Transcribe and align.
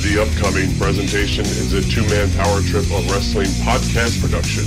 The 0.00 0.22
upcoming 0.22 0.76
presentation 0.78 1.44
is 1.44 1.72
a 1.72 1.82
two 1.82 2.02
man 2.08 2.30
power 2.36 2.60
trip 2.62 2.84
of 2.84 3.10
wrestling 3.10 3.48
podcast 3.66 4.20
production. 4.20 4.64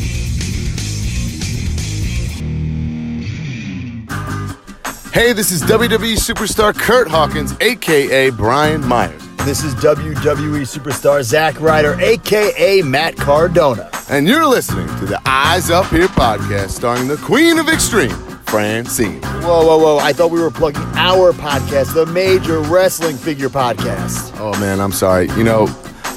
Hey, 5.14 5.34
this 5.34 5.52
is 5.52 5.62
WWE 5.64 6.18
superstar 6.18 6.78
Kurt 6.78 7.08
Hawkins, 7.08 7.56
aka 7.62 8.30
Brian 8.32 8.86
Myers. 8.86 9.22
This 9.46 9.64
is 9.64 9.74
WWE 9.76 10.62
superstar 10.62 11.24
Zack 11.24 11.60
Ryder, 11.60 12.00
aka 12.00 12.82
Matt 12.82 13.16
Cardona. 13.16 13.90
And 14.10 14.28
you're 14.28 14.46
listening 14.46 14.88
to 15.00 15.06
the 15.06 15.22
Eyes 15.26 15.70
Up 15.70 15.86
Here 15.88 16.08
podcast 16.10 16.72
starring 16.72 17.08
the 17.08 17.18
Queen 17.18 17.58
of 17.58 17.70
Extreme, 17.70 18.12
Francine. 18.52 19.22
Whoa, 19.22 19.66
whoa, 19.66 19.78
whoa. 19.78 19.98
I 20.00 20.12
thought 20.12 20.30
we 20.30 20.42
were 20.42 20.52
plugging 20.52 20.82
our 20.98 21.32
podcast, 21.32 21.94
the 21.94 22.06
Major 22.06 22.60
Wrestling 22.60 23.16
Figure 23.16 23.48
Podcast. 23.48 24.38
Oh 24.42 24.52
man, 24.60 24.82
I'm 24.82 24.92
sorry. 24.92 25.30
You 25.38 25.46
know, 25.46 25.68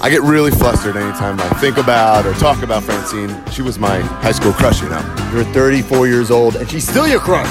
I 0.03 0.11
get 0.11 0.21
really 0.23 0.51
flustered 0.51 0.97
anytime 0.97 1.39
I 1.39 1.49
think 1.61 1.77
about 1.77 2.27
or 2.27 2.35
talk 2.35 2.65
about 2.65 2.83
Francine. 2.83 3.33
She 3.53 3.63
was 3.63 3.79
my 3.79 4.01
high 4.01 4.33
school 4.33 4.53
crush, 4.53 4.83
you 4.83 4.89
know. 4.89 5.31
You're 5.33 5.45
34 5.45 6.09
years 6.09 6.33
old, 6.33 6.57
and 6.57 6.69
she's 6.69 6.89
still 6.89 7.07
your 7.07 7.21
crush. 7.21 7.47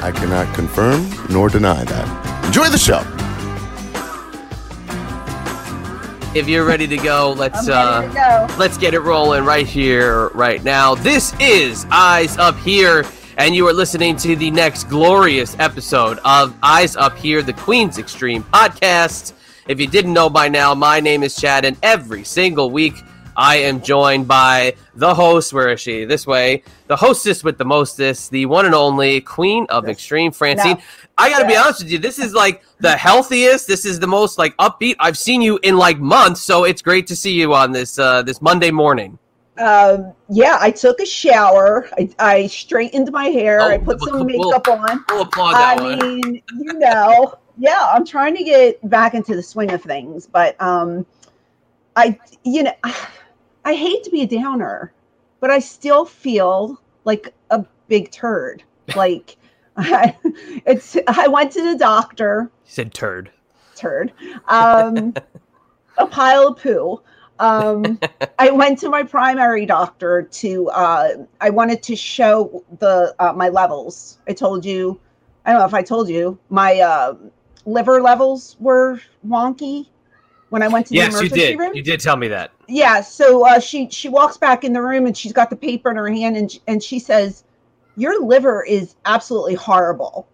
I 0.00 0.12
cannot 0.14 0.54
confirm 0.54 1.10
nor 1.28 1.48
deny 1.48 1.82
that. 1.82 2.44
Enjoy 2.46 2.68
the 2.68 2.78
show. 2.78 3.00
If 6.36 6.48
you're 6.48 6.64
ready 6.64 6.86
to 6.86 6.96
go, 6.96 7.34
let's 7.36 7.68
uh 7.68 8.02
to 8.02 8.14
go. 8.14 8.46
let's 8.56 8.78
get 8.78 8.94
it 8.94 9.00
rolling 9.00 9.44
right 9.44 9.66
here, 9.66 10.28
right 10.28 10.62
now. 10.62 10.94
This 10.94 11.34
is 11.40 11.84
Eyes 11.90 12.38
Up 12.38 12.56
Here, 12.58 13.02
and 13.40 13.54
you 13.54 13.66
are 13.66 13.72
listening 13.72 14.16
to 14.16 14.36
the 14.36 14.50
next 14.50 14.84
glorious 14.90 15.56
episode 15.58 16.18
of 16.26 16.54
Eyes 16.62 16.94
Up 16.94 17.16
Here, 17.16 17.40
the 17.40 17.54
Queen's 17.54 17.96
Extreme 17.96 18.42
podcast. 18.42 19.32
If 19.66 19.80
you 19.80 19.86
didn't 19.86 20.12
know 20.12 20.28
by 20.28 20.48
now, 20.48 20.74
my 20.74 21.00
name 21.00 21.22
is 21.22 21.34
Chad, 21.34 21.64
and 21.64 21.74
every 21.82 22.22
single 22.22 22.70
week 22.70 22.92
I 23.34 23.56
am 23.56 23.80
joined 23.80 24.28
by 24.28 24.74
the 24.94 25.14
host. 25.14 25.54
Where 25.54 25.70
is 25.70 25.80
she? 25.80 26.04
This 26.04 26.26
way. 26.26 26.64
The 26.86 26.96
hostess 26.96 27.42
with 27.42 27.56
the 27.56 27.64
mostest, 27.64 28.30
the 28.30 28.44
one 28.44 28.66
and 28.66 28.74
only 28.74 29.22
Queen 29.22 29.64
of 29.70 29.88
Extreme, 29.88 30.32
Francine. 30.32 30.76
No. 30.76 30.82
I 31.16 31.30
gotta 31.30 31.46
be 31.46 31.56
honest 31.56 31.82
with 31.82 31.90
you. 31.90 31.98
This 31.98 32.18
is 32.18 32.34
like 32.34 32.62
the 32.80 32.94
healthiest. 32.94 33.66
This 33.66 33.86
is 33.86 33.98
the 33.98 34.06
most 34.06 34.36
like 34.36 34.54
upbeat 34.58 34.96
I've 35.00 35.16
seen 35.16 35.40
you 35.40 35.58
in 35.62 35.78
like 35.78 35.98
months. 35.98 36.42
So 36.42 36.64
it's 36.64 36.82
great 36.82 37.06
to 37.06 37.16
see 37.16 37.32
you 37.32 37.54
on 37.54 37.72
this 37.72 37.98
uh, 37.98 38.20
this 38.20 38.42
Monday 38.42 38.70
morning. 38.70 39.18
Um, 39.60 40.12
yeah, 40.30 40.56
I 40.60 40.70
took 40.70 41.00
a 41.00 41.06
shower. 41.06 41.88
I, 41.98 42.08
I 42.18 42.46
straightened 42.46 43.12
my 43.12 43.26
hair. 43.26 43.60
Oh, 43.60 43.68
I 43.68 43.78
put 43.78 44.00
we'll- 44.00 44.08
some 44.08 44.26
we'll- 44.26 44.50
makeup 44.50 44.68
on. 44.68 45.04
We'll 45.08 45.22
applaud 45.22 45.54
I 45.54 45.76
that 45.76 45.82
one. 45.82 46.20
mean, 46.20 46.42
you 46.58 46.72
know, 46.74 47.34
yeah, 47.58 47.90
I'm 47.92 48.06
trying 48.06 48.34
to 48.36 48.42
get 48.44 48.88
back 48.88 49.12
into 49.14 49.36
the 49.36 49.42
swing 49.42 49.70
of 49.72 49.82
things, 49.82 50.26
but 50.26 50.60
um, 50.62 51.04
I, 51.96 52.18
you 52.44 52.62
know, 52.62 52.72
I 53.64 53.74
hate 53.74 54.02
to 54.04 54.10
be 54.10 54.22
a 54.22 54.26
downer, 54.26 54.92
but 55.40 55.50
I 55.50 55.58
still 55.58 56.06
feel 56.06 56.80
like 57.04 57.34
a 57.50 57.64
big 57.88 58.10
turd. 58.10 58.62
Like, 58.96 59.36
I, 59.76 60.16
it's. 60.66 60.96
I 61.06 61.28
went 61.28 61.52
to 61.52 61.62
the 61.62 61.78
doctor. 61.78 62.50
He 62.64 62.72
said 62.72 62.92
turd. 62.92 63.30
turd, 63.76 64.12
um, 64.48 65.14
a 65.96 66.06
pile 66.08 66.48
of 66.48 66.56
poo. 66.56 67.00
Um, 67.40 67.98
I 68.38 68.50
went 68.50 68.78
to 68.80 68.88
my 68.88 69.02
primary 69.02 69.66
doctor 69.66 70.22
to. 70.22 70.68
Uh, 70.70 71.08
I 71.40 71.50
wanted 71.50 71.82
to 71.84 71.96
show 71.96 72.64
the 72.78 73.14
uh, 73.18 73.32
my 73.32 73.48
levels. 73.48 74.18
I 74.28 74.32
told 74.32 74.64
you. 74.64 75.00
I 75.44 75.52
don't 75.52 75.60
know 75.60 75.66
if 75.66 75.74
I 75.74 75.82
told 75.82 76.08
you 76.08 76.38
my 76.50 76.78
uh, 76.80 77.14
liver 77.64 78.00
levels 78.00 78.56
were 78.60 79.00
wonky 79.26 79.88
when 80.50 80.62
I 80.62 80.68
went 80.68 80.86
to 80.88 80.94
the 80.94 81.00
Yes, 81.00 81.20
you 81.22 81.28
did. 81.28 81.58
room. 81.58 81.74
You 81.74 81.82
did 81.82 82.00
tell 82.00 82.16
me 82.16 82.28
that. 82.28 82.52
Yeah, 82.68 83.00
so 83.00 83.46
uh, 83.46 83.58
she 83.58 83.88
she 83.90 84.08
walks 84.08 84.36
back 84.36 84.64
in 84.64 84.72
the 84.72 84.82
room 84.82 85.06
and 85.06 85.16
she's 85.16 85.32
got 85.32 85.50
the 85.50 85.56
paper 85.56 85.90
in 85.90 85.96
her 85.96 86.08
hand 86.08 86.36
and 86.36 86.58
and 86.68 86.82
she 86.82 86.98
says, 86.98 87.44
"Your 87.96 88.22
liver 88.22 88.62
is 88.64 88.96
absolutely 89.06 89.54
horrible. 89.54 90.28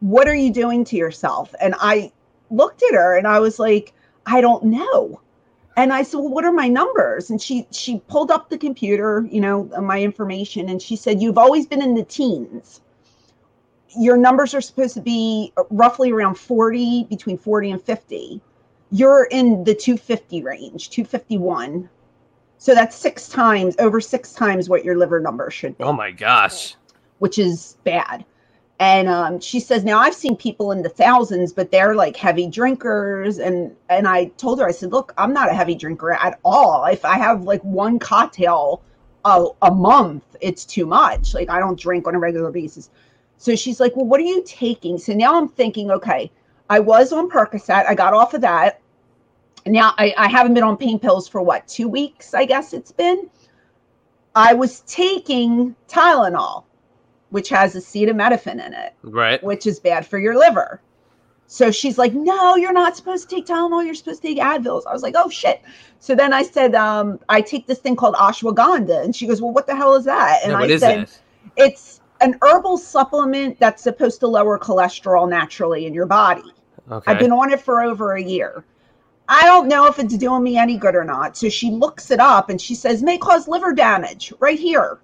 What 0.00 0.28
are 0.28 0.34
you 0.34 0.52
doing 0.52 0.84
to 0.86 0.96
yourself?" 0.96 1.54
And 1.60 1.74
I 1.78 2.12
looked 2.50 2.82
at 2.82 2.94
her 2.94 3.16
and 3.16 3.26
I 3.26 3.38
was 3.40 3.58
like, 3.58 3.94
"I 4.26 4.40
don't 4.40 4.64
know." 4.64 5.20
And 5.78 5.92
I 5.92 6.02
said, 6.02 6.18
"Well, 6.18 6.30
what 6.30 6.44
are 6.44 6.52
my 6.52 6.66
numbers?" 6.66 7.30
And 7.30 7.40
she 7.40 7.66
she 7.70 8.00
pulled 8.08 8.32
up 8.32 8.50
the 8.50 8.58
computer, 8.58 9.26
you 9.30 9.40
know, 9.40 9.70
uh, 9.76 9.80
my 9.80 10.02
information, 10.02 10.68
and 10.68 10.82
she 10.82 10.96
said, 10.96 11.22
"You've 11.22 11.38
always 11.38 11.66
been 11.66 11.80
in 11.80 11.94
the 11.94 12.02
teens. 12.02 12.80
Your 13.96 14.16
numbers 14.16 14.54
are 14.54 14.60
supposed 14.60 14.94
to 14.94 15.00
be 15.00 15.52
roughly 15.70 16.10
around 16.10 16.34
40, 16.34 17.04
between 17.04 17.38
40 17.38 17.70
and 17.70 17.82
50." 17.82 18.42
you're 18.90 19.24
in 19.30 19.64
the 19.64 19.74
250 19.74 20.42
range, 20.42 20.90
251. 20.90 21.88
So 22.58 22.74
that's 22.74 22.96
six 22.96 23.28
times, 23.28 23.76
over 23.78 24.00
six 24.00 24.32
times 24.32 24.68
what 24.68 24.84
your 24.84 24.96
liver 24.96 25.20
number 25.20 25.50
should 25.50 25.76
be, 25.76 25.84
Oh 25.84 25.92
my 25.92 26.10
gosh. 26.10 26.74
which 27.18 27.38
is 27.38 27.76
bad. 27.84 28.24
And 28.80 29.08
um, 29.08 29.40
she 29.40 29.58
says, 29.58 29.84
now 29.84 29.98
I've 29.98 30.14
seen 30.14 30.36
people 30.36 30.70
in 30.70 30.82
the 30.82 30.88
thousands, 30.88 31.52
but 31.52 31.72
they're 31.72 31.96
like 31.96 32.16
heavy 32.16 32.46
drinkers. 32.46 33.38
And 33.38 33.74
and 33.88 34.06
I 34.06 34.26
told 34.36 34.60
her, 34.60 34.66
I 34.66 34.70
said, 34.72 34.92
look, 34.92 35.12
I'm 35.18 35.32
not 35.32 35.50
a 35.50 35.54
heavy 35.54 35.74
drinker 35.74 36.12
at 36.12 36.38
all. 36.44 36.84
If 36.84 37.04
I 37.04 37.18
have 37.18 37.42
like 37.42 37.62
one 37.62 37.98
cocktail 37.98 38.82
a, 39.24 39.46
a 39.62 39.70
month, 39.74 40.36
it's 40.40 40.64
too 40.64 40.86
much. 40.86 41.34
Like 41.34 41.50
I 41.50 41.58
don't 41.58 41.78
drink 41.78 42.06
on 42.06 42.14
a 42.14 42.18
regular 42.20 42.52
basis. 42.52 42.90
So 43.36 43.56
she's 43.56 43.80
like, 43.80 43.96
well, 43.96 44.06
what 44.06 44.20
are 44.20 44.24
you 44.24 44.42
taking? 44.46 44.98
So 44.98 45.12
now 45.12 45.36
I'm 45.36 45.48
thinking, 45.48 45.90
okay, 45.90 46.30
I 46.70 46.80
was 46.80 47.12
on 47.12 47.30
Percocet. 47.30 47.86
I 47.86 47.94
got 47.94 48.14
off 48.14 48.34
of 48.34 48.40
that. 48.42 48.80
Now 49.66 49.94
I, 49.98 50.14
I 50.16 50.28
haven't 50.28 50.54
been 50.54 50.64
on 50.64 50.76
pain 50.76 50.98
pills 50.98 51.28
for 51.28 51.42
what, 51.42 51.66
two 51.66 51.88
weeks, 51.88 52.32
I 52.32 52.44
guess 52.44 52.72
it's 52.72 52.92
been. 52.92 53.28
I 54.34 54.54
was 54.54 54.80
taking 54.80 55.74
Tylenol, 55.88 56.64
which 57.30 57.48
has 57.50 57.74
acetaminophen 57.74 58.64
in 58.64 58.72
it, 58.74 58.94
Right. 59.02 59.42
which 59.42 59.66
is 59.66 59.80
bad 59.80 60.06
for 60.06 60.18
your 60.18 60.36
liver. 60.36 60.80
So 61.46 61.70
she's 61.70 61.96
like, 61.96 62.12
no, 62.12 62.56
you're 62.56 62.74
not 62.74 62.94
supposed 62.94 63.28
to 63.28 63.34
take 63.34 63.46
Tylenol. 63.46 63.84
You're 63.84 63.94
supposed 63.94 64.20
to 64.20 64.28
take 64.28 64.38
Advils. 64.38 64.82
I 64.86 64.92
was 64.92 65.02
like, 65.02 65.14
oh 65.16 65.30
shit. 65.30 65.62
So 65.98 66.14
then 66.14 66.34
I 66.34 66.42
said, 66.42 66.74
um, 66.74 67.18
I 67.30 67.40
take 67.40 67.66
this 67.66 67.78
thing 67.78 67.96
called 67.96 68.16
ashwagandha. 68.16 69.02
And 69.02 69.16
she 69.16 69.26
goes, 69.26 69.40
well, 69.40 69.52
what 69.52 69.66
the 69.66 69.74
hell 69.74 69.94
is 69.94 70.04
that? 70.04 70.40
And 70.44 70.52
I 70.54 70.66
said, 70.80 71.08
it's 71.56 72.02
an 72.20 72.38
herbal 72.42 72.76
supplement 72.76 73.58
that's 73.58 73.82
supposed 73.82 74.20
to 74.20 74.26
lower 74.26 74.58
cholesterol 74.58 75.28
naturally 75.28 75.86
in 75.86 75.94
your 75.94 76.04
body. 76.06 76.42
Okay. 76.90 77.12
I've 77.12 77.18
been 77.18 77.32
on 77.32 77.50
it 77.50 77.60
for 77.60 77.80
over 77.82 78.14
a 78.16 78.22
year. 78.22 78.64
I 79.28 79.42
don't 79.42 79.68
know 79.68 79.86
if 79.86 79.98
it's 79.98 80.16
doing 80.16 80.42
me 80.42 80.56
any 80.58 80.76
good 80.76 80.94
or 80.94 81.04
not. 81.04 81.36
So 81.36 81.48
she 81.48 81.70
looks 81.70 82.10
it 82.10 82.20
up 82.20 82.50
and 82.50 82.60
she 82.60 82.74
says, 82.74 83.02
may 83.02 83.16
cause 83.16 83.48
liver 83.48 83.72
damage 83.72 84.32
right 84.38 84.58
here. 84.58 85.00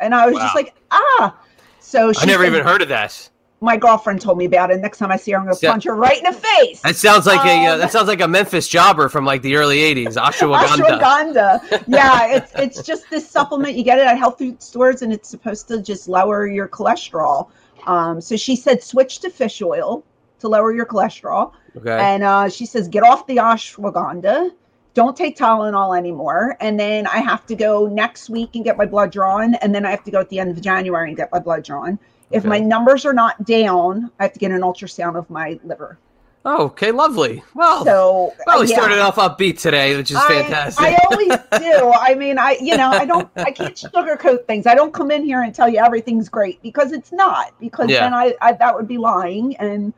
And 0.00 0.14
I 0.14 0.26
was 0.26 0.34
Wow. 0.34 0.40
just 0.42 0.54
like, 0.54 0.74
ah. 0.90 1.34
So 1.80 2.12
she 2.12 2.22
I 2.22 2.24
never 2.26 2.44
said- 2.44 2.52
even 2.52 2.66
heard 2.66 2.82
of 2.82 2.88
that. 2.88 3.28
My 3.62 3.76
girlfriend 3.78 4.20
told 4.20 4.36
me 4.36 4.44
about 4.44 4.70
it. 4.70 4.80
Next 4.80 4.98
time 4.98 5.10
I 5.10 5.16
see 5.16 5.30
her, 5.32 5.38
I'm 5.38 5.44
going 5.44 5.56
to 5.56 5.60
Yeah. 5.64 5.70
punch 5.72 5.84
her 5.84 5.94
right 5.94 6.18
in 6.18 6.24
the 6.30 6.38
face. 6.38 6.82
That 6.82 6.94
sounds 6.94 7.24
like 7.26 7.42
a 7.46 7.66
uh, 7.66 7.72
Um, 7.72 7.78
that 7.78 7.90
sounds 7.90 8.06
like 8.06 8.20
a 8.20 8.28
Memphis 8.28 8.68
jobber 8.68 9.08
from 9.08 9.24
like 9.24 9.40
the 9.40 9.56
early 9.56 9.78
'80s. 9.78 10.16
Ashwagandha. 10.16 11.00
Ashwagandha. 11.00 11.84
Yeah, 11.86 12.26
it's 12.26 12.52
it's 12.56 12.82
just 12.82 13.08
this 13.08 13.26
supplement. 13.28 13.74
You 13.74 13.82
get 13.82 13.98
it 13.98 14.06
at 14.06 14.18
health 14.18 14.36
food 14.38 14.62
stores, 14.62 15.00
and 15.00 15.10
it's 15.10 15.30
supposed 15.30 15.68
to 15.68 15.80
just 15.80 16.06
lower 16.06 16.46
your 16.46 16.68
cholesterol. 16.68 17.48
Um, 17.86 18.20
so 18.20 18.36
she 18.36 18.56
said 18.56 18.82
switch 18.82 19.20
to 19.20 19.30
fish 19.30 19.62
oil 19.62 20.04
to 20.40 20.48
lower 20.48 20.70
your 20.74 20.84
cholesterol. 20.86 21.52
Okay. 21.78 21.96
And 21.98 22.24
uh, 22.24 22.50
she 22.50 22.66
says, 22.66 22.88
get 22.88 23.04
off 23.04 23.26
the 23.26 23.36
ashwagandha. 23.36 24.50
Don't 24.96 25.14
take 25.14 25.36
Tylenol 25.36 25.96
anymore. 25.96 26.56
And 26.58 26.80
then 26.80 27.06
I 27.06 27.18
have 27.18 27.44
to 27.46 27.54
go 27.54 27.86
next 27.86 28.30
week 28.30 28.56
and 28.56 28.64
get 28.64 28.78
my 28.78 28.86
blood 28.86 29.12
drawn. 29.12 29.54
And 29.56 29.74
then 29.74 29.84
I 29.84 29.90
have 29.90 30.02
to 30.04 30.10
go 30.10 30.20
at 30.20 30.30
the 30.30 30.38
end 30.38 30.50
of 30.50 30.58
January 30.62 31.08
and 31.08 31.16
get 31.16 31.30
my 31.30 31.38
blood 31.38 31.64
drawn. 31.64 31.98
If 32.30 32.40
Okay. 32.40 32.48
my 32.48 32.58
numbers 32.60 33.04
are 33.04 33.12
not 33.12 33.44
down, 33.44 34.10
I 34.18 34.22
have 34.22 34.32
to 34.32 34.38
get 34.38 34.52
an 34.52 34.62
ultrasound 34.62 35.16
of 35.18 35.28
my 35.28 35.60
liver. 35.64 35.98
oh, 36.46 36.64
okay. 36.66 36.92
Lovely. 36.92 37.42
Well. 37.54 37.84
So, 37.84 38.32
well, 38.46 38.60
we 38.60 38.68
yeah. 38.68 38.76
started 38.76 39.00
off 39.00 39.16
upbeat 39.16 39.60
today, 39.60 39.96
which 39.98 40.10
is 40.12 40.16
I- 40.16 40.28
fantastic. 40.28 40.82
I, 40.86 40.96
always 41.10 41.28
do. 41.62 41.92
I 41.92 42.14
mean, 42.14 42.38
I 42.38 42.56
you 42.60 42.76
know, 42.78 42.88
I 42.90 43.04
don't 43.04 43.28
I 43.36 43.50
can't 43.50 43.74
sugarcoat 43.76 44.46
things. 44.46 44.66
I 44.66 44.74
don't 44.74 44.94
come 44.94 45.10
in 45.10 45.24
here 45.24 45.42
and 45.42 45.54
tell 45.54 45.68
you 45.68 45.78
everything's 45.78 46.28
great 46.30 46.62
because 46.62 46.92
it's 46.92 47.12
not. 47.12 47.52
Because 47.60 47.90
Yeah. 47.90 48.00
then 48.00 48.14
I, 48.14 48.34
I 48.40 48.52
that 48.54 48.74
would 48.74 48.88
be 48.88 48.96
lying. 48.96 49.56
And 49.58 49.92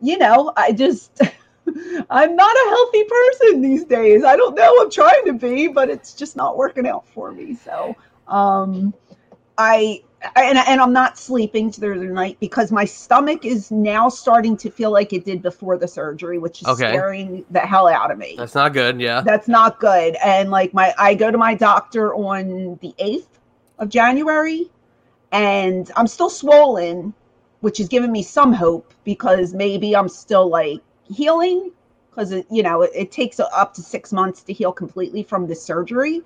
you 0.00 0.18
know, 0.18 0.52
I 0.56 0.72
just 0.72 1.20
I'm 2.10 2.36
not 2.36 2.56
a 2.56 2.68
healthy 2.68 3.04
person 3.04 3.60
these 3.62 3.84
days. 3.84 4.24
I 4.24 4.36
don't 4.36 4.54
know. 4.54 4.76
I'm 4.80 4.90
trying 4.90 5.24
to 5.26 5.32
be, 5.32 5.68
but 5.68 5.88
it's 5.90 6.14
just 6.14 6.36
not 6.36 6.56
working 6.56 6.86
out 6.86 7.06
for 7.08 7.32
me. 7.32 7.54
So 7.54 7.96
um 8.28 8.92
I 9.58 10.02
and, 10.36 10.56
and 10.56 10.80
I'm 10.80 10.92
not 10.92 11.18
sleeping 11.18 11.70
through 11.70 11.98
the 12.00 12.06
night 12.06 12.38
because 12.40 12.72
my 12.72 12.84
stomach 12.86 13.44
is 13.44 13.70
now 13.70 14.08
starting 14.08 14.56
to 14.58 14.70
feel 14.70 14.90
like 14.90 15.12
it 15.12 15.24
did 15.26 15.42
before 15.42 15.76
the 15.76 15.86
surgery, 15.86 16.38
which 16.38 16.62
is 16.62 16.68
Okay. 16.68 16.88
scaring 16.88 17.44
the 17.50 17.60
hell 17.60 17.88
out 17.88 18.10
of 18.10 18.16
me 18.18 18.34
That's 18.38 18.54
not 18.54 18.72
good. 18.72 19.00
Yeah. 19.00 19.20
that's 19.20 19.48
not 19.48 19.80
good 19.80 20.16
and 20.24 20.50
like 20.50 20.72
my 20.72 20.94
i 20.98 21.14
go 21.14 21.30
to 21.30 21.36
my 21.38 21.54
doctor 21.54 22.14
on 22.14 22.78
the 22.80 22.94
8th 22.98 23.26
of 23.78 23.88
january 23.90 24.70
and 25.32 25.90
i'm 25.96 26.06
still 26.06 26.30
swollen 26.30 27.12
which 27.60 27.80
is 27.80 27.88
giving 27.88 28.10
me 28.12 28.22
some 28.22 28.52
hope 28.52 28.92
because 29.04 29.52
maybe 29.52 29.94
i'm 29.94 30.08
still 30.08 30.48
like 30.48 30.80
healing 31.06 31.70
because 32.10 32.32
you 32.50 32.62
know 32.62 32.82
it, 32.82 32.90
it 32.94 33.12
takes 33.12 33.40
up 33.40 33.74
to 33.74 33.82
six 33.82 34.12
months 34.12 34.42
to 34.44 34.52
heal 34.52 34.72
completely 34.72 35.22
from 35.22 35.46
the 35.46 35.54
surgery. 35.54 36.22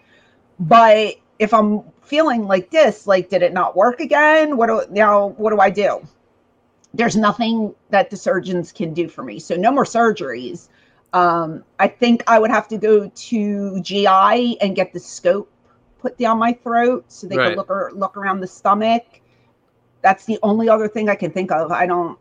But 0.60 1.16
if 1.38 1.54
I'm 1.54 1.82
feeling 2.02 2.46
like 2.46 2.70
this, 2.70 3.06
like 3.06 3.28
did 3.30 3.42
it 3.42 3.52
not 3.52 3.76
work 3.76 4.00
again? 4.00 4.56
What 4.56 4.66
do 4.66 4.82
now? 4.92 5.28
What 5.28 5.50
do 5.50 5.60
I 5.60 5.70
do? 5.70 6.06
There's 6.94 7.16
nothing 7.16 7.74
that 7.90 8.10
the 8.10 8.16
surgeons 8.16 8.72
can 8.72 8.94
do 8.94 9.08
for 9.08 9.22
me, 9.22 9.38
so 9.38 9.56
no 9.56 9.70
more 9.70 9.84
surgeries. 9.84 10.68
Um, 11.12 11.64
I 11.78 11.88
think 11.88 12.22
I 12.26 12.38
would 12.38 12.50
have 12.50 12.68
to 12.68 12.78
go 12.78 13.08
to 13.08 13.80
GI 13.82 14.60
and 14.60 14.76
get 14.76 14.92
the 14.92 15.00
scope 15.00 15.50
put 15.98 16.16
down 16.18 16.38
my 16.38 16.52
throat 16.52 17.04
so 17.08 17.26
they 17.26 17.36
Right. 17.36 17.48
can 17.48 17.56
look 17.56 17.70
or 17.70 17.90
look 17.94 18.16
around 18.16 18.40
the 18.40 18.46
stomach. 18.46 19.04
That's 20.02 20.24
the 20.24 20.38
only 20.42 20.68
other 20.68 20.88
thing 20.88 21.08
I 21.08 21.14
can 21.14 21.30
think 21.30 21.50
of. 21.50 21.72
I 21.72 21.86
don't. 21.86 22.18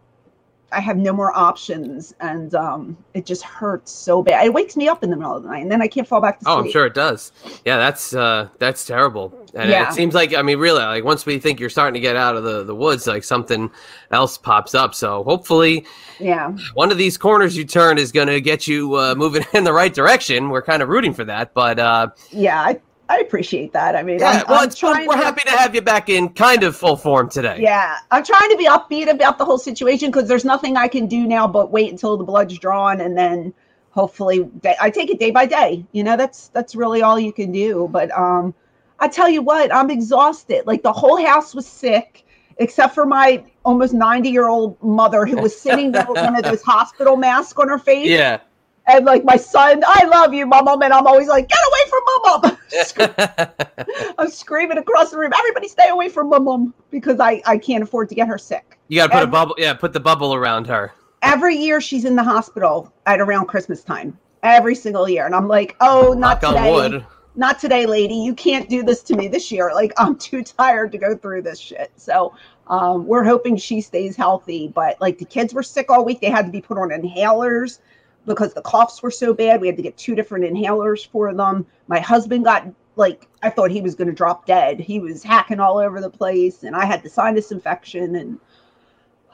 I 0.72 0.82
have 0.82 0.98
no 0.98 1.14
more 1.14 1.36
options, 1.38 2.14
and 2.20 2.54
um, 2.54 2.98
it 3.14 3.26
just 3.26 3.44
hurts 3.44 3.92
so 3.92 4.22
bad. 4.22 4.46
It 4.46 4.54
wakes 4.54 4.76
me 4.76 4.90
up 4.90 5.04
in 5.04 5.10
the 5.10 5.16
middle 5.16 5.36
of 5.38 5.44
the 5.44 5.50
night, 5.50 5.62
and 5.62 5.72
then 5.72 5.82
I 5.82 5.88
can't 5.88 6.06
fall 6.08 6.20
back 6.20 6.40
to 6.40 6.46
sleep. 6.46 6.56
Oh, 6.56 6.60
I'm 6.60 6.70
sure 6.72 6.86
it 6.86 6.94
does. 6.94 7.32
Yeah, 7.66 7.78
that's 7.78 8.14
uh 8.14 8.50
that's 8.60 8.86
terrible. 8.86 9.34
And 9.54 9.70
Yeah. 9.70 9.90
it 9.90 9.94
seems 9.94 10.14
like 10.14 10.34
I 10.34 10.42
mean 10.42 10.60
really 10.60 10.84
like 10.84 11.04
once 11.06 11.26
we 11.26 11.40
think 11.40 11.60
you're 11.60 11.70
starting 11.70 11.94
to 11.94 12.00
get 12.02 12.16
out 12.18 12.36
of 12.36 12.44
the 12.44 12.64
the 12.64 12.76
woods 12.76 13.08
like 13.08 13.24
something 13.24 13.72
else 14.12 14.38
pops 14.38 14.76
up. 14.76 14.94
So 14.94 15.24
hopefully 15.24 15.86
Yeah, 16.20 16.52
one 16.74 16.92
of 16.92 16.98
these 16.98 17.18
corners 17.18 17.56
you 17.56 17.64
turn 17.66 17.98
is 17.98 18.12
going 18.12 18.28
to 18.28 18.42
get 18.42 18.68
you 18.68 18.94
uh, 18.96 19.16
moving 19.16 19.46
in 19.54 19.64
the 19.64 19.74
right 19.74 19.94
direction. 19.94 20.50
We're 20.50 20.62
kind 20.62 20.82
of 20.84 20.90
rooting 20.90 21.14
for 21.14 21.24
that, 21.26 21.54
but 21.54 21.80
uh 21.80 22.10
yeah, 22.32 22.60
I, 22.62 22.82
I 23.10 23.20
appreciate 23.20 23.74
that. 23.74 23.96
I 23.96 24.04
mean, 24.04 24.20
yeah, 24.20 24.44
I'm, 24.44 24.46
well 24.48 24.64
I'm 24.64 24.70
trying 24.70 25.08
we're 25.08 25.16
to- 25.16 25.24
happy 25.24 25.42
to 25.46 25.52
have 25.52 25.74
you 25.74 25.82
back 25.82 26.10
in 26.10 26.30
kind 26.30 26.64
of 26.64 26.76
full 26.76 26.98
form 26.98 27.30
today. 27.30 27.58
Yeah, 27.60 27.98
I'm 28.12 28.24
trying 28.24 28.50
to 28.50 28.58
be 28.58 28.66
upbeat 28.66 29.10
about 29.10 29.38
the 29.38 29.46
whole 29.46 29.58
situation 29.58 30.12
because 30.12 30.28
there's 30.28 30.46
nothing 30.46 30.78
I 30.78 30.88
can 30.88 31.08
do 31.08 31.26
now 31.26 31.48
but 31.48 31.72
wait 31.72 31.92
until 31.92 32.18
the 32.18 32.24
blood's 32.24 32.58
drawn 32.58 33.02
and 33.02 33.18
then 33.18 33.54
hopefully 33.92 34.50
I 34.80 34.90
take 34.90 35.10
it 35.10 35.20
day 35.20 35.32
by 35.32 35.46
day. 35.46 35.86
You 35.92 36.04
know, 36.04 36.18
that's 36.18 36.50
that's 36.50 36.76
really 36.76 37.02
all 37.02 37.20
you 37.20 37.34
can 37.34 37.52
do. 37.52 37.88
But 37.92 38.12
um, 38.18 38.54
I 39.00 39.08
tell 39.08 39.30
you 39.30 39.42
what, 39.42 39.74
I'm 39.74 39.90
exhausted. 39.90 40.68
Like 40.68 40.84
the 40.84 40.94
whole 40.94 41.18
house 41.24 41.56
was 41.56 41.66
sick 41.66 42.26
except 42.60 42.96
for 42.96 43.06
my 43.06 43.44
almost 43.64 43.94
90 43.94 44.30
year 44.30 44.48
old 44.48 44.82
mother 44.82 45.26
who 45.26 45.38
was 45.38 45.60
sitting 45.60 45.92
there 45.92 46.06
with 46.08 46.22
one 46.22 46.36
of 46.36 46.44
those 46.44 46.62
hospital 46.66 47.16
masks 47.16 47.58
on 47.58 47.70
her 47.70 47.80
face. 47.80 48.08
Yeah. 48.08 48.40
And 48.88 49.06
like 49.06 49.26
my 49.26 49.36
son, 49.36 49.84
I 49.86 50.06
love 50.06 50.34
you, 50.34 50.46
mom, 50.46 50.82
and 50.82 50.94
I'm 50.94 51.06
always 51.06 51.28
like, 51.28 51.50
get 51.50 51.60
away 51.68 51.90
from 51.90 52.02
mom. 52.24 52.58
I'm 54.18 54.30
screaming 54.30 54.78
across 54.78 55.12
the 55.12 55.18
room, 55.18 55.34
everybody 55.38 55.68
stay 55.68 55.90
away 55.90 56.08
from 56.08 56.30
mom, 56.30 56.46
mom, 56.46 56.74
because 56.90 57.20
I, 57.20 57.42
I 57.46 57.58
can't 57.58 57.84
afford 57.84 58.08
to 58.10 58.16
get 58.16 58.28
her 58.30 58.38
sick. 58.38 58.80
you 58.88 58.98
got 58.98 59.08
to 59.08 59.14
put 59.14 59.24
a 59.24 59.28
bubble 59.28 59.56
yeah, 59.58 59.74
put 59.74 59.92
the 59.92 60.00
bubble 60.00 60.34
around 60.34 60.68
her. 60.68 60.94
Every 61.22 61.56
year 61.56 61.82
she's 61.82 62.06
in 62.06 62.16
the 62.16 62.24
hospital 62.24 62.94
at 63.06 63.20
around 63.20 63.48
Christmas 63.48 63.84
time. 63.84 64.18
Every 64.44 64.76
single 64.76 65.10
year. 65.10 65.26
And 65.26 65.36
I'm 65.36 65.48
like, 65.48 65.76
oh, 65.82 66.14
not 66.14 66.42
Knock 66.42 66.44
on 66.44 66.54
today. 66.54 66.72
wood. 66.72 67.06
Not 67.36 67.60
today, 67.60 67.86
lady. 67.86 68.16
You 68.16 68.34
can't 68.34 68.70
do 68.70 68.84
this 68.84 69.04
to 69.04 69.16
me 69.16 69.28
this 69.28 69.52
year. 69.52 69.72
Like, 69.74 69.92
I'm 69.98 70.16
too 70.16 70.44
tired 70.44 70.92
to 70.94 70.98
go 70.98 71.16
through 71.16 71.42
this 71.42 71.60
shit. 71.60 71.92
So 71.96 72.34
um, 72.68 73.06
we're 73.06 73.24
hoping 73.24 73.58
she 73.58 73.82
stays 73.82 74.16
healthy. 74.16 74.70
But 74.70 75.02
like 75.02 75.18
the 75.18 75.26
kids 75.26 75.54
were 75.54 75.64
sick 75.64 75.90
all 75.90 76.06
week. 76.06 76.22
They 76.22 76.30
had 76.30 76.46
to 76.46 76.52
be 76.52 76.62
put 76.62 76.78
on 76.78 76.90
inhalers 76.90 77.80
because 78.28 78.54
the 78.54 78.62
coughs 78.62 79.02
were 79.02 79.10
so 79.10 79.34
bad. 79.34 79.60
We 79.60 79.66
had 79.68 79.78
to 79.78 79.82
get 79.82 79.98
two 79.98 80.14
different 80.14 80.46
inhalers 80.46 81.08
for 81.08 81.34
them. 81.34 81.66
My 81.88 82.00
husband 82.00 82.44
got 82.46 82.68
like 82.96 83.28
I 83.42 83.50
thought 83.50 83.72
he 83.72 83.82
was 83.82 83.96
going 83.96 84.08
to 84.10 84.14
drop 84.14 84.46
dead. 84.46 84.80
He 84.80 85.00
was 85.00 85.24
hacking 85.24 85.60
all 85.60 85.80
over 85.80 86.00
the 86.02 86.10
place, 86.10 86.64
and 86.64 86.76
I 86.76 86.86
had 86.86 87.02
the 87.02 87.10
sinus 87.10 87.52
infection. 87.52 88.16
And 88.16 88.40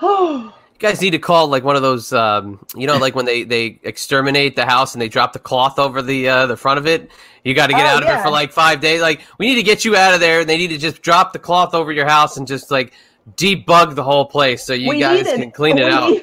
oh, 0.01 0.53
You 0.73 0.89
guys 0.89 0.99
need 1.01 1.11
to 1.11 1.19
call 1.19 1.47
like 1.47 1.63
one 1.63 1.77
of 1.77 1.81
those, 1.81 2.11
um, 2.11 2.59
you 2.75 2.87
know, 2.87 2.97
like 2.97 3.15
when 3.15 3.25
they 3.25 3.43
they 3.43 3.79
exterminate 3.83 4.55
the 4.57 4.65
house 4.65 4.93
and 4.93 5.01
they 5.01 5.07
drop 5.07 5.31
the 5.31 5.39
cloth 5.39 5.79
over 5.79 6.01
the 6.01 6.27
uh, 6.27 6.45
the 6.47 6.57
front 6.57 6.77
of 6.77 6.85
it. 6.87 7.09
You 7.45 7.53
got 7.53 7.67
to 7.67 7.73
get 7.73 7.85
Oh, 7.85 7.89
out 7.97 8.03
of 8.03 8.09
it 8.09 8.21
for 8.21 8.29
like 8.29 8.51
five 8.51 8.81
days. 8.81 9.01
Like 9.01 9.21
we 9.37 9.47
need 9.47 9.55
to 9.55 9.63
get 9.63 9.85
you 9.85 9.95
out 9.95 10.13
of 10.13 10.19
there. 10.19 10.41
and 10.41 10.49
They 10.49 10.57
need 10.57 10.69
to 10.69 10.77
just 10.77 11.01
drop 11.01 11.31
the 11.33 11.39
cloth 11.39 11.73
over 11.73 11.91
your 11.91 12.05
house 12.07 12.35
and 12.37 12.45
just 12.47 12.69
like 12.69 12.93
debug 13.37 13.95
the 13.95 14.03
whole 14.03 14.25
place 14.25 14.61
so 14.65 14.73
you 14.73 14.89
we 14.89 14.99
guys 14.99 15.23
need 15.23 15.33
an- 15.35 15.41
can 15.43 15.51
clean 15.51 15.77
it 15.77 15.85
we 15.85 15.91
out. 15.91 16.17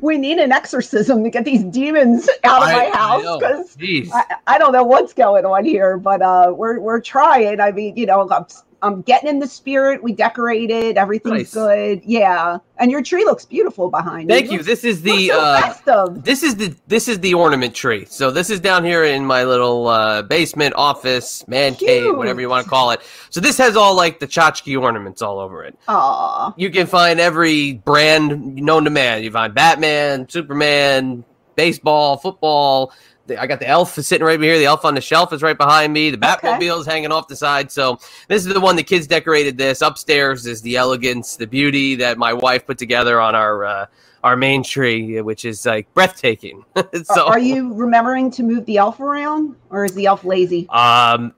We 0.00 0.16
need 0.18 0.38
an 0.38 0.52
exorcism 0.52 1.22
to 1.24 1.30
get 1.30 1.44
these 1.44 1.64
demons 1.64 2.28
out 2.44 2.62
of 2.62 2.68
I- 2.68 2.72
my 2.72 2.96
house 2.96 3.38
because 3.38 3.76
Jeez. 3.76 4.10
I, 4.12 4.36
I 4.46 4.58
don't 4.58 4.72
know 4.72 4.84
what's 4.84 5.12
going 5.12 5.44
on 5.44 5.64
here, 5.64 5.98
but 5.98 6.22
uh, 6.22 6.52
we're 6.54 6.80
we're 6.80 7.00
trying. 7.00 7.60
I 7.60 7.72
mean, 7.72 7.96
you 7.96 8.06
know, 8.06 8.28
I'm, 8.28 8.46
I'm 8.82 9.02
getting 9.02 9.28
in 9.28 9.38
the 9.38 9.46
spirit. 9.46 10.02
We 10.02 10.12
decorated. 10.12 10.96
Everything's 10.98 11.32
Nice. 11.34 11.54
good. 11.54 12.02
Yeah, 12.04 12.58
and 12.78 12.90
your 12.90 13.02
tree 13.02 13.24
looks 13.24 13.44
beautiful 13.44 13.90
behind 13.90 14.28
Thank 14.28 14.44
you. 14.44 14.58
Thank 14.58 14.60
you. 14.60 14.64
This 14.64 14.84
is 14.84 15.02
the 15.02 15.28
so 15.28 15.40
uh, 15.40 15.60
festive. 15.60 16.24
this 16.24 16.42
is 16.42 16.56
the 16.56 16.74
this 16.86 17.08
is 17.08 17.18
the 17.20 17.34
ornament 17.34 17.74
tree. 17.74 18.04
So 18.04 18.30
this 18.30 18.50
is 18.50 18.60
down 18.60 18.84
here 18.84 19.04
in 19.04 19.24
my 19.24 19.44
little 19.44 19.88
uh, 19.88 20.22
basement 20.22 20.74
office, 20.76 21.46
man 21.48 21.74
cave, 21.74 22.16
whatever 22.16 22.40
you 22.40 22.48
want 22.48 22.64
to 22.64 22.70
call 22.70 22.90
it. 22.90 23.00
So 23.30 23.40
this 23.40 23.56
has 23.58 23.76
all 23.76 23.94
like 23.94 24.18
the 24.20 24.26
tchotchke 24.26 24.80
ornaments 24.80 25.22
all 25.22 25.38
over 25.38 25.64
it. 25.64 25.78
Aw, 25.88 26.52
You 26.56 26.70
can 26.70 26.86
find 26.86 27.18
every 27.18 27.74
brand 27.74 28.56
known 28.56 28.84
to 28.84 28.90
man. 28.90 29.22
You 29.22 29.30
find 29.30 29.54
Batman, 29.54 30.28
Superman, 30.28 31.24
baseball, 31.56 32.18
football. 32.18 32.92
The- 33.26 33.40
I 33.40 33.46
got 33.46 33.58
the 33.60 33.68
elf 33.68 33.94
sitting 33.94 34.24
right 34.26 34.40
here. 34.40 34.58
The 34.58 34.64
elf 34.66 34.84
on 34.84 34.94
the 34.94 35.00
shelf 35.00 35.32
is 35.32 35.42
right 35.42 35.56
behind 35.56 35.92
me. 35.92 36.10
The. 36.10 36.18
Batmobile 36.18 36.80
is 36.80 36.86
hanging 36.86 37.12
off 37.12 37.28
the 37.28 37.36
side. 37.36 37.70
So 37.70 37.98
this 38.28 38.46
is 38.46 38.52
the 38.52 38.60
one 38.60 38.76
the 38.76 38.82
kids 38.82 39.06
decorated. 39.06 39.56
This 39.58 39.82
upstairs 39.82 40.46
is 40.46 40.62
the 40.62 40.76
elegance, 40.76 41.36
the 41.36 41.46
beauty 41.46 41.94
that 41.96 42.18
my 42.18 42.32
wife 42.32 42.66
put 42.66 42.78
together 42.78 43.20
on 43.20 43.34
our 43.34 43.64
uh, 43.64 43.86
our 44.24 44.36
main 44.36 44.62
tree, 44.62 45.20
which 45.20 45.44
is 45.44 45.64
like 45.64 45.92
breathtaking. 45.94 46.64
so 47.04 47.26
are 47.26 47.38
you 47.38 47.72
remembering 47.74 48.30
to 48.32 48.42
move 48.42 48.64
the 48.66 48.76
elf 48.78 48.98
around, 49.00 49.54
or 49.70 49.84
is 49.84 49.94
the 49.94 50.06
elf 50.06 50.24
lazy? 50.24 50.68
Um, 50.70 51.32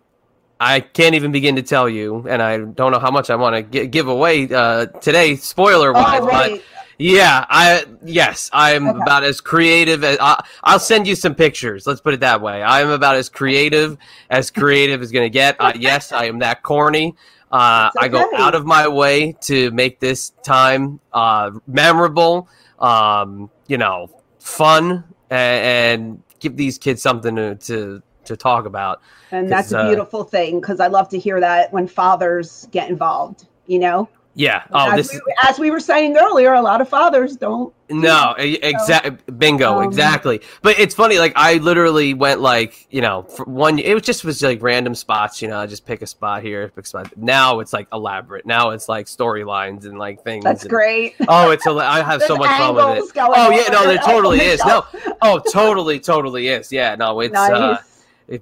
I 0.61 0.81
can't 0.81 1.15
even 1.15 1.31
begin 1.31 1.55
to 1.57 1.63
tell 1.63 1.89
you, 1.89 2.27
and 2.29 2.43
I 2.43 2.59
don't 2.59 2.91
know 2.93 2.99
how 2.99 3.11
much 3.11 3.31
I 3.31 3.37
want 3.37 3.55
to 3.57 3.63
gi- 3.63 3.87
give 3.89 4.09
away 4.09 4.53
uh, 4.53 4.87
today, 4.87 5.37
spoiler 5.37 5.93
wise. 5.93 6.21
Oh, 6.21 6.25
But 6.27 6.33
right. 6.33 6.63
Yeah, 6.99 7.47
I 7.49 7.85
yes, 8.05 8.51
I'm 8.53 8.89
Okay. 8.89 8.99
about 8.99 9.25
as 9.25 9.41
creative 9.41 10.03
as 10.05 10.19
I, 10.21 10.45
I'll 10.65 10.81
send 10.81 11.07
you 11.07 11.15
some 11.15 11.35
pictures. 11.35 11.87
Let's 11.87 12.01
put 12.01 12.15
it 12.15 12.21
that 12.21 12.41
way. 12.41 12.63
I 12.63 12.81
am 12.81 12.91
about 12.91 13.17
as 13.17 13.29
creative 13.29 13.97
as 14.31 14.51
creative 14.53 15.03
is 15.03 15.13
going 15.13 15.25
to 15.27 15.31
get. 15.31 15.57
Uh, 15.61 15.73
yes, 15.77 16.13
I 16.13 16.27
am 16.27 16.41
that 16.41 16.63
corny. 16.63 17.15
Uh, 17.53 17.91
It's 17.95 17.97
I 17.97 18.09
go 18.09 18.29
out 18.37 18.55
of 18.55 18.67
my 18.67 18.89
way 18.89 19.33
to 19.43 19.71
make 19.71 20.01
this 20.01 20.31
time 20.43 21.01
uh, 21.13 21.53
memorable. 21.67 22.49
Um, 22.81 23.51
you 23.69 23.79
know, 23.79 24.11
fun 24.41 25.05
and, 25.31 25.65
and 26.01 26.23
give 26.41 26.57
these 26.57 26.79
kids 26.79 27.03
something 27.03 27.37
to 27.37 27.55
to, 27.57 28.03
to 28.25 28.37
talk 28.37 28.67
about. 28.67 29.01
And 29.31 29.49
that's 29.49 29.73
a 29.73 29.77
uh, 29.77 29.85
beautiful 29.85 30.25
thing 30.25 30.61
because 30.61 30.81
I 30.81 30.89
love 30.89 31.09
to 31.11 31.19
hear 31.19 31.41
that 31.41 31.73
when 31.73 31.87
fathers 31.87 32.67
get 32.73 32.89
involved. 32.91 33.47
You 33.67 33.79
know, 33.79 34.09
Yeah. 34.39 34.63
Oh, 34.71 34.93
as, 34.93 35.11
this 35.11 35.21
we, 35.27 35.35
as 35.49 35.59
we 35.59 35.71
were 35.73 35.81
saying 35.81 36.17
earlier, 36.17 36.55
a 36.55 36.63
lot 36.63 36.81
of 36.81 36.89
fathers 36.89 37.35
don't. 37.35 37.75
no, 37.91 38.37
exactly. 38.39 39.19
Bingo, 39.37 39.81
um, 39.81 39.85
exactly. 39.85 40.43
But 40.63 40.79
it's 40.79 40.95
funny. 40.95 41.19
Like 41.19 41.33
I 41.35 41.55
literally 41.55 42.15
went 42.15 42.41
like 42.41 42.87
you 42.91 43.01
know 43.01 43.25
for 43.25 43.45
one. 43.47 43.81
It 43.81 43.95
was 43.95 44.05
just 44.05 44.25
was 44.25 44.41
like 44.41 44.63
random 44.63 44.95
spots. 44.95 45.43
You 45.43 45.49
know, 45.49 45.59
I 45.59 45.67
just 45.67 45.85
pick 45.85 46.03
a 46.03 46.07
spot 46.07 46.45
here, 46.45 46.69
pick 46.69 46.85
a 46.85 46.87
spot. 46.87 47.19
Now 47.19 47.59
it's 47.59 47.73
like 47.73 47.89
elaborate. 47.93 48.47
Now 48.47 48.71
it's 48.71 48.89
like 48.89 49.07
storylines 49.07 49.87
and 49.87 49.99
like 49.99 50.23
things. 50.23 50.45
That's 50.45 50.63
and- 50.63 50.71
great. 50.71 51.17
Oh, 51.27 51.51
it's 51.51 51.67
a, 51.67 51.71
I 51.73 52.01
have 52.05 52.23
so 52.29 52.37
much 52.37 52.57
fun 52.57 52.77
with 52.77 53.09
it. 53.09 53.13
Oh 53.17 53.51
yeah, 53.51 53.73
no, 53.73 53.89
there 53.89 53.99
on 53.99 54.05
totally 54.05 54.39
is. 54.39 54.65
No, 54.65 54.87
oh, 55.21 55.43
totally, 55.53 55.99
totally 55.99 56.47
is. 56.47 56.71
Yeah, 56.71 56.95
no, 56.95 57.19
it's 57.19 57.35
nice. 57.35 57.51
uh, 57.51 57.79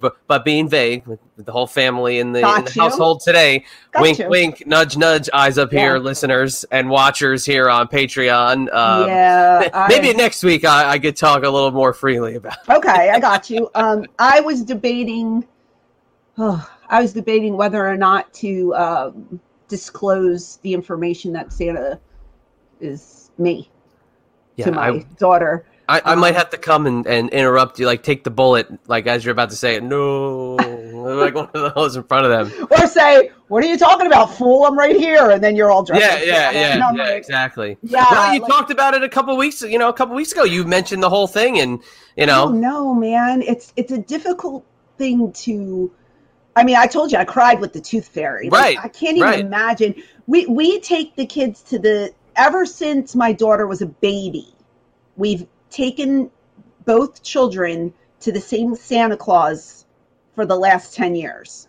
but 0.01 0.17
but 0.27 0.45
being 0.45 0.69
vague 0.69 1.05
the 1.37 1.53
whole 1.53 1.67
family 1.67 2.19
in 2.19 2.33
the, 2.33 2.41
in 2.41 2.65
the 2.65 2.73
household 2.77 3.21
today. 3.21 3.65
Got 3.93 4.03
wink, 4.03 4.19
you. 4.19 4.29
wink, 4.29 4.67
nudge, 4.67 4.97
nudge. 4.97 5.31
Eyes 5.33 5.59
up 5.59 5.71
here, 5.71 5.97
Yeah. 5.97 6.03
listeners 6.03 6.65
and 6.73 6.91
watchers 6.91 7.45
here 7.45 7.71
on 7.71 7.87
Patreon. 7.89 8.73
Um, 8.75 9.09
yeah. 9.09 9.69
I- 9.75 9.89
Maybe 9.89 10.13
next 10.15 10.43
week 10.43 10.65
I, 10.65 10.93
I 10.93 10.99
could 10.99 11.17
talk 11.17 11.45
a 11.45 11.49
little 11.49 11.71
more 11.71 11.93
freely 11.93 12.35
about. 12.35 12.57
okay, 12.69 13.11
I 13.11 13.21
got 13.21 13.49
you. 13.51 13.71
Um, 13.77 14.07
I 14.19 14.41
was 14.41 14.65
debating. 14.65 15.47
Oh, 16.39 16.69
I 16.89 17.01
was 17.03 17.13
debating 17.13 17.57
whether 17.57 17.87
or 17.87 17.97
not 17.97 18.33
to 18.35 18.75
um, 18.75 19.41
disclose 19.69 20.57
the 20.59 20.73
information 20.75 21.33
that 21.35 21.53
Santa 21.53 22.01
is 22.81 23.31
me 23.39 23.71
to 24.59 24.73
my 24.73 24.89
I, 24.89 25.07
daughter. 25.19 25.67
I, 25.89 26.03
I 26.05 26.15
might 26.17 26.31
um, 26.31 26.35
have 26.35 26.51
to 26.51 26.59
come 26.59 26.87
and, 26.87 27.07
and 27.07 27.31
interrupt 27.31 27.79
you, 27.79 27.87
like 27.87 28.03
take 28.03 28.25
the 28.25 28.31
bullet, 28.31 28.67
like 28.89 29.07
as 29.07 29.25
you're 29.25 29.33
about 29.33 29.51
to 29.51 29.57
say 29.57 29.77
it. 29.77 29.85
No, 29.85 30.57
like 30.57 31.35
one 31.35 31.49
of 31.55 31.75
those 31.75 31.95
in 31.95 32.03
front 32.03 32.27
of 32.27 32.31
them. 32.51 32.67
Or 32.71 32.87
say, 32.89 33.31
"What 33.49 33.63
are 33.63 33.69
you 33.69 33.79
talking 33.79 34.07
about, 34.09 34.35
fool? 34.35 34.65
I'm 34.65 34.77
right 34.77 34.97
here," 34.97 35.31
and 35.31 35.43
then 35.43 35.55
you're 35.55 35.71
all 35.71 35.85
dressed. 35.85 36.03
Yeah, 36.03 36.23
yeah, 36.23 36.51
yeah, 36.51 36.93
yeah, 36.93 37.09
exactly. 37.11 37.79
Yeah, 37.83 38.05
well, 38.11 38.35
you 38.35 38.41
like- 38.41 38.51
talked 38.51 38.71
about 38.73 38.95
it 38.95 39.05
a 39.05 39.09
couple 39.09 39.37
weeks, 39.37 39.63
you 39.63 39.79
know, 39.79 39.89
a 39.89 39.93
couple 39.93 40.17
weeks 40.17 40.33
ago. 40.33 40.43
You 40.43 40.65
mentioned 40.65 41.03
the 41.03 41.11
whole 41.11 41.29
thing, 41.29 41.61
and 41.61 41.81
you 42.17 42.25
Oh 42.25 42.27
know, 42.27 42.49
no, 42.51 42.95
man! 42.95 43.43
It's 43.43 43.73
it's 43.77 43.93
a 43.93 43.99
difficult 43.99 44.65
thing 44.99 45.33
to. 45.33 45.93
I 46.57 46.65
mean, 46.65 46.77
I 46.77 46.87
told 46.87 47.13
you 47.13 47.19
I 47.19 47.25
cried 47.25 47.61
with 47.61 47.75
the 47.75 47.81
tooth 47.81 48.09
fairy. 48.09 48.49
Like, 48.49 48.61
Right, 48.61 48.79
I 48.83 48.89
can't 48.89 49.19
even 49.19 49.29
right. 49.29 49.41
imagine. 49.41 49.95
We 50.27 50.47
we 50.47 50.81
take 50.81 51.15
the 51.15 51.27
kids 51.27 51.63
to 51.65 51.79
the 51.79 52.13
ever 52.35 52.67
since 52.67 53.15
my 53.15 53.33
daughter 53.33 53.67
was 53.67 53.83
a 53.83 53.87
baby. 53.87 54.49
We've 55.17 55.47
taken 55.71 56.31
both 56.85 57.23
children 57.23 57.93
to 58.21 58.33
the 58.33 58.41
same 58.41 58.75
Santa 58.75 59.17
Claus 59.17 59.87
for 60.35 60.47
the 60.47 60.57
last 60.57 60.95
10 60.95 61.15
years. 61.15 61.69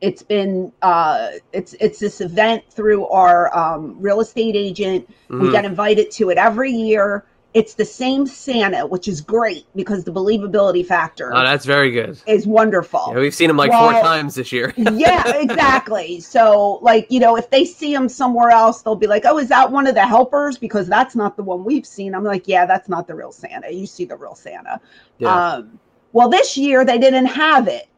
It's 0.00 0.22
been 0.22 0.72
uh, 0.80 1.32
it's 1.52 1.74
it's 1.74 1.98
this 1.98 2.22
event 2.22 2.64
through 2.70 3.06
our 3.08 3.54
um, 3.56 3.96
real 4.00 4.20
estate 4.20 4.56
agent. 4.56 5.06
We 5.28 5.48
Mhm. 5.48 5.52
get 5.52 5.64
invited 5.66 6.10
to 6.12 6.30
it 6.30 6.38
every 6.38 6.72
year. 6.72 7.24
It's 7.52 7.74
the 7.74 7.84
same 7.84 8.26
Santa, 8.26 8.86
which 8.86 9.08
is 9.08 9.20
great 9.20 9.66
because 9.74 10.04
the 10.04 10.12
believability 10.12 10.86
factor 10.86 11.34
Oh, 11.34 11.42
that's 11.42 11.64
very 11.64 11.90
good. 11.90 12.16
is 12.28 12.46
wonderful. 12.46 13.06
Yeah, 13.08 13.18
we've 13.18 13.34
seen 13.34 13.50
him 13.50 13.56
like 13.56 13.72
four 13.72 13.90
times 13.92 14.36
this 14.36 14.52
year. 14.52 14.72
yeah, 14.76 15.36
exactly. 15.36 16.20
So, 16.20 16.78
like, 16.80 17.10
you 17.10 17.18
know, 17.18 17.36
if 17.36 17.50
they 17.50 17.64
see 17.64 17.92
him 17.92 18.08
somewhere 18.08 18.50
else, 18.50 18.82
they'll 18.82 18.94
be 18.94 19.08
like, 19.08 19.24
"Oh, 19.26 19.38
is 19.38 19.48
that 19.48 19.68
one 19.70 19.88
of 19.88 19.96
the 19.96 20.06
helpers?" 20.06 20.58
Because 20.58 20.86
that's 20.86 21.16
not 21.16 21.36
the 21.36 21.42
one 21.42 21.64
we've 21.64 21.86
seen. 21.86 22.14
I'm 22.14 22.22
like, 22.22 22.46
"Yeah, 22.46 22.66
that's 22.66 22.88
not 22.88 23.08
the 23.08 23.16
real 23.16 23.32
Santa. 23.32 23.68
You 23.68 23.84
see 23.86 24.04
the 24.04 24.16
real 24.16 24.36
Santa." 24.36 24.80
Yeah. 25.18 25.54
Um, 25.54 25.80
well, 26.12 26.28
this 26.28 26.56
year 26.56 26.84
they 26.84 26.98
didn't 26.98 27.26
have 27.26 27.66
it, 27.66 27.88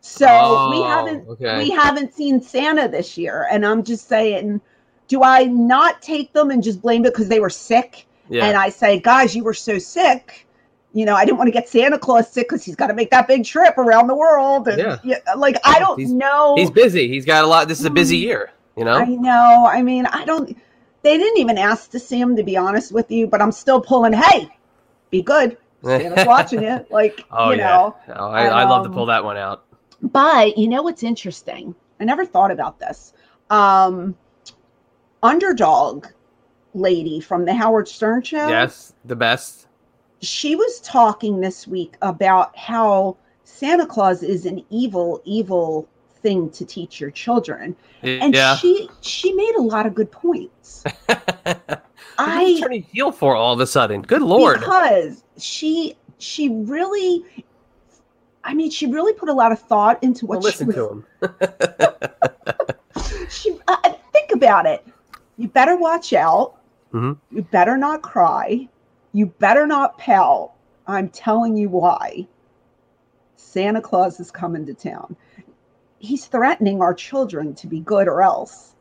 so 0.00 0.26
we 0.70 0.78
Oh, 0.78 0.84
haven't 0.84 1.28
okay. 1.28 1.58
we 1.58 1.70
haven't 1.70 2.14
seen 2.14 2.40
Santa 2.40 2.88
this 2.88 3.18
year. 3.18 3.46
And 3.50 3.66
I'm 3.66 3.82
just 3.82 4.08
saying, 4.08 4.60
do 5.06 5.22
I 5.22 5.44
not 5.44 6.00
take 6.00 6.32
them 6.32 6.50
and 6.50 6.62
just 6.62 6.80
blame 6.80 7.04
it 7.04 7.12
because 7.12 7.28
they 7.28 7.40
were 7.40 7.50
sick? 7.50 8.06
Yeah. 8.28 8.46
And 8.46 8.56
I 8.56 8.68
say, 8.68 9.00
guys, 9.00 9.34
you 9.36 9.44
were 9.44 9.54
so 9.54 9.78
sick. 9.78 10.46
You 10.94 11.04
know, 11.04 11.14
I 11.14 11.24
didn't 11.24 11.36
want 11.38 11.48
to 11.48 11.52
get 11.52 11.68
Santa 11.68 11.98
Claus 11.98 12.30
sick 12.32 12.48
because 12.48 12.64
he's 12.64 12.74
got 12.76 12.86
to 12.88 12.94
make 12.94 13.10
that 13.10 13.28
big 13.28 13.44
trip 13.44 13.76
around 13.76 14.06
the 14.06 14.14
world. 14.14 14.68
And 14.68 14.78
Yeah. 14.78 14.98
yeah, 15.04 15.34
like 15.36 15.56
I 15.64 15.78
don't 15.78 15.98
He's- 15.98 16.10
know. 16.10 16.54
He's 16.56 16.70
busy. 16.70 17.08
He's 17.08 17.24
got 17.26 17.44
a 17.44 17.46
lot. 17.46 17.68
This 17.68 17.78
is 17.78 17.84
a 17.84 17.90
busy 17.90 18.16
year. 18.16 18.50
You 18.76 18.84
know. 18.84 18.94
I 18.94 19.04
know. 19.04 19.66
I 19.70 19.82
mean, 19.82 20.06
I 20.06 20.24
don't. 20.24 20.56
They 21.02 21.16
didn't 21.18 21.38
even 21.38 21.58
ask 21.58 21.90
to 21.90 21.98
see 22.00 22.18
him, 22.20 22.34
to 22.36 22.42
be 22.42 22.56
honest 22.56 22.90
with 22.92 23.10
you. 23.10 23.26
But 23.26 23.42
I'm 23.42 23.52
still 23.52 23.80
pulling. 23.80 24.12
Hey, 24.12 24.48
be 25.10 25.20
good. 25.22 25.56
Santa's 25.84 26.26
watching 26.26 26.62
you. 26.62 26.84
Like 26.90 27.24
oh 27.30 27.50
you 27.50 27.58
yeah. 27.58 27.66
know. 27.68 27.96
No, 28.08 28.14
I, 28.14 28.46
I 28.46 28.64
love 28.64 28.82
to 28.84 28.88
Um, 28.88 28.94
pull 28.94 29.06
that 29.06 29.22
one 29.22 29.36
out. 29.36 29.64
But 30.02 30.56
you 30.56 30.68
know 30.68 30.82
what's 30.82 31.02
interesting? 31.02 31.74
I 32.00 32.04
never 32.04 32.24
thought 32.24 32.50
about 32.50 32.78
this. 32.78 33.12
Um, 33.50 34.16
underdog 35.22 36.06
lady 36.74 37.20
from 37.20 37.44
the 37.44 37.54
Howard 37.54 37.88
Stern 37.88 38.22
show. 38.22 38.48
Yes, 38.48 38.92
the 39.04 39.16
best. 39.16 39.66
she 40.20 40.56
was 40.56 40.80
talking 40.80 41.40
this 41.40 41.66
week 41.66 41.94
about 42.02 42.56
how 42.56 43.16
Santa 43.44 43.86
Claus 43.86 44.22
is 44.22 44.46
an 44.46 44.64
evil, 44.70 45.20
evil 45.24 45.88
thing 46.22 46.50
to 46.50 46.64
teach 46.64 47.00
your 47.00 47.10
children, 47.10 47.74
and 48.02 48.34
yeah. 48.34 48.56
she 48.56 48.88
she 49.00 49.32
made 49.32 49.54
a 49.56 49.62
lot 49.62 49.86
of 49.86 49.94
good 49.94 50.10
points. 50.10 50.84
I 52.18 52.58
turning 52.60 52.82
heel 52.82 53.12
for 53.12 53.36
all 53.36 53.54
of 53.54 53.60
a 53.60 53.66
sudden? 53.66 54.02
Good 54.02 54.22
lord. 54.22 54.58
because 54.58 55.22
she 55.38 55.96
she 56.18 56.48
really, 56.48 57.22
I 58.42 58.54
mean, 58.54 58.70
she 58.70 58.86
really 58.86 59.12
put 59.12 59.28
a 59.28 59.32
lot 59.32 59.52
of 59.52 59.60
thought 59.60 60.02
into 60.02 60.26
Well, 60.26 60.40
what 60.40 60.52
she 60.54 60.64
listen 60.64 60.66
was. 60.66 60.76
to 60.76 60.88
him. 60.88 61.04
She 63.30 63.58
uh, 63.68 63.92
think 64.12 64.32
about 64.32 64.66
it. 64.66 64.86
You 65.36 65.48
better 65.48 65.76
watch 65.76 66.12
out. 66.12 66.57
Mhm. 66.92 67.18
You 67.30 67.42
better 67.42 67.76
not 67.76 68.02
cry. 68.02 68.68
You 69.12 69.26
better 69.26 69.66
not 69.66 69.98
pout. 69.98 70.52
I'm 70.86 71.08
telling 71.08 71.56
you 71.56 71.68
why. 71.68 72.26
Santa 73.36 73.80
Claus 73.80 74.20
is 74.20 74.30
coming 74.30 74.66
to 74.66 74.74
town. 74.74 75.16
He's 75.98 76.26
threatening 76.26 76.80
our 76.80 76.94
children 76.94 77.54
to 77.56 77.66
be 77.66 77.80
good 77.80 78.08
or 78.08 78.22
else. 78.22 78.74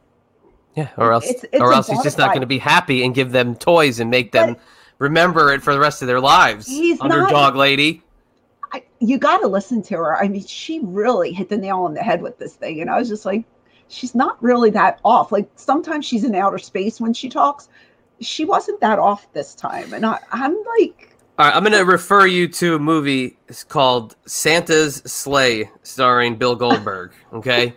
Yeah, 0.75 0.89
or 0.97 1.11
else, 1.11 1.25
It's- 1.25 1.45
it's 1.51 1.61
or 1.61 1.73
else 1.73 1.87
he's 1.87 2.03
just 2.03 2.17
not 2.17 2.27
going 2.29 2.41
to 2.41 2.47
be 2.47 2.59
happy 2.59 3.03
and 3.03 3.13
give 3.15 3.31
them 3.31 3.55
toys 3.55 3.99
and 3.99 4.11
make 4.11 4.31
them 4.31 4.53
But- 4.53 4.59
remember 4.99 5.51
it 5.51 5.63
for 5.63 5.73
the 5.73 5.79
rest 5.79 6.01
of 6.01 6.07
their 6.07 6.19
lives. 6.21 6.67
He's 6.67 6.99
not- 6.99 7.11
Underdog 7.11 7.55
lady. 7.55 8.03
I, 8.71 8.83
you 8.99 9.17
got 9.17 9.39
to 9.39 9.47
listen 9.47 9.81
to 9.83 9.95
her. 9.95 10.17
I 10.17 10.27
mean, 10.27 10.45
she 10.45 10.79
really 10.83 11.31
hit 11.31 11.49
the 11.49 11.57
nail 11.57 11.79
on 11.79 11.93
the 11.93 12.03
head 12.03 12.21
with 12.21 12.37
this 12.37 12.53
thing. 12.53 12.81
And 12.81 12.89
I 12.89 12.99
was 12.99 13.09
just 13.09 13.25
like, 13.25 13.45
she's 13.87 14.13
not 14.13 14.41
really 14.43 14.69
that 14.71 14.99
off. 15.03 15.31
Like 15.31 15.49
sometimes 15.55 16.05
she's 16.05 16.23
in 16.23 16.35
outer 16.35 16.57
space 16.59 16.99
when 17.01 17.13
she 17.13 17.29
talks. 17.29 17.69
She 18.19 18.45
wasn't 18.45 18.79
that 18.81 18.99
off 18.99 19.31
this 19.33 19.53
time. 19.55 19.93
And 19.93 20.05
I, 20.05 20.19
I'm 20.31 20.55
like, 20.79 21.15
All 21.37 21.45
right, 21.45 21.55
I'm 21.55 21.63
going 21.63 21.73
to 21.73 21.85
refer 21.85 22.25
you 22.25 22.47
to 22.49 22.75
a 22.75 22.79
movie 22.79 23.37
it's 23.47 23.63
called 23.63 24.15
Santa's 24.25 24.95
Slay, 25.05 25.69
starring 25.83 26.35
Bill 26.35 26.55
Goldberg. 26.55 27.11
Okay, 27.33 27.73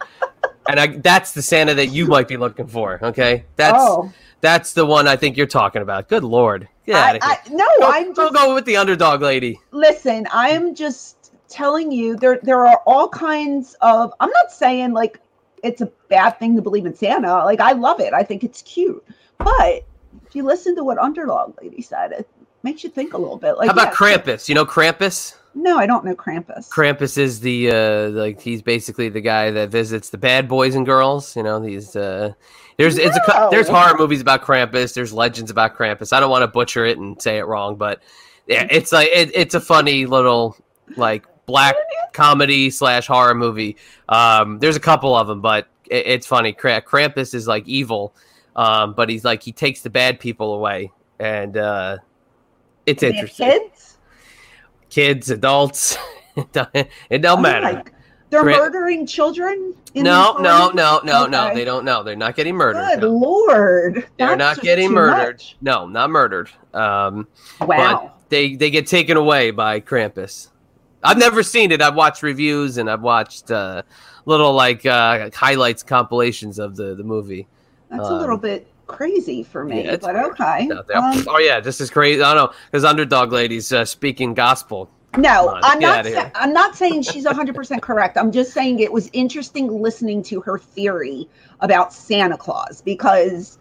and 0.68 0.80
I, 0.80 0.86
that's 0.98 1.32
the 1.32 1.42
Santa 1.42 1.74
that 1.74 1.88
you 1.88 2.06
might 2.06 2.28
be 2.28 2.36
looking 2.36 2.66
for. 2.68 2.98
Okay, 3.02 3.44
that's 3.56 3.76
oh, 3.78 4.12
that's 4.40 4.72
the 4.72 4.86
one 4.86 5.06
I 5.08 5.16
think 5.16 5.36
you're 5.36 5.46
talking 5.46 5.82
about. 5.82 6.08
Good 6.08 6.24
lord, 6.24 6.68
get 6.86 6.96
out 6.96 7.16
of 7.16 7.22
here. 7.22 7.36
I, 7.44 7.48
no, 7.50 7.66
Go, 7.78 7.90
I'm 7.90 8.12
go 8.14 8.30
just, 8.30 8.34
go 8.34 8.54
with 8.54 8.64
the 8.64 8.76
underdog 8.76 9.20
lady. 9.22 9.60
listen, 9.72 10.26
I 10.32 10.50
am 10.50 10.74
just 10.74 11.32
telling 11.48 11.90
you 11.90 12.16
there 12.16 12.38
there 12.44 12.64
are 12.66 12.80
all 12.86 13.08
kinds 13.08 13.74
of 13.82 14.14
I'm 14.20 14.30
not 14.30 14.52
saying 14.52 14.92
like 14.92 15.20
it's 15.62 15.80
a 15.82 15.86
bad 16.08 16.38
thing 16.38 16.56
to 16.56 16.62
believe 16.62 16.86
in 16.86 16.94
Santa. 16.94 17.44
Like 17.44 17.60
I 17.60 17.72
love 17.72 18.00
it. 18.00 18.14
I 18.14 18.22
think 18.22 18.44
it's 18.44 18.62
cute. 18.62 19.04
But 19.36 19.84
if 20.30 20.36
you 20.36 20.44
listen 20.44 20.76
to 20.76 20.84
what 20.84 20.96
underdog 20.98 21.60
lady 21.60 21.82
said, 21.82 22.12
it 22.12 22.28
makes 22.62 22.84
you 22.84 22.90
think 22.90 23.14
a 23.14 23.18
little 23.18 23.36
bit. 23.36 23.58
Like 23.58 23.66
How 23.66 23.72
about 23.72 23.88
yeah, 23.88 23.92
Krampus? 23.94 24.48
You 24.48 24.54
know 24.54 24.64
Krampus? 24.64 25.34
No, 25.54 25.76
I 25.76 25.86
don't 25.86 26.04
know 26.04 26.14
Krampus. 26.14 26.68
Krampus 26.68 27.18
is 27.18 27.40
the 27.40 27.70
uh 27.70 28.08
like 28.10 28.40
he's 28.40 28.62
basically 28.62 29.08
the 29.08 29.20
guy 29.20 29.50
that 29.50 29.70
visits 29.70 30.10
the 30.10 30.18
bad 30.18 30.48
boys 30.48 30.76
and 30.76 30.86
girls. 30.86 31.34
You 31.34 31.42
know 31.42 31.58
these. 31.58 31.96
uh 31.96 32.32
There's 32.76 32.96
it's 32.96 33.16
a 33.16 33.48
there's 33.50 33.68
horror 33.68 33.98
movies 33.98 34.20
about 34.20 34.42
Krampus. 34.42 34.94
There's 34.94 35.12
legends 35.12 35.50
about 35.50 35.76
Krampus. 35.76 36.12
I 36.12 36.20
don't 36.20 36.30
want 36.30 36.42
to 36.42 36.48
butcher 36.48 36.86
it 36.86 36.98
and 36.98 37.20
say 37.20 37.38
it 37.38 37.46
wrong, 37.46 37.74
but 37.74 38.00
yeah, 38.46 38.68
it's 38.70 38.92
like 38.92 39.08
it, 39.08 39.32
it's 39.34 39.54
a 39.54 39.60
funny 39.60 40.06
little 40.06 40.56
like 40.96 41.26
black 41.46 41.74
comedy 42.12 42.70
slash 42.70 43.08
horror 43.08 43.34
movie. 43.34 43.76
Um, 44.08 44.60
there's 44.60 44.76
a 44.76 44.80
couple 44.80 45.16
of 45.16 45.26
them, 45.26 45.40
but 45.40 45.66
it, 45.90 46.06
it's 46.06 46.26
funny. 46.26 46.52
Kra- 46.52 46.82
Krampus 46.82 47.34
is 47.34 47.48
like 47.48 47.66
evil, 47.66 48.14
um, 48.56 48.92
but 48.94 49.08
he's 49.08 49.24
like 49.24 49.42
he 49.42 49.52
takes 49.52 49.82
the 49.82 49.90
bad 49.90 50.18
people 50.20 50.54
away, 50.54 50.92
and 51.18 51.56
uh, 51.56 51.98
it's 52.86 53.00
They 53.00 53.08
interesting. 53.10 53.48
kids. 53.50 53.96
Kids, 54.88 55.30
adults, 55.30 55.96
it 56.36 56.52
don't, 56.52 56.68
Oh 57.24 57.36
matter. 57.40 57.72
my- 57.74 57.84
they're 58.30 58.44
murdering 58.44 59.06
children. 59.06 59.74
No, 59.94 60.36
no, 60.38 60.70
no, 60.70 61.00
no, 61.02 61.26
no. 61.26 61.52
They 61.52 61.64
don't 61.64 61.84
know. 61.84 62.04
They're 62.04 62.14
not 62.14 62.36
getting 62.36 62.54
murdered. 62.54 63.00
Good 63.00 63.00
no. 63.00 63.08
lord, 63.10 63.94
They're 64.18 64.36
That's 64.36 64.38
not 64.38 64.60
getting 64.60 64.92
murdered. 64.92 65.38
much. 65.38 65.56
No, 65.60 65.88
not 65.88 66.10
murdered. 66.10 66.48
Um, 66.72 67.26
Wow. 67.60 68.12
they 68.28 68.54
they 68.54 68.70
get 68.70 68.86
taken 68.86 69.16
away 69.16 69.50
by 69.50 69.80
Krampus. 69.80 70.48
I've 71.02 71.18
never 71.18 71.42
seen 71.42 71.72
it. 71.72 71.82
I've 71.82 71.96
watched 71.96 72.22
reviews 72.22 72.78
and 72.78 72.88
I've 72.88 73.02
watched 73.02 73.50
uh, 73.50 73.82
little 74.26 74.52
like 74.52 74.86
uh, 74.86 75.30
highlights 75.34 75.82
compilations 75.82 76.60
of 76.60 76.76
the 76.76 76.94
the 76.94 77.02
movie. 77.04 77.48
That's 77.90 78.08
a 78.08 78.14
little 78.14 78.36
um, 78.36 78.40
bit 78.40 78.72
crazy 78.86 79.42
for 79.42 79.64
me, 79.64 79.84
yeah, 79.84 79.96
but 79.96 80.16
okay. 80.16 80.68
Um, 80.94 81.24
oh 81.28 81.38
yeah, 81.38 81.60
this 81.60 81.80
is 81.80 81.90
crazy. 81.90 82.22
I 82.22 82.34
don't 82.34 82.50
know 82.50 82.56
because 82.70 82.84
underdog 82.84 83.32
ladies 83.32 83.72
uh, 83.72 83.84
speaking 83.84 84.34
gospel. 84.34 84.90
no, 85.16 85.48
on, 85.48 85.60
I'm 85.64 85.80
not. 85.80 86.06
Sa- 86.06 86.30
I'm 86.34 86.52
not 86.52 86.76
saying 86.76 87.02
she's 87.02 87.24
100 87.24 87.54
percent 87.54 87.82
correct. 87.82 88.16
I'm 88.16 88.32
just 88.32 88.52
saying 88.52 88.78
it 88.78 88.92
was 88.92 89.10
interesting 89.12 89.68
listening 89.68 90.22
to 90.24 90.40
her 90.42 90.58
theory 90.58 91.28
about 91.60 91.92
Santa 91.92 92.38
Claus 92.38 92.80
because 92.80 93.58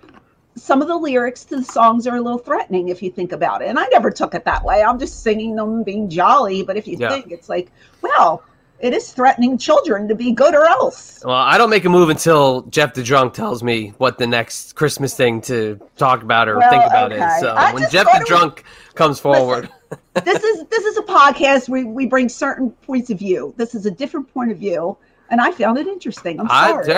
some 0.55 0.81
of 0.81 0.88
the 0.88 0.95
lyrics 0.98 1.45
to 1.45 1.55
the 1.57 1.63
songs 1.63 2.05
are 2.05 2.17
a 2.17 2.21
little 2.21 2.39
threatening 2.39 2.89
if 2.89 3.01
you 3.01 3.09
think 3.09 3.31
about 3.31 3.62
it. 3.62 3.67
And 3.69 3.79
I 3.79 3.88
never 3.91 4.12
took 4.12 4.36
it 4.36 4.45
that 4.45 4.63
way. 4.63 4.83
I'm 4.83 5.00
just 5.00 5.24
singing 5.24 5.55
them 5.55 5.83
being 5.83 6.09
jolly. 6.09 6.63
But 6.63 6.77
if 6.77 6.88
you 6.88 6.98
Yeah. 6.98 7.09
think 7.09 7.31
it's 7.31 7.50
like, 7.50 7.71
well, 8.01 8.43
it 8.81 8.93
is 8.93 9.12
threatening 9.12 9.57
children 9.57 10.07
to 10.07 10.15
be 10.15 10.31
good 10.31 10.55
or 10.55 10.65
else. 10.65 11.21
Well, 11.25 11.36
I 11.36 11.57
don't 11.57 11.69
make 11.69 11.86
a 11.86 11.89
move 11.89 12.09
until 12.09 12.62
Jeff 12.63 12.93
the 12.93 13.03
Drunk 13.03 13.33
tells 13.33 13.62
me 13.63 13.93
what 13.98 14.17
the 14.17 14.27
next 14.27 14.75
Christmas 14.75 15.15
thing 15.15 15.41
to 15.41 15.79
talk 15.98 16.21
about 16.24 16.48
or 16.48 16.57
Well, 16.57 16.69
think 16.69 16.83
about 16.86 17.12
okay. 17.12 17.25
is. 17.36 17.39
So 17.41 17.50
I 17.50 17.74
when 17.74 17.89
Jeff 17.89 18.05
the 18.05 18.19
was- 18.19 18.27
Drunk 18.27 18.63
comes 18.95 19.19
forward, 19.19 19.69
this 20.24 20.43
is 20.43 20.65
this 20.67 20.83
is 20.86 20.98
a 20.98 21.03
podcast 21.03 21.67
where 21.69 21.86
we 21.86 22.05
bring 22.05 22.29
certain 22.29 22.71
points 22.71 23.09
of 23.09 23.19
view. 23.19 23.53
This 23.57 23.75
is 23.75 23.86
a 23.86 23.91
different 23.91 24.31
point 24.33 24.51
of 24.51 24.57
view, 24.57 24.98
and 25.29 25.41
I 25.41 25.51
found 25.51 25.77
it 25.77 25.88
interesting. 25.88 26.39
I'm 26.39 26.48
I, 26.50 26.67
sorry. 26.83 26.93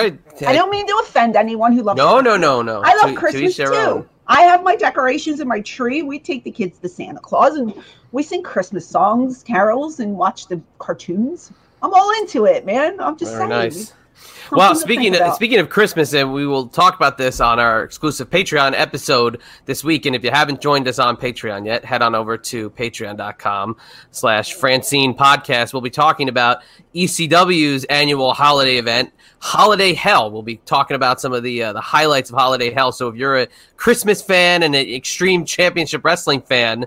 I, 0.46 0.46
I, 0.48 0.54
don't 0.54 0.70
mean 0.70 0.86
to 0.88 1.00
offend 1.04 1.36
anyone 1.36 1.72
who 1.74 1.84
loves. 1.84 1.98
no, 1.98 2.16
Christmas. 2.22 2.42
no, 2.42 2.62
no, 2.62 2.80
no. 2.80 2.82
I 2.84 2.94
love 2.96 3.08
To- 3.10 3.14
to 3.14 3.20
Christmas 3.20 3.58
their 3.58 3.68
too. 3.72 3.76
own. 3.76 4.10
I 4.28 4.42
have 4.44 4.64
my 4.64 4.76
decorations 4.76 5.40
and 5.42 5.50
my 5.50 5.60
tree. 5.62 6.04
We 6.04 6.18
take 6.20 6.44
the 6.44 6.52
kids 6.52 6.78
to 6.80 6.88
Santa 6.88 7.20
Claus 7.20 7.56
and 7.58 7.74
we 8.14 8.24
sing 8.24 8.44
Christmas 8.44 8.88
songs, 8.88 9.44
carols, 9.44 10.00
and 10.00 10.16
watch 10.18 10.48
the 10.48 10.62
cartoons. 10.80 11.52
I'm 11.82 11.94
all 11.94 12.12
into 12.20 12.46
it, 12.46 12.66
man. 12.66 13.00
I'm 13.00 13.18
just 13.18 13.32
Very 13.32 13.42
saying. 13.42 13.50
nice. 13.50 13.76
Something 13.76 14.58
Well, 14.58 14.76
speaking 14.76 15.16
of, 15.16 15.34
speaking 15.34 15.60
of 15.60 15.70
Christmas, 15.70 16.14
and 16.14 16.34
we 16.34 16.46
will 16.46 16.68
talk 16.68 16.96
about 16.96 17.18
this 17.18 17.40
on 17.40 17.60
our 17.60 17.84
exclusive 17.84 18.30
Patreon 18.30 18.74
episode 18.76 19.42
this 19.66 19.84
week. 19.84 20.06
And 20.06 20.16
if 20.16 20.24
you 20.24 20.30
haven't 20.30 20.62
joined 20.62 20.88
us 20.88 21.00
on 21.00 21.16
Patreon 21.18 21.66
yet, 21.66 21.86
head 21.86 22.02
on 22.02 22.14
over 22.14 22.38
to 22.38 22.70
patreon.com 22.72 23.78
slash 24.12 24.54
Francine 24.54 25.16
Podcast. 25.16 25.74
We'll 25.74 25.82
be 25.82 25.90
talking 25.90 26.28
about 26.28 26.64
ECW's 26.94 27.86
annual 27.86 28.34
holiday 28.34 28.78
event, 28.78 29.12
Holiday 29.40 29.94
Hell. 29.94 30.30
We'll 30.30 30.44
be 30.44 30.58
talking 30.58 30.96
about 30.96 31.22
some 31.22 31.34
of 31.34 31.44
the 31.44 31.64
uh, 31.64 31.74
the 31.74 31.82
highlights 31.82 32.30
of 32.30 32.38
Holiday 32.38 32.72
Hell. 32.72 32.92
So 32.92 33.08
if 33.08 33.16
you're 33.16 33.40
a 33.40 33.48
Christmas 33.78 34.22
fan 34.22 34.64
and 34.64 34.76
an 34.76 34.88
Extreme 34.88 35.46
Championship 35.46 36.04
Wrestling 36.04 36.42
fan, 36.42 36.86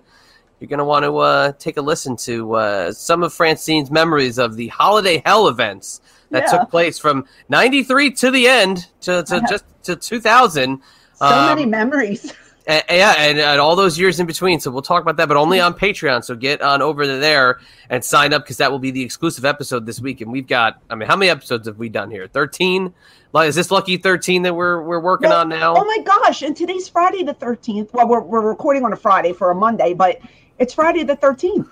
you're 0.61 0.69
going 0.69 0.79
to 0.79 0.85
want 0.85 1.05
to 1.05 1.17
uh, 1.19 1.53
take 1.59 1.77
a 1.77 1.83
listen 1.83 2.17
to 2.19 2.55
uh, 2.55 2.93
some 2.93 3.23
of 3.23 3.33
Francine's 3.33 3.91
memories 3.91 4.39
of 4.39 4.57
the 4.57 4.69
Holiday 4.69 5.23
Hell 5.25 5.49
events 5.49 6.01
that 6.31 6.45
Yeah. 6.45 6.59
took 6.59 6.71
place 6.71 6.99
from 6.99 7.27
93 7.49 8.11
to 8.13 8.31
the 8.31 8.49
end 8.49 8.87
to, 9.03 9.23
to 9.25 9.37
Uh-huh. 9.37 9.47
just 9.49 9.65
to 9.85 9.97
2000. 9.97 10.81
So 11.17 11.27
Um, 11.27 11.47
many 11.47 11.67
memories. 11.67 12.33
and, 12.67 12.83
yeah, 12.89 13.15
and, 13.19 13.39
and 13.39 13.61
all 13.61 13.77
those 13.77 13.99
years 13.99 14.19
in 14.21 14.27
between. 14.27 14.59
So 14.61 14.71
we'll 14.71 14.81
talk 14.83 15.03
about 15.03 15.17
that, 15.19 15.29
but 15.29 15.37
only 15.37 15.61
on 15.61 15.75
Patreon. 15.75 16.25
So 16.25 16.35
get 16.35 16.63
on 16.63 16.81
over 16.81 17.05
to 17.05 17.19
there 17.19 17.59
and 17.91 18.03
sign 18.03 18.33
up 18.33 18.43
because 18.45 18.57
that 18.57 18.71
will 18.71 18.79
be 18.79 18.91
the 18.91 19.03
exclusive 19.03 19.45
episode 19.45 19.85
this 19.87 20.01
week. 20.01 20.23
And 20.23 20.33
we've 20.33 20.47
got, 20.47 20.81
I 20.89 20.95
mean, 20.95 21.09
how 21.09 21.17
many 21.17 21.31
episodes 21.31 21.67
have 21.69 21.79
we 21.79 21.89
done 21.91 22.11
here? 22.11 22.27
13? 22.27 22.95
Is 23.43 23.57
this 23.57 23.73
lucky 23.73 23.97
13 23.97 24.43
that 24.43 24.55
we're 24.55 24.81
we're 24.81 25.01
working 25.01 25.29
Well, 25.31 25.41
on 25.41 25.49
now? 25.49 25.75
Oh 25.77 25.85
my 25.85 25.99
gosh! 26.05 26.43
And 26.43 26.57
today's 26.57 26.89
Friday 26.89 27.25
the 27.25 27.35
thirteenth. 27.35 27.93
Well, 27.93 28.07
we're 28.07 28.21
we're 28.21 28.41
recording 28.49 28.85
on 28.85 28.93
a 28.93 28.97
Friday 28.97 29.33
for 29.33 29.51
a 29.51 29.55
Monday, 29.57 29.93
but 29.93 30.21
it's 30.59 30.75
Friday 30.75 31.03
the 31.05 31.17
thirteenth, 31.17 31.69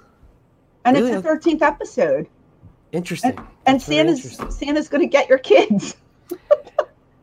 and 0.84 0.96
Really? 0.96 1.10
it's 1.12 1.16
the 1.16 1.22
thirteenth 1.22 1.62
episode. 1.62 2.28
Interesting. 2.92 3.30
And, 3.38 3.46
and 3.66 3.82
Santa's 3.82 4.22
interesting. 4.24 4.50
Santa's 4.50 4.88
going 4.88 5.00
to 5.00 5.06
get 5.06 5.28
your 5.28 5.38
kids. 5.38 5.96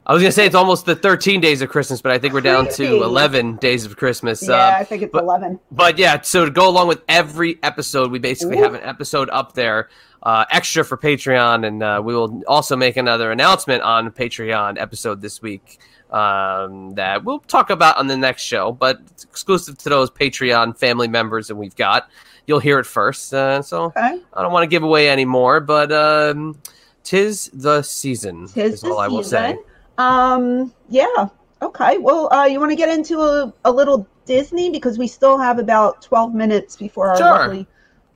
I 0.06 0.14
was 0.14 0.24
gonna 0.24 0.32
say 0.32 0.48
it's 0.48 0.56
almost 0.56 0.88
the 0.88 0.96
13 0.96 1.40
days 1.40 1.62
of 1.62 1.70
Christmas, 1.70 2.02
but 2.02 2.12
I 2.12 2.18
think 2.18 2.34
we're 2.34 2.42
down 2.42 2.68
to 2.70 3.04
11 3.04 3.58
days 3.58 3.86
of 3.86 3.96
Christmas. 3.96 4.42
yeah, 4.48 4.56
Uh, 4.56 4.80
I 4.80 4.84
think 4.84 5.04
it's 5.04 5.12
but- 5.12 5.24
eleven. 5.24 5.60
but 5.72 6.00
yeah, 6.00 6.20
so 6.22 6.46
to 6.46 6.52
go 6.52 6.68
along 6.68 6.88
with 6.88 7.04
every 7.08 7.60
episode, 7.62 8.10
we 8.12 8.18
basically 8.18 8.58
Ooh. 8.58 8.64
have 8.64 8.74
an 8.74 8.82
episode 8.82 9.30
up 9.32 9.54
there 9.54 9.90
uh, 10.24 10.46
extra 10.50 10.84
for 10.84 10.98
Patreon, 10.98 11.68
and 11.68 11.84
uh, 11.84 12.02
we 12.04 12.16
will 12.16 12.42
also 12.48 12.76
make 12.76 12.98
another 12.98 13.32
announcement 13.32 13.84
on 13.84 14.10
Patreon 14.10 14.82
episode 14.82 15.22
this 15.22 15.44
week 15.44 15.78
um, 16.12 16.96
that 16.96 17.24
we'll 17.24 17.40
talk 17.40 17.70
about 17.70 17.98
on 17.98 18.08
the 18.08 18.18
next 18.18 18.44
show, 18.44 18.72
but 18.72 19.00
it's 19.12 19.24
exclusive 19.24 19.78
to 19.80 19.90
those 19.90 20.10
Patreon 20.10 20.78
family 20.78 21.08
members 21.08 21.48
that 21.48 21.56
we've 21.56 21.76
got. 21.76 22.10
You'll 22.48 22.60
hear 22.60 22.80
it 22.80 22.86
first, 22.86 23.34
uh, 23.34 23.62
so 23.62 23.86
Okay. 23.86 24.20
I 24.34 24.42
don't 24.42 24.52
want 24.52 24.64
to 24.64 24.68
give 24.68 24.84
away 24.84 25.10
any 25.10 25.26
more, 25.26 25.60
but 25.60 25.92
um, 25.92 26.58
tis 27.04 27.50
the 27.54 27.82
season. 27.84 28.48
Tis 28.48 28.76
is 28.76 28.82
the 28.82 28.90
all 28.90 29.00
I 29.00 29.08
will 29.08 29.24
say. 29.24 29.52
season. 29.52 29.64
Um. 30.00 30.74
Yeah. 30.90 31.28
Okay. 31.62 31.98
Well, 31.98 32.32
uh, 32.34 32.46
you 32.46 32.60
want 32.60 32.72
to 32.72 32.76
get 32.76 32.90
into 32.90 33.20
a, 33.22 33.54
a 33.66 33.72
little 33.72 34.08
Disney 34.26 34.70
because 34.70 34.98
we 34.98 35.08
still 35.08 35.38
have 35.38 35.60
about 35.60 36.02
twelve 36.02 36.34
minutes 36.34 36.76
before 36.76 37.10
our 37.10 37.18
Sure. 37.18 37.26
lovely, 37.32 37.68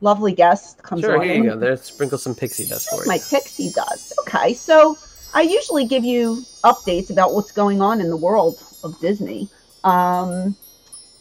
lovely 0.02 0.32
guest 0.34 0.82
comes 0.82 1.02
Sure, 1.02 1.18
on. 1.20 1.24
here 1.26 1.36
you 1.36 1.44
go. 1.52 1.58
There, 1.58 1.76
sprinkle 1.78 2.18
some 2.18 2.34
pixie 2.36 2.66
dust 2.66 2.90
for 2.90 3.04
you. 3.04 3.08
My 3.08 3.20
pixie 3.30 3.70
dust. 3.72 4.14
Okay, 4.22 4.54
so 4.54 4.98
I 5.34 5.42
usually 5.42 5.86
give 5.86 6.06
you 6.06 6.46
updates 6.64 7.10
about 7.10 7.34
what's 7.34 7.52
going 7.52 7.82
on 7.82 8.02
in 8.02 8.10
the 8.10 8.18
world 8.18 8.62
of 8.84 9.00
Disney. 9.00 9.50
Um, 9.84 10.56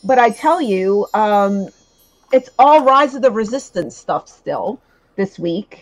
but 0.05 0.19
I 0.19 0.31
tell 0.31 0.61
you, 0.61 1.07
um, 1.15 1.69
it's 2.33 2.51
all 2.59 2.85
Rise 2.85 3.15
of 3.15 3.23
the 3.23 3.31
Resistance 3.31 3.97
stuff 3.97 4.29
still 4.29 4.81
this 5.17 5.39
week. 5.39 5.81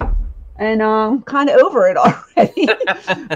And 0.58 0.82
I'm 0.82 1.22
kind 1.22 1.48
of 1.48 1.60
over 1.60 1.88
it 1.88 1.96
already. 2.36 2.68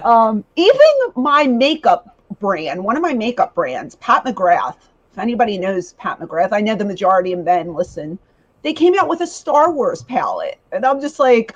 um, 0.04 0.44
even 0.56 0.78
my 1.16 1.46
makeup 1.46 2.16
brand, 2.38 2.84
one 2.84 2.96
of 2.96 3.02
my 3.02 3.14
makeup 3.14 3.54
brands, 3.54 3.96
Pat 3.96 4.24
McGrath. 4.24 4.76
If 5.12 5.18
anybody 5.18 5.58
knows 5.58 5.94
Pat 5.94 6.20
McGrath, 6.20 6.52
I 6.52 6.60
know 6.60 6.74
the 6.74 6.84
majority 6.84 7.32
of 7.32 7.44
men 7.44 7.74
listen. 7.74 8.18
They 8.62 8.72
came 8.72 8.98
out 8.98 9.08
with 9.08 9.20
a 9.20 9.26
Star 9.26 9.70
Wars 9.72 10.02
palette, 10.02 10.58
and 10.72 10.84
I'm 10.86 11.00
just 11.00 11.18
like, 11.18 11.54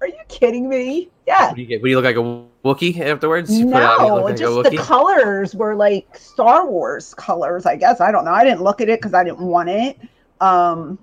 are 0.00 0.06
you 0.08 0.18
kidding 0.28 0.68
me? 0.68 1.08
Yeah. 1.26 1.48
What 1.48 1.56
do 1.56 1.62
you 1.62 1.66
get? 1.66 1.80
What 1.80 1.86
do 1.86 1.90
you 1.90 1.96
look 2.00 2.04
like 2.04 2.16
a 2.16 2.66
Wookiee 2.66 3.00
afterwards? 3.00 3.50
You 3.50 3.66
put 3.66 3.76
it 3.76 3.80
you 3.80 4.06
No, 4.08 4.14
like 4.16 4.36
just 4.36 4.70
the 4.70 4.76
colors 4.76 5.54
were 5.54 5.74
like 5.74 6.16
Star 6.16 6.66
Wars 6.66 7.14
colors, 7.14 7.66
I 7.66 7.76
guess. 7.76 8.00
I 8.00 8.12
don't 8.12 8.24
know. 8.24 8.32
I 8.32 8.44
didn't 8.44 8.62
look 8.62 8.80
at 8.80 8.88
it 8.88 9.00
because 9.00 9.14
I 9.14 9.24
didn't 9.24 9.40
want 9.40 9.68
it. 9.68 9.98
Um, 10.40 10.98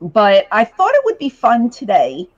but 0.00 0.46
I 0.52 0.64
thought 0.64 0.90
it 0.94 1.02
would 1.04 1.18
be 1.18 1.28
fun 1.28 1.70
today 1.70 2.28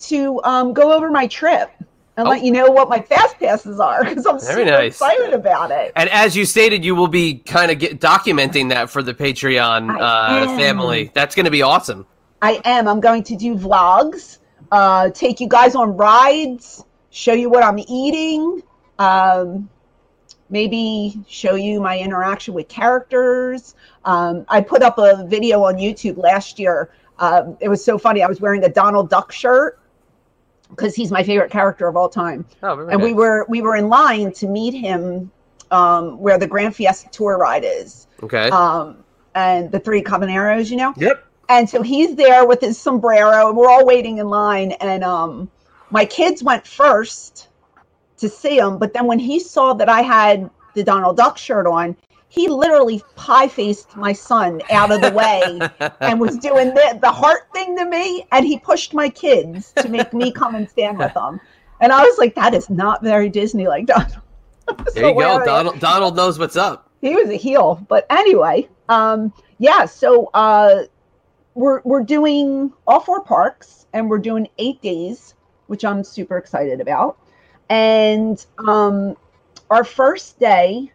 to 0.00 0.40
um, 0.44 0.72
go 0.72 0.92
over 0.92 1.10
my 1.10 1.26
trip 1.26 1.70
and 2.16 2.26
Oh. 2.26 2.30
let 2.30 2.42
you 2.42 2.50
know 2.50 2.70
what 2.70 2.88
my 2.88 3.00
fast 3.00 3.38
passes 3.38 3.78
are 3.78 4.04
because 4.04 4.26
I'm 4.26 4.40
Very 4.40 4.64
super 4.64 4.64
nice. 4.64 4.92
excited 4.92 5.34
about 5.34 5.70
it. 5.70 5.92
And 5.96 6.08
as 6.10 6.36
you 6.36 6.44
stated, 6.44 6.84
you 6.84 6.94
will 6.96 7.08
be 7.08 7.34
kind 7.34 7.70
of 7.70 7.78
documenting 7.98 8.68
that 8.70 8.90
for 8.90 9.02
the 9.02 9.14
Patreon 9.14 9.96
uh, 10.00 10.46
family. 10.56 11.10
That's 11.14 11.34
going 11.34 11.44
to 11.44 11.50
be 11.50 11.62
awesome. 11.62 12.06
I 12.42 12.60
am. 12.64 12.86
I'm 12.88 13.00
going 13.00 13.22
to 13.24 13.36
do 13.36 13.54
vlogs, 13.56 14.38
uh, 14.70 15.10
take 15.10 15.40
you 15.40 15.48
guys 15.48 15.74
on 15.74 15.96
rides, 15.96 16.84
show 17.10 17.32
you 17.32 17.48
what 17.50 17.62
I'm 17.62 17.78
eating, 17.78 18.62
um, 18.98 19.68
maybe 20.50 21.22
show 21.28 21.54
you 21.54 21.80
my 21.80 21.98
interaction 21.98 22.54
with 22.54 22.68
characters. 22.68 23.74
Um, 24.04 24.44
I 24.48 24.60
put 24.60 24.82
up 24.82 24.98
a 24.98 25.26
video 25.26 25.64
on 25.64 25.76
YouTube 25.76 26.16
last 26.18 26.58
year. 26.58 26.90
Um, 27.18 27.56
it 27.60 27.68
was 27.68 27.84
so 27.84 27.98
funny. 27.98 28.22
I 28.22 28.28
was 28.28 28.40
wearing 28.40 28.64
a 28.64 28.68
Donald 28.68 29.10
Duck 29.10 29.32
shirt 29.32 29.80
because 30.70 30.94
he's 30.94 31.10
my 31.10 31.22
favorite 31.22 31.50
character 31.50 31.88
of 31.88 31.96
all 31.96 32.08
time 32.08 32.44
Oh, 32.62 32.86
and 32.88 33.02
we 33.02 33.12
were 33.14 33.46
we 33.48 33.62
were 33.62 33.74
in 33.76 33.88
line 33.88 34.32
to 34.32 34.46
meet 34.46 34.74
him 34.74 35.30
um, 35.70 36.18
where 36.18 36.38
the 36.38 36.46
Grand 36.46 36.74
Fiesta 36.74 37.08
Tour 37.10 37.38
ride 37.38 37.64
is, 37.64 38.06
okay. 38.22 38.48
um, 38.50 39.04
and 39.34 39.70
the 39.70 39.78
Three 39.78 40.02
Caballeros, 40.02 40.70
you 40.70 40.76
know. 40.76 40.94
yep. 40.96 41.24
And 41.48 41.68
so 41.68 41.82
he's 41.82 42.14
there 42.14 42.46
with 42.46 42.60
his 42.60 42.78
sombrero, 42.78 43.48
and 43.48 43.56
we're 43.56 43.70
all 43.70 43.86
waiting 43.86 44.18
in 44.18 44.28
line. 44.28 44.72
And 44.72 45.02
um, 45.02 45.50
my 45.90 46.04
kids 46.04 46.42
went 46.42 46.66
first 46.66 47.48
to 48.18 48.28
see 48.28 48.58
him, 48.58 48.78
but 48.78 48.92
then 48.92 49.06
when 49.06 49.18
he 49.18 49.38
saw 49.40 49.72
that 49.74 49.88
I 49.88 50.02
had 50.02 50.50
the 50.74 50.82
Donald 50.82 51.16
Duck 51.16 51.38
shirt 51.38 51.66
on, 51.66 51.96
he 52.28 52.48
literally 52.48 53.02
pie 53.16 53.48
faced 53.48 53.96
my 53.96 54.12
son 54.12 54.60
out 54.70 54.90
of 54.90 55.00
the 55.00 55.10
way 55.12 55.58
and 56.00 56.20
was 56.20 56.36
doing 56.48 56.74
the, 56.74 56.98
the 57.00 57.10
heart 57.10 57.48
thing 57.54 57.76
to 57.78 57.86
me. 57.86 58.26
And 58.32 58.46
he 58.46 58.58
pushed 58.58 58.92
my 58.92 59.08
kids 59.08 59.72
to 59.76 59.88
make 59.88 60.12
me 60.12 60.30
come 60.30 60.54
and 60.54 60.68
stand 60.68 60.98
with 60.98 61.14
them. 61.14 61.40
And 61.80 61.92
I 61.92 62.02
was 62.02 62.18
like, 62.18 62.34
that 62.34 62.52
is 62.54 62.68
not 62.68 63.02
very 63.02 63.28
Disney 63.30 63.66
like 63.66 63.86
Donald. 63.86 64.18
There 64.94 65.08
you 65.08 65.14
go. 65.14 65.42
Donald, 65.46 65.80
Donald 65.80 66.14
knows 66.14 66.38
what's 66.38 66.56
up. 66.56 66.90
he 67.00 67.14
was 67.16 67.30
a 67.30 67.36
heel. 67.36 67.82
But 67.88 68.04
anyway, 68.10 68.68
um, 68.90 69.32
yeah. 69.56 69.86
So 69.86 70.30
uh, 70.34 70.82
we're 71.58 71.80
we're 71.82 72.04
doing 72.04 72.72
all 72.86 73.00
four 73.00 73.20
parks, 73.20 73.86
and 73.92 74.08
we're 74.08 74.18
doing 74.18 74.48
eight 74.58 74.80
days, 74.80 75.34
which 75.66 75.84
I'm 75.84 76.04
super 76.04 76.38
excited 76.38 76.80
about. 76.80 77.18
And 77.68 78.44
um, 78.66 79.16
our 79.68 79.82
first 79.82 80.38
day 80.38 80.92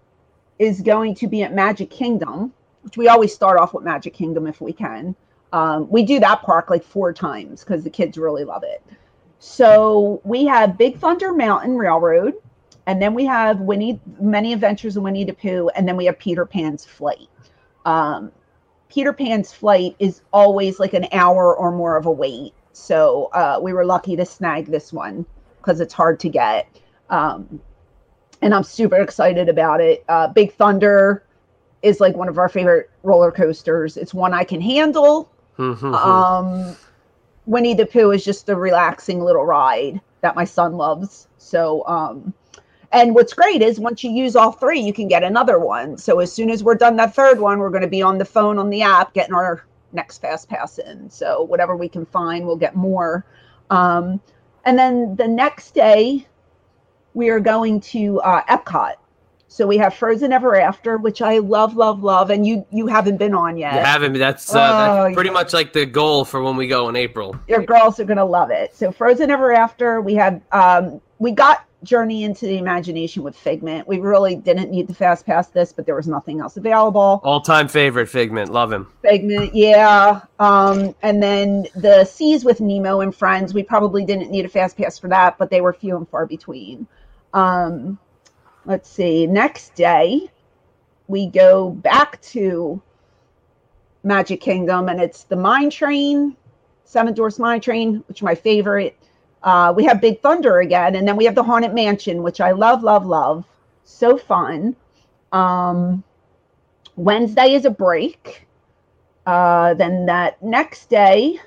is 0.59 0.81
going 0.81 1.15
to 1.15 1.27
be 1.27 1.43
at 1.43 1.53
Magic 1.53 1.89
Kingdom, 1.89 2.53
which 2.81 2.95
we 2.95 3.09
always 3.09 3.35
start 3.35 3.59
off 3.59 3.73
with 3.73 3.83
Magic 3.83 4.13
Kingdom 4.13 4.47
if 4.47 4.61
we 4.61 4.71
can. 4.71 5.15
Um, 5.51 5.89
we 5.89 6.03
do 6.03 6.21
that 6.21 6.41
park 6.43 6.69
like 6.69 6.83
four 6.83 7.11
times 7.11 7.63
because 7.63 7.83
the 7.83 7.89
kids 7.89 8.17
really 8.17 8.45
love 8.45 8.63
it. 8.63 8.81
So 9.39 10.21
we 10.23 10.45
have 10.45 10.77
Big 10.77 10.97
Thunder 10.97 11.33
Mountain 11.33 11.75
Railroad, 11.75 12.35
and 12.87 13.01
then 13.01 13.13
we 13.13 13.25
have 13.25 13.59
Winnie, 13.59 13.99
Many 14.17 14.53
Adventures 14.53 14.95
of 14.95 15.03
Winnie 15.03 15.25
the 15.25 15.33
Pooh, 15.33 15.69
and 15.75 15.85
then 15.85 15.97
we 15.97 16.05
have 16.05 16.17
Peter 16.17 16.45
Pan's 16.45 16.85
Flight. 16.85 17.27
Um, 17.85 18.31
Peter 18.93 19.11
Pan's 19.11 19.51
Flight 19.51 19.95
is 19.97 20.21
always 20.31 20.79
like 20.79 20.93
an 20.93 21.07
hour 21.11 21.55
or 21.55 21.71
more 21.71 21.97
of 21.97 22.05
a 22.05 22.11
wait. 22.11 22.53
So 22.73 23.29
uh, 23.33 23.59
we 23.61 23.73
were 23.73 23.85
lucky 23.85 24.15
to 24.15 24.25
snag 24.25 24.67
this 24.67 24.93
one 24.93 25.25
because 25.57 25.79
it's 25.79 25.93
hard 25.93 26.19
to 26.19 26.29
get. 26.29 26.67
Um, 27.09 27.59
and 28.41 28.53
I'm 28.53 28.63
super 28.63 28.97
excited 28.97 29.49
about 29.49 29.81
it. 29.81 30.03
Uh, 30.09 30.27
Big 30.27 30.53
Thunder 30.53 31.23
is 31.81 31.99
like 31.99 32.15
one 32.15 32.29
of 32.29 32.37
our 32.37 32.49
favorite 32.49 32.91
roller 33.01 33.31
coasters. 33.31 33.97
It's 33.97 34.13
one 34.13 34.33
I 34.33 34.43
can 34.43 34.61
handle. 34.61 35.29
Mhm. 35.57 35.93
Um, 35.95 36.75
Winnie 37.47 37.73
the 37.73 37.85
Pooh 37.87 38.11
is 38.11 38.23
just 38.23 38.47
a 38.49 38.55
relaxing 38.55 39.21
little 39.21 39.45
ride 39.45 40.01
that 40.21 40.35
my 40.35 40.45
son 40.45 40.73
loves. 40.73 41.27
So, 41.39 41.85
um, 41.87 42.33
and 42.93 43.13
what's 43.15 43.33
great 43.33 43.61
is 43.61 43.79
once 43.79 44.03
you 44.03 44.11
use 44.11 44.35
all 44.35 44.51
three, 44.51 44.79
you 44.79 44.93
can 44.93 45.07
get 45.07 45.23
another 45.23 45.59
one. 45.59 45.97
So 45.97 46.19
as 46.19 46.31
soon 46.31 46.49
as 46.49 46.63
we're 46.63 46.75
done 46.75 46.95
that 46.97 47.15
third 47.15 47.39
one, 47.39 47.59
we're 47.59 47.69
going 47.71 47.81
to 47.81 47.87
be 47.87 48.01
on 48.01 48.17
the 48.17 48.25
phone 48.25 48.57
on 48.59 48.69
the 48.69 48.83
app 48.83 49.13
getting 49.13 49.33
our 49.33 49.65
next 49.91 50.19
fast 50.19 50.47
pass 50.49 50.77
in. 50.77 51.09
So 51.09 51.41
whatever 51.43 51.75
we 51.75 51.89
can 51.89 52.05
find, 52.05 52.45
we'll 52.45 52.55
get 52.55 52.75
more. 52.75 53.25
Um, 53.69 54.21
and 54.65 54.77
then 54.77 55.15
the 55.15 55.27
next 55.27 55.73
day, 55.73 56.25
we 57.13 57.29
are 57.29 57.39
going 57.39 57.79
to 57.81 58.19
uh, 58.21 58.43
Epcot. 58.45 58.93
So 59.47 59.67
we 59.67 59.77
have 59.77 59.93
Frozen 59.93 60.33
Ever 60.33 60.55
After, 60.59 60.97
which 60.97 61.21
I 61.21 61.37
love, 61.37 61.75
love, 61.75 62.01
love, 62.03 62.31
and 62.31 62.43
you 62.45 62.65
you 62.71 62.87
haven't 62.87 63.17
been 63.17 63.35
on 63.35 63.55
yet. 63.55 63.75
You 63.75 63.81
haven't. 63.81 64.13
That's, 64.13 64.53
uh, 64.53 64.57
Oh, 64.59 65.03
that's 65.03 65.13
pretty 65.13 65.29
yeah. 65.29 65.33
much 65.33 65.53
like 65.53 65.73
the 65.73 65.85
goal 65.85 66.25
for 66.25 66.41
when 66.41 66.55
we 66.55 66.65
go 66.67 66.89
in 66.89 66.95
April. 66.95 67.35
your 67.47 67.61
girls 67.63 67.99
are 67.99 68.03
gonna 68.05 68.25
love 68.25 68.49
it. 68.49 68.75
So 68.75 68.91
Frozen 68.91 69.29
Ever 69.29 69.53
After, 69.53 70.01
we 70.01 70.15
have 70.15 70.41
um 70.53 70.99
we 71.19 71.31
got 71.31 71.65
Journey 71.83 72.23
into 72.23 72.45
the 72.45 72.57
Imagination 72.57 73.23
with 73.23 73.35
Figment. 73.35 73.87
We 73.87 73.99
really 73.99 74.35
didn't 74.35 74.71
need 74.71 74.87
to 74.87 74.93
fast 74.93 75.25
pass 75.25 75.47
this, 75.47 75.73
but 75.73 75.85
there 75.85 75.95
was 75.95 76.07
nothing 76.07 76.39
else 76.39 76.57
available. 76.57 77.21
All 77.23 77.41
time 77.41 77.67
favorite 77.67 78.07
Figment. 78.07 78.51
Love 78.51 78.71
him. 78.71 78.87
Figment, 79.01 79.53
yeah. 79.53 80.21
Um, 80.39 80.95
and 81.01 81.21
then 81.21 81.67
the 81.75 82.05
Seas 82.05 82.45
with 82.45 82.61
Nemo 82.61 83.01
and 83.01 83.15
Friends, 83.15 83.53
we 83.53 83.63
probably 83.63 84.05
didn't 84.05 84.31
need 84.31 84.45
a 84.45 84.49
fast 84.49 84.77
pass 84.77 84.97
for 84.97 85.07
that, 85.09 85.37
but 85.37 85.49
they 85.49 85.61
were 85.61 85.73
few 85.73 85.97
and 85.97 86.07
far 86.09 86.25
between. 86.25 86.87
Um, 87.33 87.99
let's 88.65 88.89
see. 88.89 89.27
Next 89.27 89.75
day, 89.75 90.29
we 91.07 91.27
go 91.27 91.69
back 91.69 92.21
to 92.21 92.81
Magic 94.03 94.41
Kingdom, 94.41 94.89
and 94.89 95.01
it's 95.01 95.23
the 95.23 95.35
Mine 95.35 95.69
Train, 95.69 96.35
Seven 96.85 97.13
Dwarfs 97.13 97.39
Mine 97.39 97.61
Train, 97.61 98.03
which 98.07 98.19
is 98.19 98.23
my 98.23 98.35
favorite. 98.35 98.97
Uh, 99.43 99.73
we 99.75 99.83
have 99.83 99.99
Big 99.99 100.21
Thunder 100.21 100.59
again, 100.59 100.95
and 100.95 101.07
then 101.07 101.17
we 101.17 101.25
have 101.25 101.35
the 101.35 101.43
Haunted 101.43 101.73
Mansion, 101.73 102.23
which 102.23 102.39
I 102.39 102.51
love, 102.51 102.81
love, 102.83 103.05
love. 103.05 103.45
So 103.83 104.17
fun. 104.17 104.75
Um, 105.33 106.03
Wednesday 106.95 107.53
is 107.53 107.65
a 107.65 107.69
break. 107.69 108.47
Uh, 109.25 109.73
then 109.73 110.05
that 110.05 110.41
next 110.41 110.89
day, 110.89 111.39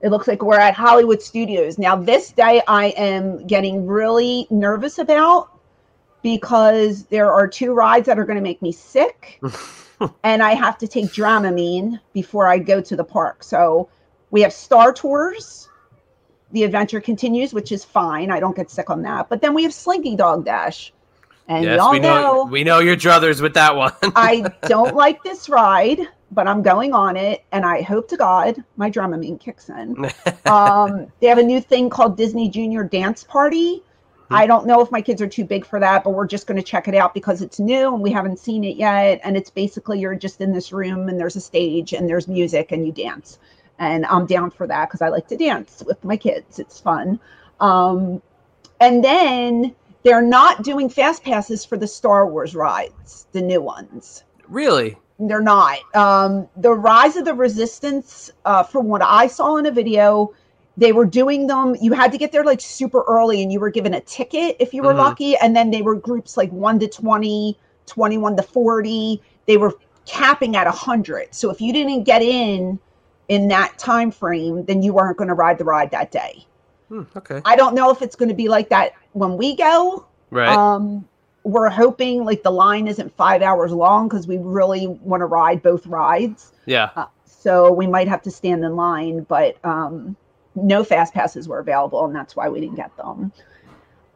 it 0.00 0.10
looks 0.10 0.26
like 0.26 0.42
we're 0.42 0.58
at 0.58 0.74
Hollywood 0.74 1.22
Studios. 1.22 1.78
Now, 1.78 1.96
this 1.96 2.32
day 2.32 2.62
I 2.66 2.86
am 2.88 3.46
getting 3.46 3.86
really 3.86 4.46
nervous 4.50 4.98
about 4.98 5.50
because 6.22 7.04
there 7.06 7.32
are 7.32 7.46
two 7.46 7.72
rides 7.72 8.06
that 8.06 8.18
are 8.18 8.24
going 8.24 8.36
to 8.36 8.42
make 8.42 8.62
me 8.62 8.72
sick, 8.72 9.40
and 10.24 10.42
I 10.42 10.54
have 10.54 10.78
to 10.78 10.88
take 10.88 11.06
Dramamine 11.06 12.00
before 12.12 12.46
I 12.46 12.58
go 12.58 12.80
to 12.80 12.96
the 12.96 13.04
park. 13.04 13.42
So 13.42 13.88
we 14.30 14.40
have 14.42 14.52
Star 14.52 14.92
Tours. 14.92 15.68
The 16.52 16.64
adventure 16.64 17.00
continues, 17.00 17.52
which 17.52 17.72
is 17.72 17.84
fine. 17.84 18.30
I 18.30 18.40
don't 18.40 18.54
get 18.54 18.70
sick 18.70 18.90
on 18.90 19.02
that. 19.02 19.28
But 19.28 19.40
then 19.40 19.54
we 19.54 19.62
have 19.62 19.72
Slinky 19.72 20.16
Dog 20.16 20.44
Dash. 20.44 20.92
And 21.48 21.64
yes, 21.64 21.78
y'all 21.78 21.90
we 21.90 21.98
know, 21.98 22.22
know 22.22 22.44
we 22.44 22.64
know 22.64 22.78
your 22.78 22.96
druthers 22.96 23.40
with 23.40 23.54
that 23.54 23.74
one. 23.74 23.92
I 24.02 24.52
don't 24.62 24.94
like 25.04 25.22
this 25.24 25.48
ride, 25.48 26.00
but 26.30 26.46
I'm 26.46 26.62
going 26.62 26.92
on 26.94 27.16
it, 27.16 27.44
and 27.50 27.64
I 27.64 27.82
hope 27.82 28.08
to 28.08 28.16
God 28.16 28.62
my 28.76 28.90
Dramamine 28.90 29.40
kicks 29.40 29.68
in. 29.68 30.10
um, 30.46 31.08
they 31.20 31.26
have 31.26 31.38
a 31.38 31.42
new 31.42 31.60
thing 31.60 31.90
called 31.90 32.16
Disney 32.16 32.48
Junior 32.48 32.84
Dance 32.84 33.24
Party. 33.24 33.82
I 34.32 34.46
don't 34.46 34.66
know 34.66 34.80
if 34.80 34.90
my 34.90 35.02
kids 35.02 35.20
are 35.20 35.28
too 35.28 35.44
big 35.44 35.66
for 35.66 35.78
that, 35.78 36.04
but 36.04 36.10
we're 36.10 36.26
just 36.26 36.46
going 36.46 36.56
to 36.56 36.62
check 36.62 36.88
it 36.88 36.94
out 36.94 37.12
because 37.12 37.42
it's 37.42 37.60
new 37.60 37.92
and 37.92 38.02
we 38.02 38.10
haven't 38.10 38.38
seen 38.38 38.64
it 38.64 38.76
yet. 38.76 39.20
And 39.24 39.36
it's 39.36 39.50
basically 39.50 40.00
you're 40.00 40.14
just 40.14 40.40
in 40.40 40.52
this 40.52 40.72
room 40.72 41.08
and 41.08 41.20
there's 41.20 41.36
a 41.36 41.40
stage 41.40 41.92
and 41.92 42.08
there's 42.08 42.28
music 42.28 42.72
and 42.72 42.86
you 42.86 42.92
dance. 42.92 43.38
And 43.82 44.06
I'm 44.06 44.26
down 44.26 44.50
for 44.52 44.68
that 44.68 44.88
because 44.88 45.02
I 45.02 45.08
like 45.08 45.26
to 45.28 45.36
dance 45.36 45.82
with 45.84 46.02
my 46.04 46.16
kids. 46.16 46.60
It's 46.60 46.78
fun. 46.78 47.18
Um, 47.58 48.22
and 48.80 49.02
then 49.02 49.74
they're 50.04 50.22
not 50.22 50.62
doing 50.62 50.88
fast 50.88 51.24
passes 51.24 51.64
for 51.64 51.76
the 51.76 51.88
Star 51.88 52.28
Wars 52.28 52.54
rides, 52.54 53.26
the 53.32 53.42
new 53.42 53.60
ones. 53.60 54.22
really? 54.48 54.96
They're 55.18 55.40
not. 55.42 55.78
Um, 55.94 56.48
the 56.56 56.72
Rise 56.72 57.16
of 57.16 57.24
the 57.24 57.34
Resistance, 57.34 58.30
uh, 58.44 58.62
from 58.64 58.86
what 58.86 59.02
I 59.02 59.26
saw 59.28 59.56
in 59.56 59.66
a 59.66 59.70
video, 59.70 60.32
they 60.76 60.92
were 60.92 61.04
doing 61.04 61.46
them. 61.48 61.76
You 61.80 61.92
had 61.92 62.10
to 62.12 62.18
get 62.18 62.32
there 62.32 62.44
like 62.44 62.60
super 62.60 63.02
early 63.06 63.42
and 63.42 63.52
you 63.52 63.60
were 63.60 63.70
given 63.70 63.94
a 63.94 64.00
ticket 64.00 64.56
if 64.58 64.72
you 64.74 64.82
were 64.82 64.94
Mhm. 64.94 64.98
lucky. 64.98 65.36
And 65.36 65.54
then 65.56 65.70
they 65.70 65.82
were 65.82 65.94
groups 65.96 66.36
like 66.36 66.50
1 66.50 66.78
to 66.80 66.88
20, 66.88 67.56
21 67.86 68.36
to 68.36 68.42
40. 68.42 69.20
They 69.46 69.56
were 69.56 69.74
capping 70.06 70.56
at 70.56 70.66
100. 70.66 71.34
So 71.34 71.50
if 71.50 71.60
you 71.60 71.72
didn't 71.72 72.02
get 72.04 72.22
in 72.22 72.78
in 73.32 73.48
that 73.48 73.78
time 73.78 74.10
frame, 74.10 74.62
then 74.66 74.82
you 74.82 74.92
weren't 74.92 75.16
going 75.16 75.28
to 75.28 75.34
ride 75.34 75.56
the 75.56 75.64
ride 75.64 75.90
that 75.90 76.10
day. 76.10 76.44
Hmm, 76.88 77.04
okay. 77.16 77.40
I 77.46 77.56
don't 77.56 77.74
know 77.74 77.88
if 77.88 78.02
it's 78.02 78.14
going 78.14 78.28
to 78.28 78.34
be 78.34 78.46
like 78.46 78.68
that 78.68 78.92
when 79.12 79.38
we 79.38 79.56
go. 79.56 80.04
Right. 80.30 80.54
Um, 80.54 81.08
we're 81.42 81.70
hoping 81.70 82.26
like 82.26 82.42
the 82.42 82.50
line 82.50 82.86
isn't 82.86 83.16
five 83.16 83.40
hours 83.40 83.72
long 83.72 84.06
because 84.06 84.26
we 84.26 84.36
really 84.36 84.86
want 84.86 85.22
to 85.22 85.24
ride 85.24 85.62
both 85.62 85.86
rides. 85.86 86.52
yeah. 86.66 86.90
Uh, 86.94 87.06
so 87.24 87.72
we 87.72 87.86
might 87.86 88.06
have 88.06 88.20
to 88.22 88.30
stand 88.30 88.62
in 88.64 88.76
line, 88.76 89.22
but 89.22 89.56
um, 89.64 90.14
no 90.54 90.84
fast 90.84 91.14
passes 91.14 91.48
were 91.48 91.58
available, 91.58 92.04
and 92.04 92.14
that's 92.14 92.36
why 92.36 92.50
we 92.50 92.60
didn't 92.60 92.76
get 92.76 92.94
them. 92.98 93.32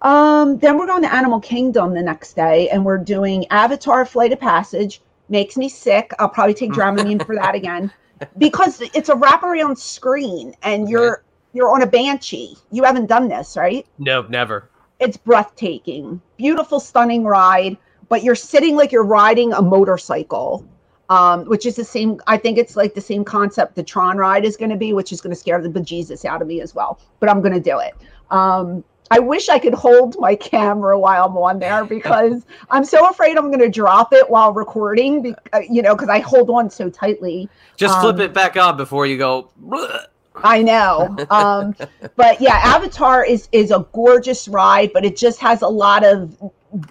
Um, 0.03 0.59
then 0.59 0.79
we're 0.79 0.87
going 0.87 1.03
to 1.03 1.13
Animal 1.13 1.41
Kingdom 1.41 1.95
the 1.95 2.03
next 2.03 2.37
day, 2.37 2.69
and 2.69 2.85
we're 2.85 2.99
doing 2.99 3.47
Avatar 3.49 4.05
Flight 4.05 4.33
of 4.33 4.39
Passage. 4.39 5.01
Makes 5.31 5.57
me 5.57 5.71
sick. 5.71 6.13
I'll 6.19 6.29
probably 6.29 6.55
take 6.55 6.71
Dramamine 6.79 7.25
for 7.25 7.35
that 7.35 7.55
again 7.55 7.91
because 8.39 8.81
it's 8.95 9.09
a 9.09 9.15
wraparound 9.15 9.79
screen, 9.79 10.55
and 10.63 10.89
you're 10.89 11.25
you're 11.53 11.73
on 11.73 11.83
a 11.83 11.87
banshee. 11.87 12.57
You 12.71 12.85
haven't 12.85 13.07
done 13.07 13.29
this, 13.29 13.57
right? 13.57 13.87
No, 13.99 14.23
never. 14.29 14.69
it's 15.01 15.17
breathtaking 15.17 16.21
beautiful 16.37 16.81
stunning 16.81 17.25
ride 17.25 17.77
but 18.09 18.23
you're 18.23 18.35
sitting 18.35 18.77
like 18.77 18.93
you're 18.93 19.05
riding 19.05 19.53
a 19.53 19.61
motorcycle 19.63 20.67
um, 21.09 21.45
which 21.47 21.67
is 21.67 21.77
the 21.77 21.85
same 21.85 22.21
i 22.27 22.37
think 22.37 22.59
it's 22.59 22.77
like 22.77 22.95
the 22.95 23.01
same 23.01 23.25
concept 23.25 23.75
the 23.75 23.83
tron 23.83 24.17
ride 24.17 24.45
is 24.45 24.57
going 24.57 24.71
to 24.71 24.77
be 24.77 24.93
which 24.93 25.13
is 25.13 25.21
going 25.21 25.31
to 25.35 25.39
scare 25.39 25.61
the 25.61 25.69
bejesus 25.69 26.25
out 26.25 26.41
of 26.41 26.49
me 26.49 26.61
as 26.61 26.75
well 26.75 26.99
but 27.21 27.29
i'm 27.29 27.41
going 27.43 27.53
to 27.55 27.61
do 27.61 27.79
it 27.79 27.95
um, 28.31 28.83
i 29.11 29.19
wish 29.19 29.49
i 29.49 29.59
could 29.59 29.75
hold 29.75 30.17
my 30.19 30.35
camera 30.35 30.99
while 30.99 31.25
i'm 31.27 31.37
on 31.37 31.59
there 31.59 31.85
because 31.85 32.45
i'm 32.71 32.85
so 32.85 33.09
afraid 33.09 33.37
i'm 33.37 33.47
going 33.49 33.59
to 33.61 33.69
drop 33.69 34.13
it 34.13 34.29
while 34.29 34.53
recording 34.53 35.23
be- 35.23 35.35
uh, 35.53 35.61
you 35.69 35.83
know 35.83 35.95
because 35.95 36.09
i 36.09 36.19
hold 36.19 36.51
on 36.51 36.69
so 36.71 36.91
tightly 36.91 37.49
Just 37.77 38.01
flip 38.01 38.17
Um, 38.17 38.21
it 38.23 38.33
back 38.33 38.57
on 38.57 38.77
before 38.77 39.07
you 39.07 39.19
go. 39.19 39.51
"Bleh." 39.63 40.07
I 40.45 40.63
know. 40.63 41.17
Um, 41.31 41.75
but 42.17 42.41
yeah, 42.43 42.61
Avatar 42.63 43.25
is 43.25 43.49
is 43.53 43.71
a 43.71 43.87
gorgeous 43.93 44.49
ride, 44.49 44.93
but 44.93 45.05
it 45.05 45.17
just 45.17 45.41
has 45.41 45.63
a 45.63 45.69
lot 45.69 46.05
of 46.05 46.37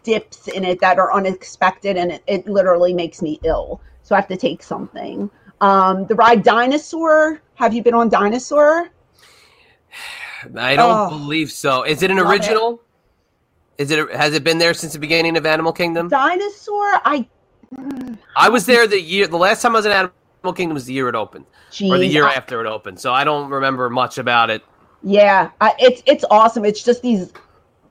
dips 0.03 0.47
in 0.47 0.63
it 0.63 0.79
that 0.81 0.97
are 0.97 1.13
unexpected 1.13 1.95
and 1.95 2.11
it, 2.11 2.23
it 2.27 2.47
literally 2.47 2.93
makes 2.93 3.21
me 3.21 3.39
ill. 3.43 3.81
So 4.03 4.15
I 4.15 4.19
have 4.19 4.27
to 4.29 4.37
take 4.37 4.63
something. 4.63 5.29
Um, 5.61 6.05
the 6.07 6.15
ride 6.15 6.43
Dinosaur. 6.43 7.41
Have 7.55 7.73
you 7.73 7.83
been 7.83 7.93
on 7.93 8.09
Dinosaur? 8.09 8.89
I 10.57 10.75
don't 10.75 11.07
Oh. 11.07 11.09
believe 11.09 11.51
so. 11.51 11.83
Is 11.83 12.03
it 12.03 12.11
an 12.11 12.19
original? 12.19 12.81
Is 13.77 13.91
it? 13.91 14.11
Has 14.13 14.33
it 14.33 14.43
been 14.43 14.57
there 14.57 14.73
since 14.73 14.93
the 14.93 14.99
beginning 14.99 15.35
of 15.37 15.45
Animal 15.45 15.73
Kingdom? 15.73 16.07
Dinosaur, 16.09 17.01
I 17.05 17.27
I 18.35 18.49
was 18.49 18.65
there 18.65 18.87
the 18.87 18.99
year. 19.01 19.27
The 19.27 19.37
last 19.37 19.61
time 19.61 19.73
I 19.73 19.79
was 19.79 19.85
in 19.85 19.91
Animal 19.91 20.53
Kingdom 20.53 20.73
was 20.75 20.85
the 20.85 20.93
year 20.93 21.09
it 21.09 21.15
opened, 21.15 21.45
or 21.83 21.97
the 21.97 22.05
year 22.05 22.25
I- 22.25 22.33
after 22.33 22.61
it 22.61 22.67
opened. 22.67 22.99
So 22.99 23.13
I 23.13 23.23
don't 23.23 23.49
remember 23.49 23.89
much 23.89 24.17
about 24.17 24.49
it. 24.49 24.63
Yeah, 25.03 25.49
I, 25.61 25.73
it's 25.77 26.01
it's 26.05 26.23
awesome. 26.31 26.63
It's 26.65 26.83
just 26.83 27.01
these 27.01 27.33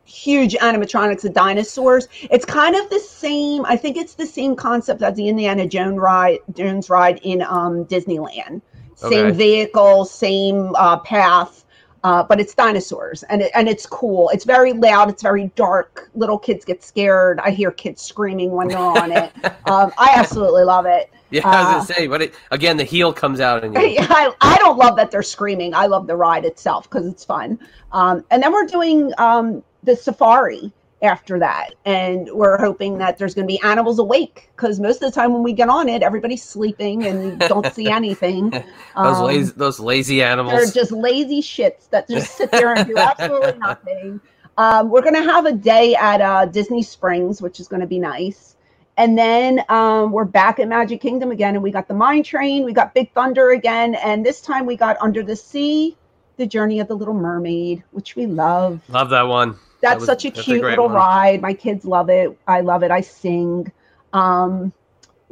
huge 0.07 0.55
animatronics 0.55 1.25
of 1.25 1.33
dinosaurs. 1.33 2.09
It's 2.31 2.45
kind 2.45 2.75
of 2.77 2.89
the 2.91 2.99
same. 2.99 3.65
I 3.67 3.77
think 3.77 3.97
it's 3.97 4.15
the 4.15 4.27
same 4.27 4.57
concept 4.57 5.03
as 5.03 5.15
the 5.17 5.29
Indiana 5.29 5.67
Jones 5.67 5.99
ride, 5.99 6.39
Jones 6.55 6.91
ride 6.91 7.21
in 7.23 7.43
um, 7.43 7.85
Disneyland. 7.87 8.61
Same 8.97 9.27
Okay. 9.27 9.31
vehicle, 9.33 10.05
same 10.05 10.75
uh, 10.77 10.99
path, 11.01 11.64
uh, 12.05 12.23
but 12.23 12.39
it's 12.39 12.55
dinosaurs, 12.55 13.23
and 13.25 13.43
it, 13.43 13.51
and 13.55 13.69
it's 13.69 13.87
cool. 13.87 14.29
It's 14.29 14.45
very 14.45 14.73
loud. 14.75 15.09
It's 15.11 15.23
very 15.23 15.51
dark. 15.57 16.11
Little 16.15 16.39
kids 16.39 16.65
get 16.65 16.83
scared. 16.85 17.41
I 17.41 17.51
hear 17.51 17.71
kids 17.71 18.03
screaming 18.03 18.53
when 18.53 18.69
they're 18.69 18.79
on 18.79 19.11
it. 19.11 19.33
Um, 19.67 19.93
I 19.97 20.13
absolutely 20.15 20.63
love 20.65 20.85
it. 20.85 21.11
Yeah, 21.31 21.49
I 21.49 21.63
was 21.63 21.67
Uh, 21.67 21.73
gonna 21.73 21.85
say, 21.87 22.07
but 22.07 22.21
it, 22.21 22.35
again, 22.51 22.77
the 22.77 22.85
heel 22.85 23.13
comes 23.15 23.41
out 23.41 23.65
and 23.65 23.75
you. 23.75 23.97
I, 23.99 24.31
I 24.43 24.59
don't 24.59 24.77
love 24.77 24.95
that 24.97 25.11
they're 25.11 25.23
screaming. 25.23 25.75
I 25.75 25.87
love 25.87 26.07
the 26.07 26.15
ride 26.17 26.45
itself 26.45 26.89
because 26.89 27.07
it's 27.07 27.25
fun. 27.25 27.59
Um, 27.93 28.23
and 28.31 28.43
then 28.43 28.53
we're 28.53 28.67
doing 28.67 29.11
um, 29.17 29.63
the 29.85 29.97
safari 29.97 30.71
after 31.05 31.39
that. 31.41 31.75
And 31.85 32.29
we're 32.33 32.59
hoping 32.59 32.99
that 32.99 33.19
there's 33.19 33.35
going 33.35 33.47
to 33.47 33.53
be 33.53 33.61
animals 33.63 33.99
awake 33.99 34.51
because 34.57 34.81
most 34.81 35.03
of 35.03 35.13
the 35.13 35.15
time 35.21 35.33
when 35.33 35.43
we 35.43 35.53
get 35.53 35.69
on 35.69 35.89
it, 35.89 36.03
everybody's 36.03 36.43
sleeping 36.45 37.05
and 37.07 37.25
you 37.43 37.49
don't 37.49 37.73
see 37.75 37.91
anything. 37.91 38.51
those 39.03 39.21
Um, 39.21 39.25
lazy, 39.27 39.53
those 39.57 39.81
lazy 39.81 40.23
animals. 40.23 40.53
they're 40.53 40.71
just 40.71 40.93
lazy 40.93 41.43
shits 41.43 41.91
that 41.91 42.09
just 42.09 42.37
sit 42.37 42.51
there 42.51 42.75
and 42.75 42.87
do 42.89 42.97
absolutely 42.99 43.59
nothing. 43.59 44.21
Um, 44.59 44.91
we're 44.91 45.03
going 45.03 45.15
to 45.17 45.23
have 45.23 45.47
a 45.47 45.53
day 45.53 45.95
at 45.97 46.21
uh, 46.21 46.47
Disney 46.47 46.83
Springs, 46.83 47.43
which 47.43 47.61
is 47.61 47.69
going 47.69 47.81
to 47.81 47.87
be 47.89 47.99
nice. 47.99 48.57
And 48.97 49.19
then 49.19 49.65
um, 49.71 50.13
we're 50.13 50.25
back 50.25 50.61
at 50.61 50.69
Magic 50.69 51.01
Kingdom 51.01 51.33
again, 51.33 51.55
and 51.55 51.63
we 51.63 51.73
got 51.73 51.89
the 51.89 51.95
Mine 51.95 52.23
Train, 52.23 52.65
we 52.65 52.73
got 52.73 52.95
Big 52.95 53.13
Thunder 53.13 53.51
again, 53.51 53.97
and 53.97 54.25
this 54.25 54.41
time 54.41 54.67
we 54.67 54.77
got 54.77 54.97
Under 55.01 55.25
the 55.25 55.35
Sea, 55.37 55.99
The 56.37 56.47
Journey 56.47 56.81
of 56.81 56.89
the 56.89 56.95
Little 56.95 57.15
Mermaid, 57.15 57.83
which 57.91 58.17
we 58.17 58.27
love. 58.27 58.81
Love 58.89 59.11
that 59.11 59.23
one. 59.23 59.59
That's 59.85 60.01
was- 60.01 60.07
such 60.07 60.25
a 60.25 60.31
that's 60.31 60.43
cute 60.43 60.63
great 60.63 60.71
little 60.71 60.87
one. 60.87 60.95
ride. 60.95 61.43
My 61.43 61.55
kids 61.55 61.85
love 61.85 62.09
it. 62.11 62.37
I 62.47 62.61
love 62.61 62.83
it. 62.83 62.91
I 62.91 63.01
sing. 63.01 63.71
Um, 64.13 64.73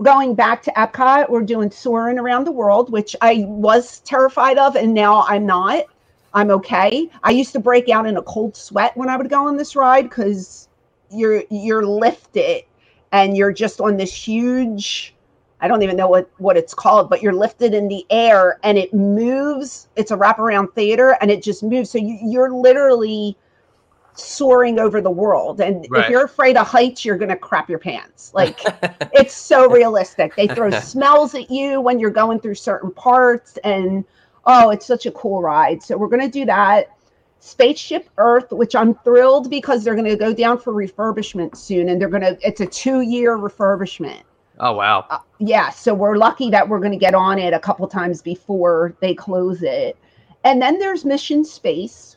going 0.02 0.34
back 0.34 0.62
to 0.64 0.72
Epcot. 0.72 1.30
We're 1.30 1.42
doing 1.42 1.70
Soaring 1.70 2.18
Around 2.18 2.44
the 2.44 2.52
World, 2.52 2.90
which 2.90 3.14
I 3.20 3.44
was 3.46 4.00
terrified 4.00 4.58
of, 4.58 4.76
and 4.76 4.94
now 4.94 5.24
I'm 5.28 5.46
not. 5.46 5.84
I'm 6.34 6.50
okay. 6.50 7.10
I 7.22 7.30
used 7.30 7.52
to 7.52 7.60
break 7.60 7.88
out 7.88 8.06
in 8.06 8.16
a 8.16 8.22
cold 8.22 8.56
sweat 8.56 8.96
when 8.96 9.08
I 9.08 9.16
would 9.16 9.28
go 9.28 9.46
on 9.46 9.56
this 9.56 9.76
ride 9.76 10.04
because 10.08 10.68
you're 11.10 11.44
you're 11.50 11.84
lifted 11.84 12.64
and 13.12 13.36
you're 13.36 13.52
just 13.52 13.80
on 13.80 13.98
this 13.98 14.12
huge 14.14 15.14
I 15.62 15.68
don't 15.68 15.82
even 15.82 15.96
know 15.96 16.08
what 16.08 16.28
what 16.38 16.56
it's 16.56 16.74
called, 16.74 17.08
but 17.08 17.22
you're 17.22 17.32
lifted 17.32 17.72
in 17.72 17.86
the 17.86 18.04
air 18.10 18.58
and 18.64 18.76
it 18.76 18.92
moves. 18.92 19.88
It's 19.94 20.10
a 20.10 20.16
wraparound 20.16 20.74
theater 20.74 21.16
and 21.20 21.30
it 21.30 21.40
just 21.40 21.62
moves. 21.62 21.88
So 21.90 21.98
you, 21.98 22.18
you're 22.20 22.52
literally 22.52 23.36
soaring 24.14 24.78
over 24.78 25.00
the 25.00 25.10
world. 25.10 25.60
And 25.60 25.86
Right. 25.90 26.04
if 26.04 26.10
you're 26.10 26.24
afraid 26.24 26.56
of 26.56 26.66
heights, 26.66 27.04
you're 27.04 27.16
gonna 27.16 27.36
crap 27.36 27.68
your 27.68 27.78
pants. 27.78 28.32
Like 28.34 28.60
it's 29.12 29.34
so 29.34 29.68
realistic. 29.70 30.34
They 30.36 30.48
throw 30.48 30.70
smells 30.70 31.34
at 31.34 31.50
you 31.50 31.80
when 31.80 31.98
you're 31.98 32.10
going 32.10 32.40
through 32.40 32.56
certain 32.56 32.90
parts, 32.90 33.58
and 33.64 34.04
oh, 34.46 34.70
it's 34.70 34.86
such 34.86 35.06
a 35.06 35.10
cool 35.12 35.42
ride. 35.42 35.82
So 35.82 35.96
we're 35.96 36.08
gonna 36.08 36.28
do 36.28 36.44
that. 36.46 36.88
Spaceship 37.40 38.08
Earth, 38.18 38.52
which 38.52 38.76
I'm 38.76 38.94
thrilled 38.94 39.50
because 39.50 39.82
they're 39.82 39.96
gonna 39.96 40.16
go 40.16 40.32
down 40.32 40.58
for 40.58 40.72
refurbishment 40.72 41.56
soon, 41.56 41.88
and 41.88 42.00
they're 42.00 42.08
gonna. 42.08 42.36
It's 42.40 42.60
a 42.60 42.66
two-year 42.66 43.36
refurbishment. 43.36 44.22
Oh 44.60 44.74
wow. 44.74 45.06
Uh, 45.10 45.18
yeah, 45.38 45.70
so 45.70 45.94
we're 45.94 46.16
lucky 46.16 46.50
that 46.50 46.68
we're 46.68 46.78
going 46.78 46.92
to 46.92 46.98
get 46.98 47.14
on 47.14 47.38
it 47.38 47.52
a 47.52 47.58
couple 47.58 47.86
times 47.88 48.22
before 48.22 48.94
they 49.00 49.14
close 49.14 49.62
it. 49.62 49.96
And 50.44 50.60
then 50.60 50.78
there's 50.78 51.04
Mission 51.04 51.44
Space. 51.44 52.16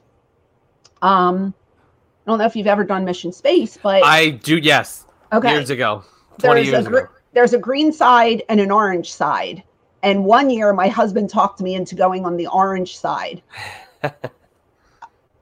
Um, 1.02 1.54
I 2.26 2.32
don't 2.32 2.40
know 2.40 2.46
if 2.46 2.56
you've 2.56 2.68
ever 2.68 2.84
done 2.84 3.06
Mission 3.06 3.32
Space, 3.32 3.78
but 3.82 4.04
I 4.04 4.32
do. 4.32 4.58
Yes. 4.58 5.06
okay, 5.32 5.52
Years 5.52 5.70
ago. 5.70 6.04
Twenty 6.40 6.64
there's 6.64 6.74
years 6.74 6.86
a 6.86 6.90
ago. 6.90 7.08
there's 7.34 7.54
a 7.54 7.60
green 7.60 7.94
side 7.94 8.44
and 8.50 8.60
an 8.60 8.72
orange 8.72 9.14
side. 9.14 9.64
And 10.02 10.26
one 10.26 10.50
year, 10.50 10.74
my 10.74 10.88
husband 10.88 11.30
talked 11.30 11.62
me 11.62 11.76
into 11.76 11.96
going 11.96 12.26
on 12.26 12.38
the 12.38 12.48
orange 12.48 12.98
side. 12.98 13.42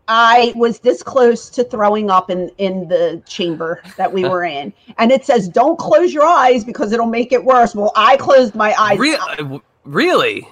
I 0.08 0.52
was 0.56 0.80
this 0.80 1.02
close 1.02 1.50
to 1.52 1.64
throwing 1.64 2.10
up 2.10 2.30
in 2.30 2.52
in 2.58 2.90
the 2.90 3.24
chamber 3.26 3.82
that 3.96 4.12
we 4.12 4.24
were 4.24 4.44
in, 4.44 4.74
and 4.98 5.12
it 5.12 5.26
says, 5.26 5.48
"Don't 5.48 5.80
close 5.80 6.14
your 6.14 6.26
eyes 6.26 6.66
because 6.66 6.92
it'll 6.92 7.06
make 7.06 7.32
it 7.32 7.44
worse." 7.44 7.74
Well, 7.74 7.94
I 7.96 8.18
closed 8.18 8.56
my 8.56 8.74
eyes. 8.78 9.00
Re- 9.00 9.16
uh, 9.16 9.60
really? 9.86 10.48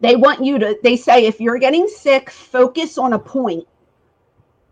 They 0.00 0.14
want 0.14 0.44
you 0.44 0.58
to. 0.60 0.78
They 0.84 0.96
say 0.96 1.26
if 1.26 1.40
you're 1.40 1.58
getting 1.58 1.88
sick, 1.88 2.30
focus 2.30 2.98
on 2.98 3.12
a 3.12 3.18
point. 3.18 3.66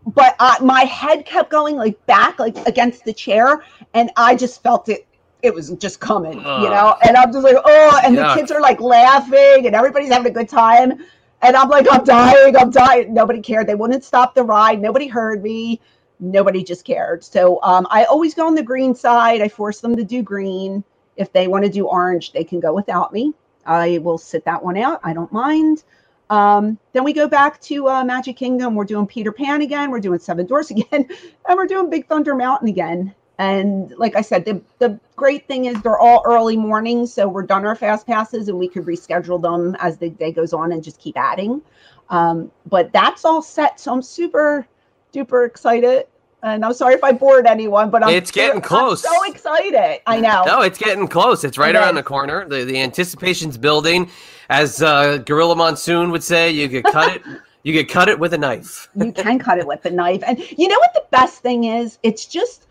But 0.05 0.35
I, 0.39 0.59
my 0.61 0.81
head 0.81 1.25
kept 1.25 1.51
going 1.51 1.75
like 1.75 2.03
back, 2.05 2.39
like 2.39 2.57
against 2.67 3.05
the 3.05 3.13
chair, 3.13 3.63
and 3.93 4.09
I 4.17 4.35
just 4.35 4.63
felt 4.63 4.89
it. 4.89 5.07
It 5.43 5.53
was 5.53 5.71
just 5.71 5.99
coming, 5.99 6.33
you 6.33 6.69
know. 6.69 6.95
And 7.03 7.17
I'm 7.17 7.31
just 7.31 7.43
like, 7.43 7.57
oh, 7.63 8.01
and 8.03 8.15
Yuck. 8.15 8.35
the 8.35 8.39
kids 8.39 8.51
are 8.51 8.61
like 8.61 8.79
laughing, 8.79 9.65
and 9.65 9.75
everybody's 9.75 10.09
having 10.09 10.27
a 10.27 10.33
good 10.33 10.49
time. 10.49 11.03
And 11.41 11.55
I'm 11.55 11.69
like, 11.69 11.87
I'm 11.91 12.03
dying, 12.03 12.55
I'm 12.55 12.69
dying. 12.69 13.13
Nobody 13.13 13.41
cared. 13.41 13.67
They 13.67 13.75
wouldn't 13.75 14.03
stop 14.03 14.35
the 14.35 14.43
ride. 14.43 14.79
Nobody 14.79 15.07
heard 15.07 15.41
me. 15.41 15.79
Nobody 16.19 16.63
just 16.63 16.85
cared. 16.85 17.23
So 17.23 17.59
um, 17.63 17.87
I 17.89 18.03
always 18.03 18.35
go 18.35 18.45
on 18.45 18.53
the 18.53 18.61
green 18.61 18.93
side. 18.93 19.41
I 19.41 19.47
force 19.47 19.81
them 19.81 19.95
to 19.95 20.03
do 20.03 20.21
green. 20.21 20.83
If 21.17 21.33
they 21.33 21.47
want 21.47 21.65
to 21.65 21.71
do 21.71 21.87
orange, 21.87 22.31
they 22.31 22.43
can 22.43 22.59
go 22.59 22.73
without 22.73 23.11
me. 23.11 23.33
I 23.65 23.97
will 23.99 24.19
sit 24.19 24.45
that 24.45 24.63
one 24.63 24.77
out. 24.77 24.99
I 25.03 25.13
don't 25.13 25.31
mind. 25.31 25.83
Um, 26.31 26.79
then 26.93 27.03
we 27.03 27.11
go 27.11 27.27
back 27.27 27.59
to 27.61 27.89
uh, 27.89 28.05
Magic 28.05 28.37
Kingdom. 28.37 28.73
We're 28.73 28.85
doing 28.85 29.05
Peter 29.05 29.33
Pan 29.33 29.61
again. 29.61 29.91
We're 29.91 29.99
doing 29.99 30.17
Seven 30.17 30.47
Doors 30.47 30.71
again, 30.71 31.05
and 31.47 31.57
we're 31.57 31.67
doing 31.67 31.89
Big 31.89 32.07
Thunder 32.07 32.33
Mountain 32.33 32.69
again. 32.69 33.13
And 33.37 33.91
like 33.97 34.15
I 34.15 34.21
said, 34.21 34.45
the 34.45 34.61
the 34.79 34.99
great 35.17 35.47
thing 35.47 35.65
is 35.65 35.81
they're 35.81 35.99
all 35.99 36.23
early 36.25 36.55
mornings, 36.55 37.13
so 37.13 37.27
we're 37.27 37.43
done 37.43 37.65
our 37.65 37.75
fast 37.75 38.07
passes, 38.07 38.47
and 38.47 38.57
we 38.57 38.69
could 38.69 38.85
reschedule 38.85 39.41
them 39.41 39.75
as 39.79 39.97
the 39.97 40.09
day 40.09 40.31
goes 40.31 40.53
on 40.53 40.71
and 40.71 40.81
just 40.81 40.99
keep 40.99 41.17
adding. 41.17 41.61
Um, 42.09 42.49
but 42.65 42.93
that's 42.93 43.25
all 43.25 43.41
set, 43.41 43.79
so 43.79 43.91
I'm 43.91 44.01
super 44.01 44.65
duper 45.13 45.45
excited. 45.45 46.07
And 46.43 46.65
I'm 46.65 46.73
sorry 46.73 46.95
if 46.95 47.03
I 47.03 47.11
bored 47.11 47.45
anyone, 47.45 47.89
but 47.91 48.03
I'm 48.03 48.09
It's 48.09 48.31
getting 48.31 48.57
I'm 48.57 48.61
close. 48.61 49.01
so 49.03 49.23
excited. 49.31 50.01
I 50.07 50.19
know. 50.19 50.43
No, 50.45 50.61
it's 50.61 50.79
getting 50.79 51.07
close. 51.07 51.43
It's 51.43 51.57
right 51.57 51.75
around 51.75 51.95
the 51.95 52.03
corner. 52.03 52.47
The 52.47 52.63
the 52.65 52.79
anticipation's 52.79 53.57
building. 53.57 54.09
As 54.49 54.81
uh, 54.81 55.17
Gorilla 55.19 55.55
Monsoon 55.55 56.11
would 56.11 56.23
say, 56.23 56.51
you 56.51 56.67
could 56.69 56.85
cut 56.85 57.15
it. 57.17 57.21
You 57.63 57.73
could 57.77 57.89
cut 57.89 58.09
it 58.09 58.17
with 58.17 58.33
a 58.33 58.39
knife. 58.39 58.89
you 58.95 59.11
can 59.13 59.37
cut 59.37 59.59
it 59.59 59.67
with 59.67 59.85
a 59.85 59.91
knife. 59.91 60.23
And 60.25 60.39
you 60.57 60.67
know 60.67 60.79
what 60.79 60.95
the 60.95 61.05
best 61.11 61.43
thing 61.43 61.65
is? 61.65 61.99
It's 62.01 62.25
just 62.25 62.65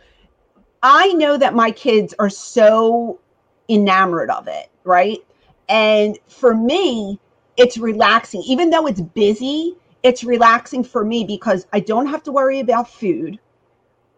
I 0.83 1.13
know 1.13 1.37
that 1.37 1.55
my 1.55 1.71
kids 1.71 2.13
are 2.19 2.29
so 2.29 3.21
enamored 3.69 4.31
of 4.31 4.49
it, 4.49 4.69
right? 4.83 5.19
And 5.69 6.19
for 6.27 6.57
me, 6.57 7.21
it's 7.57 7.79
relaxing. 7.79 8.43
Even 8.43 8.71
though 8.71 8.89
it's 8.89 9.01
busy, 9.01 9.77
it's 10.03 10.25
relaxing 10.25 10.83
for 10.83 11.05
me 11.05 11.23
because 11.23 11.69
I 11.73 11.79
don't 11.79 12.07
have 12.07 12.25
to 12.25 12.33
worry 12.33 12.59
about 12.59 12.91
food, 12.91 13.39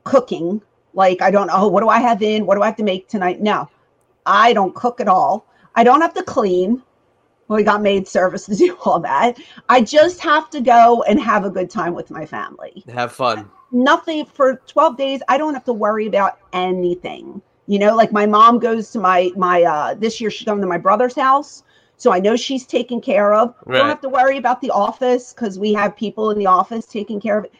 cooking. 0.04 0.60
Like 0.94 1.22
I 1.22 1.30
don't 1.30 1.46
know, 1.46 1.68
what 1.68 1.80
do 1.80 1.88
I 1.88 2.00
have 2.00 2.22
in? 2.22 2.46
What 2.46 2.56
do 2.56 2.62
I 2.62 2.66
have 2.66 2.76
to 2.76 2.84
make 2.84 3.08
tonight? 3.08 3.40
No. 3.40 3.68
I 4.26 4.52
don't 4.52 4.74
cook 4.74 5.00
at 5.00 5.08
all. 5.08 5.46
I 5.74 5.84
don't 5.84 6.00
have 6.00 6.14
to 6.14 6.22
clean. 6.22 6.82
We 7.48 7.62
got 7.62 7.82
maid 7.82 8.08
service 8.08 8.46
to 8.46 8.54
do 8.66 8.76
all 8.84 9.00
that. 9.00 9.38
I 9.68 9.82
just 9.82 10.20
have 10.20 10.48
to 10.50 10.60
go 10.60 11.02
and 11.02 11.20
have 11.20 11.44
a 11.44 11.50
good 11.50 11.70
time 11.70 11.94
with 11.94 12.10
my 12.10 12.24
family. 12.24 12.84
Have 12.92 13.12
fun. 13.12 13.50
Nothing 13.72 14.26
for 14.26 14.60
12 14.66 14.96
days. 14.96 15.20
I 15.28 15.38
don't 15.38 15.54
have 15.54 15.64
to 15.64 15.72
worry 15.72 16.06
about 16.06 16.38
anything. 16.52 17.40
You 17.66 17.78
know, 17.78 17.94
like 17.94 18.12
my 18.12 18.26
mom 18.26 18.58
goes 18.58 18.90
to 18.90 18.98
my 18.98 19.30
my 19.36 19.62
uh 19.62 19.94
this 19.94 20.20
year 20.20 20.30
she's 20.30 20.44
going 20.44 20.60
to 20.60 20.66
my 20.66 20.78
brother's 20.78 21.14
house. 21.14 21.62
So 21.96 22.12
I 22.12 22.18
know 22.18 22.36
she's 22.36 22.66
taken 22.66 23.00
care 23.00 23.32
of. 23.32 23.54
Right. 23.64 23.78
Don't 23.78 23.88
have 23.88 24.00
to 24.00 24.08
worry 24.08 24.36
about 24.36 24.60
the 24.60 24.70
office 24.70 25.32
because 25.32 25.58
we 25.58 25.72
have 25.74 25.96
people 25.96 26.30
in 26.32 26.38
the 26.38 26.46
office 26.46 26.84
taking 26.86 27.20
care 27.20 27.38
of 27.38 27.44
it. 27.44 27.52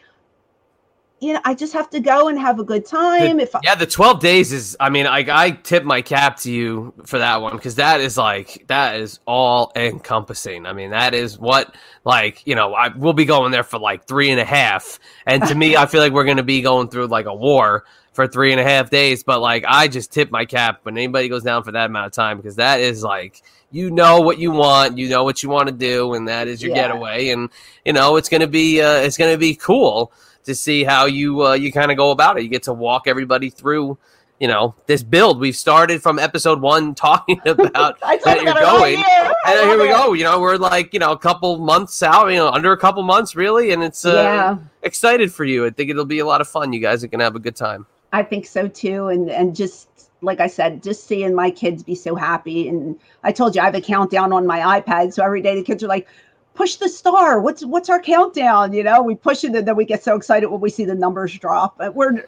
You 1.23 1.33
know, 1.33 1.39
I 1.45 1.53
just 1.53 1.71
have 1.71 1.89
to 1.91 2.01
go 2.01 2.27
and 2.27 2.37
have 2.37 2.59
a 2.59 2.65
good 2.65 2.85
time. 2.85 3.39
if 3.39 3.55
I, 3.55 3.61
Yeah, 3.63 3.75
the 3.75 3.85
twelve 3.85 4.19
days 4.19 4.51
is. 4.51 4.75
I 4.77 4.89
mean, 4.89 5.07
I 5.07 5.25
I 5.29 5.51
tip 5.51 5.85
my 5.85 6.01
cap 6.01 6.35
to 6.41 6.51
you 6.51 6.93
for 7.05 7.17
that 7.17 7.41
one 7.41 7.55
because 7.55 7.75
that 7.75 8.01
is 8.01 8.17
like 8.17 8.65
that 8.67 8.99
is 8.99 9.21
all 9.25 9.71
encompassing. 9.75 10.65
I 10.65 10.73
mean, 10.73 10.91
that 10.91 11.13
is 11.13 11.39
what 11.39 11.73
like 12.03 12.45
you 12.45 12.55
know 12.55 12.73
I 12.73 12.89
we'll 12.89 13.13
be 13.13 13.23
going 13.23 13.51
there 13.53 13.63
for 13.63 13.79
like 13.79 14.05
three 14.05 14.31
and 14.31 14.39
a 14.39 14.45
half, 14.45 14.99
and 15.25 15.41
to 15.47 15.55
me, 15.55 15.77
I 15.77 15.85
feel 15.85 16.01
like 16.01 16.11
we're 16.11 16.25
gonna 16.25 16.43
be 16.43 16.61
going 16.61 16.89
through 16.89 17.07
like 17.07 17.25
a 17.25 17.33
war 17.33 17.85
for 18.11 18.27
three 18.27 18.51
and 18.51 18.59
a 18.59 18.63
half 18.63 18.89
days. 18.89 19.23
But 19.23 19.39
like, 19.39 19.63
I 19.65 19.87
just 19.87 20.11
tip 20.11 20.29
my 20.29 20.43
cap 20.43 20.81
when 20.83 20.97
anybody 20.97 21.29
goes 21.29 21.43
down 21.43 21.63
for 21.63 21.71
that 21.71 21.85
amount 21.85 22.07
of 22.07 22.11
time 22.11 22.35
because 22.35 22.57
that 22.57 22.81
is 22.81 23.01
like 23.01 23.41
you 23.71 23.89
know 23.91 24.19
what 24.19 24.39
you 24.39 24.51
want, 24.51 24.97
you 24.97 25.07
know 25.07 25.23
what 25.23 25.41
you 25.41 25.47
want 25.49 25.67
to 25.69 25.73
do, 25.73 26.15
and 26.15 26.27
that 26.27 26.49
is 26.49 26.61
your 26.61 26.71
Yeah. 26.71 26.81
getaway, 26.81 27.29
and 27.29 27.49
you 27.85 27.93
know 27.93 28.17
it's 28.17 28.27
gonna 28.27 28.45
be 28.45 28.81
uh, 28.81 28.97
it's 28.97 29.17
gonna 29.17 29.37
be 29.37 29.55
cool 29.55 30.11
to 30.45 30.55
see 30.55 30.83
how 30.83 31.05
you 31.05 31.45
uh, 31.45 31.53
you 31.53 31.71
kind 31.71 31.91
of 31.91 31.97
go 31.97 32.11
about 32.11 32.37
it. 32.37 32.43
You 32.43 32.49
get 32.49 32.63
to 32.63 32.73
walk 32.73 33.03
everybody 33.07 33.49
through, 33.49 33.97
you 34.39 34.47
know, 34.47 34.75
this 34.85 35.03
build. 35.03 35.39
We've 35.39 35.55
started 35.55 36.01
from 36.01 36.19
episode 36.19 36.61
one 36.61 36.95
talking 36.95 37.41
about 37.45 37.99
that 37.99 38.41
you're 38.41 38.53
going. 38.53 39.03
And 39.45 39.69
here 39.69 39.77
we 39.77 39.89
it. 39.89 39.93
go. 39.93 40.13
You 40.13 40.23
know, 40.23 40.39
we're 40.39 40.57
like, 40.57 40.93
you 40.93 40.99
know, 40.99 41.11
a 41.11 41.17
couple 41.17 41.57
months 41.59 42.03
out, 42.03 42.27
you 42.27 42.37
know, 42.37 42.49
under 42.49 42.71
a 42.71 42.77
couple 42.77 43.03
months 43.03 43.35
really, 43.35 43.71
and 43.71 43.83
it's 43.83 44.05
uh, 44.05 44.13
yeah. 44.13 44.57
excited 44.81 45.33
for 45.33 45.45
you. 45.45 45.65
I 45.65 45.69
think 45.69 45.89
it'll 45.89 46.05
be 46.05 46.19
a 46.19 46.25
lot 46.25 46.41
of 46.41 46.47
fun. 46.47 46.73
You 46.73 46.79
guys 46.79 47.03
are 47.03 47.07
gonna 47.07 47.23
have 47.23 47.35
a 47.35 47.39
good 47.39 47.55
time. 47.55 47.85
I 48.11 48.23
think 48.23 48.45
so 48.45 48.67
too. 48.67 49.07
And 49.07 49.29
and 49.29 49.55
just 49.55 49.89
like 50.23 50.39
I 50.39 50.47
said, 50.47 50.81
just 50.81 51.05
seeing 51.05 51.35
my 51.35 51.51
kids 51.51 51.83
be 51.83 51.95
so 51.95 52.15
happy. 52.15 52.69
And 52.69 52.97
I 53.23 53.31
told 53.31 53.55
you 53.55 53.61
I 53.61 53.65
have 53.65 53.75
a 53.75 53.81
countdown 53.81 54.31
on 54.31 54.47
my 54.47 54.79
iPad. 54.79 55.13
So 55.13 55.23
every 55.23 55.41
day 55.41 55.55
the 55.55 55.63
kids 55.63 55.83
are 55.83 55.87
like, 55.87 56.07
push 56.53 56.75
the 56.75 56.89
star. 56.89 57.39
What's 57.39 57.65
what's 57.65 57.89
our 57.89 57.99
countdown? 57.99 58.73
You 58.73 58.83
know, 58.83 59.01
we 59.01 59.15
push 59.15 59.43
it 59.43 59.55
and 59.55 59.67
then 59.67 59.75
we 59.75 59.85
get 59.85 60.03
so 60.03 60.15
excited 60.15 60.47
when 60.49 60.61
we 60.61 60.69
see 60.69 60.85
the 60.85 60.95
numbers 60.95 61.37
drop. 61.37 61.77
But 61.77 61.95
we're 61.95 62.25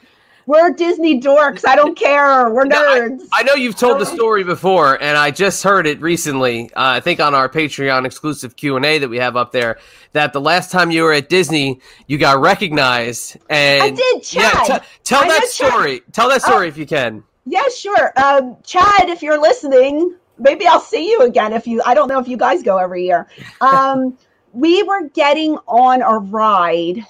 we're 0.47 0.69
Disney 0.71 1.19
dorks. 1.19 1.67
I 1.67 1.75
don't 1.75 1.97
care. 1.97 2.49
We're 2.51 2.65
No, 2.65 2.77
I- 2.77 2.99
nerds. 2.99 3.27
I 3.33 3.41
know 3.43 3.55
you've 3.55 3.75
told 3.77 3.99
the 3.99 4.05
story 4.05 4.43
before, 4.43 5.01
and 5.01 5.17
I 5.17 5.31
just 5.31 5.63
heard 5.63 5.87
it 5.87 5.99
recently. 6.01 6.65
Uh, 6.75 6.97
I 6.97 6.99
think 6.99 7.19
on 7.19 7.33
our 7.33 7.49
Patreon 7.49 8.05
exclusive 8.05 8.55
Q 8.55 8.75
and 8.75 8.85
A 8.85 8.99
that 8.99 9.09
we 9.09 9.17
have 9.17 9.35
up 9.35 9.51
there. 9.51 9.79
That 10.13 10.33
the 10.33 10.41
last 10.41 10.71
time 10.71 10.91
you 10.91 11.01
were 11.03 11.13
at 11.13 11.29
Disney, 11.29 11.79
you 12.07 12.19
got 12.19 12.39
recognized. 12.39 13.37
And 13.49 13.81
I 13.83 13.89
did, 13.89 14.33
Yeah, 14.33 14.51
Chad. 14.51 14.81
t- 14.83 14.87
tell 15.03 15.23
I 15.23 15.27
that 15.29 15.33
know 15.33 15.39
Chad. 15.39 15.49
story. 15.71 16.01
Tell 16.11 16.29
that 16.29 16.41
story 16.43 16.67
if 16.67 16.77
you 16.77 16.85
can. 16.85 17.23
Yeah, 17.47 17.63
sure. 17.75 18.13
Um, 18.17 18.57
Chad, 18.63 19.09
if 19.09 19.21
you're 19.23 19.39
listening, 19.41 20.15
maybe 20.37 20.67
I'll 20.67 20.79
see 20.79 21.09
you 21.09 21.21
again. 21.21 21.53
If 21.53 21.67
you, 21.67 21.81
I 21.85 21.93
don't 21.93 22.07
know 22.07 22.19
if 22.19 22.27
you 22.27 22.37
guys 22.37 22.63
go 22.63 22.77
every 22.77 23.05
year. 23.05 23.27
Um, 23.61 24.17
we 24.53 24.83
were 24.83 25.09
getting 25.09 25.57
on 25.67 26.01
a 26.01 26.17
ride. 26.17 27.05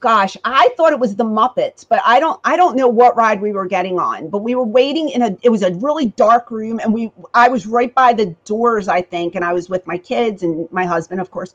Gosh, 0.00 0.36
I 0.44 0.70
thought 0.76 0.92
it 0.92 0.98
was 0.98 1.16
the 1.16 1.24
Muppets, 1.24 1.86
but 1.88 2.00
I 2.04 2.20
don't. 2.20 2.40
I 2.44 2.56
don't 2.56 2.76
know 2.76 2.88
what 2.88 3.16
ride 3.16 3.40
we 3.40 3.52
were 3.52 3.66
getting 3.66 3.98
on. 3.98 4.28
But 4.30 4.38
we 4.38 4.54
were 4.54 4.64
waiting 4.64 5.08
in 5.10 5.22
a. 5.22 5.36
It 5.42 5.50
was 5.50 5.62
a 5.62 5.72
really 5.74 6.06
dark 6.06 6.50
room, 6.50 6.80
and 6.80 6.94
we. 6.94 7.10
I 7.34 7.48
was 7.48 7.66
right 7.66 7.94
by 7.94 8.12
the 8.12 8.26
doors, 8.44 8.88
I 8.88 9.02
think, 9.02 9.34
and 9.34 9.44
I 9.44 9.52
was 9.52 9.68
with 9.68 9.86
my 9.86 9.98
kids 9.98 10.42
and 10.42 10.70
my 10.70 10.84
husband, 10.86 11.20
of 11.20 11.30
course. 11.30 11.54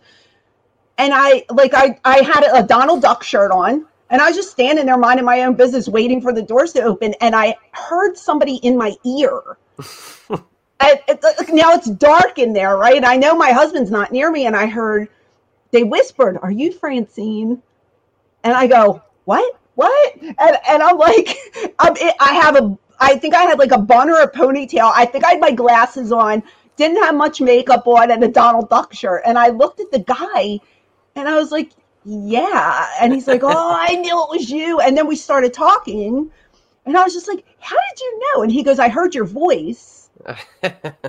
And 0.97 1.13
I 1.15 1.45
like 1.51 1.73
I 1.73 1.97
I 2.03 2.21
had 2.21 2.43
a 2.53 2.67
Donald 2.67 3.01
Duck 3.01 3.23
shirt 3.23 3.51
on, 3.51 3.87
and 4.09 4.21
I 4.21 4.27
was 4.27 4.35
just 4.35 4.51
standing 4.51 4.85
there 4.85 4.97
minding 4.97 5.25
my 5.25 5.43
own 5.43 5.55
business, 5.55 5.87
waiting 5.87 6.21
for 6.21 6.33
the 6.33 6.41
doors 6.43 6.73
to 6.73 6.81
open. 6.83 7.15
And 7.21 7.35
I 7.35 7.55
heard 7.71 8.17
somebody 8.17 8.55
in 8.57 8.77
my 8.77 8.95
ear. 9.05 9.57
it, 11.07 11.19
it- 11.23 11.53
now 11.53 11.73
it's 11.73 11.89
dark 11.89 12.39
in 12.39 12.53
there, 12.53 12.77
right? 12.77 13.03
I 13.05 13.17
know 13.17 13.35
my 13.35 13.51
husband's 13.51 13.91
not 13.91 14.11
near 14.11 14.31
me. 14.31 14.45
And 14.45 14.55
I 14.55 14.67
heard 14.67 15.09
they 15.71 15.83
whispered, 15.83 16.39
Are 16.41 16.51
you 16.51 16.71
Francine? 16.71 17.61
And 18.43 18.53
I 18.53 18.67
go, 18.67 19.01
What? 19.25 19.59
What? 19.75 20.15
And, 20.21 20.57
and 20.69 20.83
I'm 20.83 20.97
like, 20.97 21.37
I'm, 21.79 21.95
I 22.19 22.33
have 22.43 22.55
a, 22.57 22.77
I 22.99 23.17
think 23.17 23.33
I 23.35 23.43
had 23.43 23.59
like 23.59 23.71
a 23.71 23.79
bun 23.79 24.09
or 24.09 24.21
a 24.21 24.31
ponytail. 24.31 24.91
I 24.95 25.05
think 25.05 25.25
I 25.25 25.31
had 25.31 25.41
my 25.41 25.51
glasses 25.51 26.11
on, 26.11 26.43
didn't 26.77 27.03
have 27.03 27.15
much 27.15 27.41
makeup 27.41 27.87
on, 27.87 28.11
and 28.11 28.23
a 28.23 28.27
Donald 28.27 28.69
Duck 28.69 28.93
shirt. 28.93 29.23
And 29.25 29.37
I 29.39 29.49
looked 29.49 29.79
at 29.79 29.91
the 29.91 29.99
guy 29.99 30.59
and 31.15 31.29
I 31.29 31.37
was 31.37 31.51
like, 31.51 31.71
yeah. 32.05 32.89
And 33.01 33.13
he's 33.13 33.27
like, 33.27 33.41
oh, 33.43 33.49
I 33.89 33.95
knew 33.95 34.23
it 34.23 34.29
was 34.29 34.49
you. 34.49 34.79
And 34.81 34.97
then 34.97 35.07
we 35.07 35.15
started 35.15 35.53
talking. 35.53 36.31
And 36.85 36.97
I 36.97 37.03
was 37.03 37.13
just 37.13 37.27
like, 37.27 37.45
how 37.59 37.77
did 37.77 38.01
you 38.01 38.19
know? 38.35 38.43
And 38.43 38.51
he 38.51 38.63
goes, 38.63 38.79
I 38.79 38.89
heard 38.89 39.15
your 39.15 39.25
voice. 39.25 39.90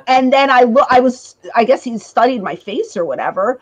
And 0.07 0.33
then 0.33 0.51
I 0.51 0.64
I 0.90 1.01
was, 1.01 1.37
I 1.55 1.64
guess 1.64 1.85
he 1.85 1.98
studied 1.98 2.42
my 2.42 2.57
face 2.57 2.96
or 2.96 3.05
whatever. 3.05 3.61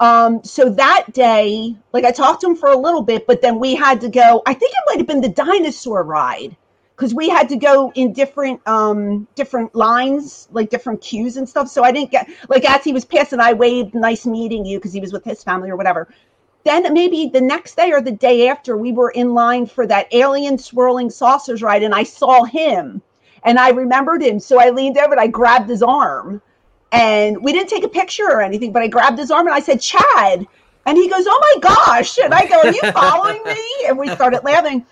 Um, 0.00 0.42
so 0.42 0.68
that 0.70 1.12
day, 1.12 1.76
like 1.92 2.04
I 2.04 2.10
talked 2.10 2.40
to 2.42 2.48
him 2.48 2.56
for 2.56 2.70
a 2.70 2.76
little 2.76 3.02
bit, 3.02 3.26
but 3.26 3.40
then 3.40 3.58
we 3.58 3.74
had 3.74 4.00
to 4.00 4.08
go. 4.08 4.42
I 4.46 4.54
think 4.54 4.72
it 4.72 4.82
might 4.88 4.98
have 4.98 5.06
been 5.06 5.20
the 5.20 5.28
dinosaur 5.28 6.02
ride 6.02 6.56
because 6.96 7.14
we 7.14 7.28
had 7.28 7.48
to 7.48 7.56
go 7.56 7.92
in 7.94 8.12
different 8.12 8.60
um 8.66 9.26
different 9.34 9.74
lines, 9.74 10.48
like 10.50 10.70
different 10.70 11.00
queues 11.00 11.36
and 11.36 11.48
stuff. 11.48 11.68
So 11.68 11.84
I 11.84 11.92
didn't 11.92 12.10
get 12.10 12.28
like 12.48 12.68
as 12.68 12.84
he 12.84 12.92
was 12.92 13.04
passing, 13.04 13.40
I 13.40 13.52
waved, 13.52 13.94
nice 13.94 14.26
meeting 14.26 14.64
you, 14.64 14.78
because 14.78 14.92
he 14.92 15.00
was 15.00 15.12
with 15.12 15.24
his 15.24 15.42
family 15.44 15.70
or 15.70 15.76
whatever. 15.76 16.08
Then 16.64 16.92
maybe 16.92 17.28
the 17.32 17.40
next 17.40 17.76
day 17.76 17.90
or 17.92 18.00
the 18.00 18.12
day 18.12 18.48
after, 18.48 18.76
we 18.76 18.92
were 18.92 19.10
in 19.10 19.34
line 19.34 19.66
for 19.66 19.86
that 19.88 20.12
alien 20.12 20.58
swirling 20.58 21.10
saucers 21.10 21.62
ride, 21.62 21.82
and 21.82 21.94
I 21.94 22.04
saw 22.04 22.44
him, 22.44 23.02
and 23.44 23.58
I 23.58 23.70
remembered 23.70 24.22
him. 24.22 24.40
So 24.40 24.60
I 24.60 24.70
leaned 24.70 24.98
over 24.98 25.12
and 25.12 25.20
I 25.20 25.26
grabbed 25.26 25.68
his 25.68 25.82
arm, 25.82 26.42
and 26.92 27.42
we 27.42 27.52
didn't 27.52 27.68
take 27.68 27.84
a 27.84 27.88
picture 27.88 28.28
or 28.28 28.42
anything, 28.42 28.72
but 28.72 28.82
I 28.82 28.88
grabbed 28.88 29.18
his 29.18 29.30
arm 29.30 29.46
and 29.46 29.54
I 29.54 29.60
said, 29.60 29.80
"Chad," 29.80 30.46
and 30.86 30.98
he 30.98 31.08
goes, 31.08 31.24
"Oh 31.28 31.54
my 31.54 31.68
gosh!" 31.68 32.18
And 32.18 32.34
I 32.34 32.46
go, 32.46 32.60
"Are 32.60 32.72
you 32.72 32.92
following 32.92 33.42
me?" 33.44 33.62
And 33.88 33.98
we 33.98 34.08
started 34.10 34.44
laughing. 34.44 34.84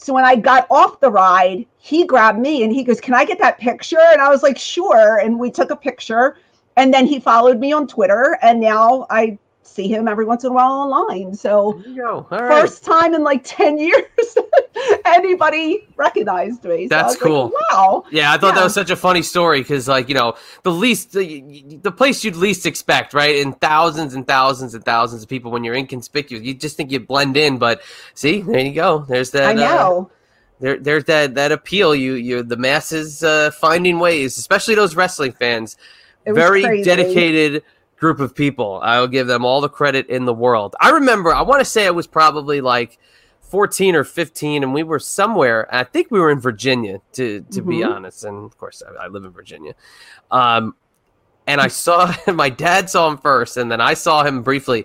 So 0.00 0.14
when 0.14 0.24
I 0.24 0.36
got 0.36 0.68
off 0.70 1.00
the 1.00 1.10
ride, 1.10 1.66
he 1.78 2.06
grabbed 2.06 2.38
me 2.38 2.62
and 2.62 2.72
he 2.72 2.84
goes, 2.84 3.00
Can 3.00 3.14
I 3.14 3.24
get 3.24 3.38
that 3.40 3.58
picture? 3.58 3.98
And 3.98 4.20
I 4.20 4.28
was 4.28 4.44
like, 4.44 4.56
Sure. 4.56 5.18
And 5.18 5.40
we 5.40 5.50
took 5.50 5.70
a 5.70 5.76
picture. 5.76 6.36
And 6.76 6.94
then 6.94 7.04
he 7.04 7.18
followed 7.18 7.58
me 7.58 7.72
on 7.72 7.88
Twitter. 7.88 8.38
And 8.40 8.60
now 8.60 9.08
I 9.10 9.38
see 9.68 9.88
him 9.88 10.08
every 10.08 10.24
once 10.24 10.44
in 10.44 10.50
a 10.50 10.54
while 10.54 10.72
online. 10.72 11.34
So 11.34 11.80
There 11.84 11.92
you. 11.92 12.06
All 12.08 12.26
right. 12.30 12.60
first 12.60 12.84
time 12.84 13.14
in 13.14 13.24
like 13.24 13.42
10 13.44 13.78
years 13.78 14.36
anybody 15.04 15.86
recognized 15.96 16.64
me. 16.64 16.88
So 16.88 16.88
That's 16.88 17.14
was 17.14 17.14
like, 17.16 17.22
cool. 17.22 17.52
wow. 17.70 18.04
Yeah, 18.10 18.32
I 18.32 18.38
thought 18.38 18.54
that 18.54 18.64
was 18.64 18.74
such 18.74 18.90
a 18.90 18.96
funny 18.96 19.22
story 19.22 19.60
because, 19.60 19.88
like, 19.88 20.08
you 20.08 20.14
know, 20.14 20.36
the 20.62 20.72
least, 20.72 21.12
the, 21.12 21.78
the 21.82 21.92
place 21.92 22.24
you'd 22.24 22.36
least 22.36 22.66
expect, 22.66 23.14
right? 23.14 23.36
In 23.36 23.52
thousands 23.54 24.14
and 24.14 24.26
thousands 24.26 24.74
and 24.74 24.84
thousands 24.84 25.22
of 25.22 25.28
people, 25.28 25.50
when 25.50 25.64
you're 25.64 25.74
inconspicuous, 25.74 26.44
you 26.44 26.54
just 26.54 26.76
think 26.76 26.90
you 26.90 27.00
blend 27.00 27.36
in. 27.36 27.58
But 27.58 27.82
see, 28.14 28.42
there 28.42 28.60
you 28.60 28.72
go. 28.72 29.04
There's 29.08 29.30
that. 29.32 29.44
I 29.44 29.50
uh, 29.52 29.54
know. 29.54 30.10
there, 30.60 30.78
there's 30.78 31.04
that 31.04 31.34
that 31.34 31.52
appeal. 31.52 31.94
You, 31.94 32.14
you, 32.14 32.42
the 32.42 32.56
masses 32.56 33.22
uh, 33.22 33.50
finding 33.52 33.98
ways, 33.98 34.38
especially 34.38 34.74
those 34.74 34.96
wrestling 34.96 35.32
fans. 35.32 35.76
Very 36.26 36.62
crazy. 36.62 36.84
dedicated 36.84 37.62
group 37.98 38.20
of 38.20 38.34
people. 38.34 38.80
I 38.82 39.00
will 39.00 39.08
give 39.08 39.26
them 39.26 39.44
all 39.44 39.60
the 39.60 39.68
credit 39.68 40.08
in 40.08 40.24
the 40.24 40.34
world. 40.34 40.74
I 40.80 40.90
remember. 40.90 41.32
I 41.34 41.42
want 41.42 41.60
to 41.60 41.64
say 41.64 41.84
it 41.86 41.94
was 41.94 42.06
probably 42.06 42.60
like. 42.60 42.98
14 43.50 43.94
or 43.96 44.04
15 44.04 44.62
and 44.62 44.74
we 44.74 44.82
were 44.82 44.98
somewhere 44.98 45.66
i 45.74 45.82
think 45.82 46.10
we 46.10 46.20
were 46.20 46.30
in 46.30 46.38
virginia 46.38 47.00
to 47.14 47.40
to 47.50 47.62
be 47.62 47.76
Mhm. 47.76 47.94
honest 47.94 48.22
and 48.22 48.44
of 48.44 48.58
course 48.58 48.82
I, 48.86 49.04
I 49.04 49.08
live 49.08 49.24
in 49.24 49.30
virginia 49.30 49.72
um 50.30 50.74
and 51.46 51.58
i 51.58 51.68
saw 51.68 52.14
my 52.34 52.50
dad 52.50 52.90
saw 52.90 53.08
him 53.10 53.16
first 53.16 53.56
and 53.56 53.72
then 53.72 53.80
i 53.80 53.94
saw 53.94 54.22
him 54.22 54.42
briefly 54.42 54.84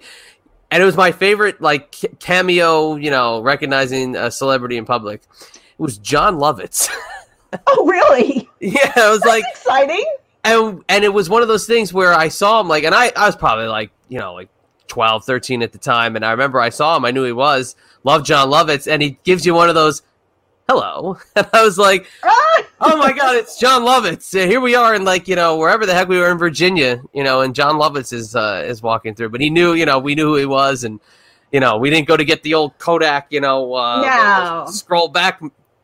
and 0.71 0.81
it 0.81 0.85
was 0.85 0.95
my 0.95 1.11
favorite 1.11 1.59
like 1.59 1.93
cameo 2.21 2.95
you 2.95 3.11
know 3.11 3.41
recognizing 3.41 4.15
a 4.15 4.31
celebrity 4.31 4.77
in 4.77 4.85
public 4.85 5.23
it 5.43 5.61
was 5.77 5.97
jon 5.97 6.37
lovitz 6.37 6.89
Oh, 7.67 7.85
really? 7.85 8.49
yeah 8.61 8.93
i 8.95 9.09
was 9.09 9.25
like 9.25 9.43
Exciting. 9.51 10.05
And 10.43 10.83
and 10.89 11.03
it 11.03 11.13
was 11.13 11.29
one 11.29 11.41
of 11.41 11.47
those 11.47 11.65
things 11.65 11.93
where 11.93 12.13
I 12.13 12.27
saw 12.27 12.59
him 12.59 12.67
like, 12.67 12.83
and 12.83 12.93
I 12.93 13.11
I 13.15 13.25
was 13.27 13.35
probably 13.35 13.67
like 13.67 13.91
you 14.09 14.19
know 14.19 14.33
like 14.33 14.49
12, 14.87 15.23
13 15.25 15.61
at 15.63 15.71
the 15.71 15.77
time, 15.77 16.15
and 16.15 16.25
I 16.25 16.31
remember 16.31 16.59
I 16.59 16.69
saw 16.69 16.97
him, 16.97 17.05
I 17.05 17.11
knew 17.11 17.23
he 17.23 17.31
was 17.31 17.75
love 18.03 18.23
Jon 18.25 18.49
Lovitz, 18.49 18.91
and 18.91 19.01
he 19.01 19.17
gives 19.23 19.45
you 19.45 19.53
one 19.53 19.69
of 19.69 19.75
those 19.75 20.01
hello, 20.67 21.17
and 21.35 21.47
I 21.53 21.63
was 21.63 21.77
like, 21.77 22.07
Ah! 22.23 22.63
oh 22.81 22.97
my 22.97 23.13
god, 23.13 23.35
it's 23.37 23.57
Jon 23.57 23.83
Lovitz, 23.83 24.39
and 24.39 24.51
here 24.51 24.59
we 24.59 24.75
are 24.75 24.93
in 24.95 25.05
like 25.05 25.27
you 25.27 25.35
know 25.35 25.57
wherever 25.57 25.85
the 25.85 25.93
heck 25.93 26.09
we 26.09 26.19
were 26.19 26.29
in 26.29 26.37
Virginia, 26.37 27.01
you 27.13 27.23
know, 27.23 27.41
and 27.41 27.55
Jon 27.55 27.75
Lovitz 27.75 28.11
is 28.11 28.35
uh, 28.35 28.63
is 28.65 28.81
walking 28.83 29.15
through, 29.15 29.29
but 29.29 29.39
he 29.39 29.49
knew 29.49 29.73
you 29.73 29.85
know 29.85 29.97
we 29.97 30.13
knew 30.15 30.27
who 30.27 30.35
he 30.35 30.45
was, 30.45 30.83
and 30.83 30.99
you 31.53 31.61
know 31.61 31.77
we 31.77 31.89
didn't 31.89 32.07
go 32.07 32.17
to 32.17 32.25
get 32.25 32.43
the 32.43 32.53
old 32.53 32.77
Kodak 32.79 33.27
you 33.29 33.39
know 33.39 33.73
uh, 33.73 34.01
No. 34.65 34.71
scroll 34.71 35.07
back 35.07 35.41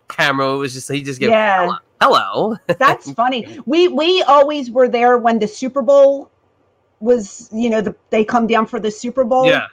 camera, 0.09 0.53
it 0.53 0.57
was 0.57 0.73
just 0.73 0.91
he 0.91 1.01
just 1.01 1.19
gave 1.19 1.29
Yeah. 1.29 1.77
Hello. 2.01 2.57
That's 2.67 3.11
funny. 3.21 3.59
We 3.65 3.87
we 3.87 4.21
always 4.23 4.71
were 4.71 4.87
there 4.87 5.17
when 5.17 5.39
the 5.39 5.47
Super 5.47 5.81
Bowl 5.81 6.31
was, 6.99 7.49
you 7.53 7.69
know, 7.69 7.81
the, 7.81 7.95
they 8.09 8.25
come 8.25 8.47
down 8.47 8.65
for 8.65 8.79
the 8.79 8.91
Super 8.91 9.23
Bowl. 9.23 9.45
yeah. 9.45 9.67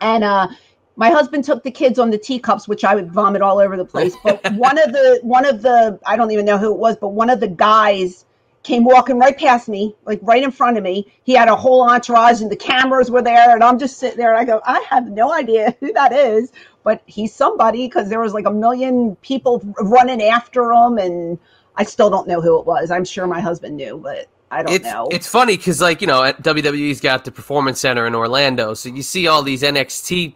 And 0.00 0.24
uh 0.24 0.48
my 0.96 1.10
husband 1.10 1.44
took 1.44 1.62
the 1.62 1.70
kids 1.70 1.98
on 2.00 2.10
the 2.10 2.18
teacups, 2.18 2.66
which 2.66 2.84
I 2.84 2.96
would 2.96 3.12
vomit 3.12 3.40
all 3.40 3.60
over 3.60 3.76
the 3.76 3.84
place. 3.84 4.16
But 4.24 4.52
one 4.54 4.78
of 4.78 4.92
the 4.92 5.20
one 5.22 5.44
of 5.44 5.62
the 5.62 5.98
I 6.04 6.16
don't 6.16 6.30
even 6.30 6.44
know 6.44 6.58
who 6.58 6.72
it 6.72 6.78
was, 6.78 6.96
but 6.96 7.10
one 7.10 7.30
of 7.30 7.40
the 7.40 7.48
guys 7.48 8.24
came 8.62 8.84
walking 8.84 9.18
right 9.18 9.38
past 9.38 9.68
me, 9.68 9.94
like 10.04 10.20
right 10.22 10.42
in 10.42 10.50
front 10.50 10.76
of 10.76 10.82
me. 10.82 11.10
He 11.24 11.34
had 11.34 11.48
a 11.48 11.56
whole 11.56 11.88
entourage 11.88 12.40
and 12.40 12.50
the 12.50 12.56
cameras 12.56 13.10
were 13.10 13.22
there, 13.22 13.54
and 13.54 13.62
I'm 13.62 13.78
just 13.78 13.98
sitting 13.98 14.18
there 14.18 14.32
and 14.32 14.38
I 14.38 14.44
go, 14.44 14.60
I 14.64 14.84
have 14.88 15.08
no 15.08 15.32
idea 15.32 15.76
who 15.80 15.92
that 15.92 16.12
is, 16.12 16.52
but 16.84 17.02
he's 17.06 17.34
somebody 17.34 17.86
because 17.86 18.08
there 18.08 18.20
was 18.20 18.34
like 18.34 18.46
a 18.46 18.52
million 18.52 19.16
people 19.16 19.62
running 19.80 20.22
after 20.22 20.72
him, 20.72 20.98
and 20.98 21.38
I 21.76 21.84
still 21.84 22.10
don't 22.10 22.28
know 22.28 22.40
who 22.40 22.58
it 22.58 22.66
was. 22.66 22.90
I'm 22.90 23.04
sure 23.04 23.26
my 23.26 23.40
husband 23.40 23.76
knew, 23.76 23.98
but 23.98 24.26
I 24.50 24.62
don't 24.62 24.74
it's, 24.74 24.84
know. 24.84 25.08
It's 25.10 25.26
funny 25.26 25.56
because, 25.56 25.80
like, 25.80 26.00
you 26.00 26.06
know, 26.06 26.24
at 26.24 26.42
WWE's 26.42 27.00
got 27.00 27.24
the 27.24 27.30
Performance 27.30 27.80
Center 27.80 28.06
in 28.06 28.14
Orlando, 28.14 28.74
so 28.74 28.88
you 28.88 29.02
see 29.02 29.26
all 29.26 29.42
these 29.42 29.62
NXT 29.62 30.34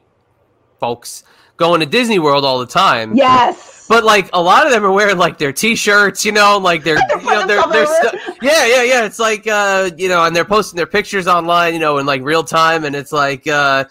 folks 0.78 1.24
going 1.56 1.80
to 1.80 1.86
Disney 1.86 2.18
World 2.18 2.44
all 2.44 2.58
the 2.58 2.66
time. 2.66 3.14
yes. 3.16 3.71
But 3.92 4.04
like 4.04 4.30
a 4.32 4.40
lot 4.40 4.64
of 4.64 4.72
them 4.72 4.86
are 4.86 4.90
wearing 4.90 5.18
like 5.18 5.36
their 5.36 5.52
T-shirts, 5.52 6.24
you 6.24 6.32
know, 6.32 6.56
like 6.56 6.82
they're, 6.82 6.96
you 6.96 7.26
know, 7.26 7.46
they're, 7.46 7.62
they're 7.70 7.86
stu- 7.86 8.18
yeah, 8.40 8.64
yeah, 8.64 8.82
yeah. 8.84 9.04
It's 9.04 9.18
like, 9.18 9.46
uh, 9.46 9.90
you 9.98 10.08
know, 10.08 10.24
and 10.24 10.34
they're 10.34 10.46
posting 10.46 10.78
their 10.78 10.86
pictures 10.86 11.28
online, 11.28 11.74
you 11.74 11.78
know, 11.78 11.98
in 11.98 12.06
like 12.06 12.22
real 12.22 12.42
time, 12.42 12.86
and 12.86 12.96
it's 12.96 13.12
like, 13.12 13.46
uh, 13.46 13.84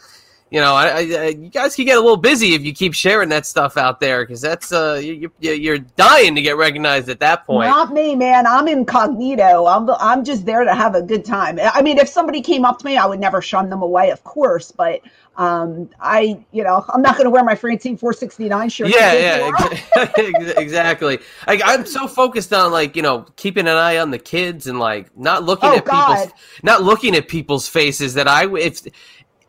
you 0.52 0.60
know, 0.60 0.76
I, 0.76 0.88
I, 0.88 1.28
you 1.30 1.50
guys 1.50 1.78
can 1.78 1.86
get 1.86 1.98
a 1.98 2.02
little 2.02 2.18
busy 2.18 2.54
if 2.56 2.62
you 2.64 2.74
keep 2.74 2.94
sharing 2.94 3.30
that 3.30 3.46
stuff 3.46 3.78
out 3.78 4.02
there 4.02 4.24
because 4.24 4.42
that's, 4.42 4.74
uh, 4.74 5.00
you, 5.02 5.32
you, 5.40 5.52
you're 5.54 5.78
dying 5.80 6.36
to 6.36 6.42
get 6.42 6.58
recognized 6.58 7.08
at 7.08 7.22
that 7.22 7.46
point. 7.48 7.70
Not 7.70 7.94
me, 7.94 8.16
man. 8.18 8.46
I'm 8.46 8.68
incognito. 8.68 9.66
I'm 9.66 9.90
I'm 9.92 10.26
just 10.26 10.46
there 10.46 10.66
to 10.66 10.76
have 10.76 10.94
a 10.94 11.02
good 11.02 11.24
time. 11.24 11.58
I 11.62 11.82
mean, 11.82 11.98
if 11.98 12.10
somebody 12.10 12.42
came 12.42 12.66
up 12.66 12.80
to 12.80 12.86
me, 12.86 12.98
I 12.98 13.06
would 13.06 13.20
never 13.22 13.42
shun 13.42 13.70
them 13.70 13.82
away, 13.82 14.10
of 14.12 14.24
course. 14.26 14.72
But 14.74 15.00
um, 15.38 15.90
I, 16.02 16.44
you 16.52 16.64
know, 16.66 16.84
I'm 16.94 17.02
not 17.02 17.14
going 17.16 17.24
to 17.24 17.30
wear 17.32 17.46
my 17.46 17.56
Francine 17.56 17.96
469 17.96 18.68
shirt. 18.70 18.90
yeah, 18.90 19.14
yeah, 19.14 19.52
ex- 19.96 20.54
exactly. 20.58 21.20
Like 21.48 21.62
I'm 21.64 21.86
so 21.86 22.08
focused 22.10 22.52
on 22.52 22.74
like 22.74 22.98
you 22.98 23.02
know 23.02 23.26
keeping 23.38 23.68
an 23.68 23.78
eye 23.78 24.00
on 24.00 24.12
the 24.12 24.20
kids 24.20 24.68
and 24.68 24.80
like 24.80 25.18
not 25.18 25.44
looking 25.46 25.70
Oh, 25.70 25.78
at 25.78 25.86
God. 25.86 26.18
people's 26.18 26.34
not 26.64 26.84
looking 26.84 27.16
at 27.16 27.30
people's 27.30 27.70
faces 27.70 28.14
that 28.16 28.28
I 28.28 28.54
if 28.58 28.82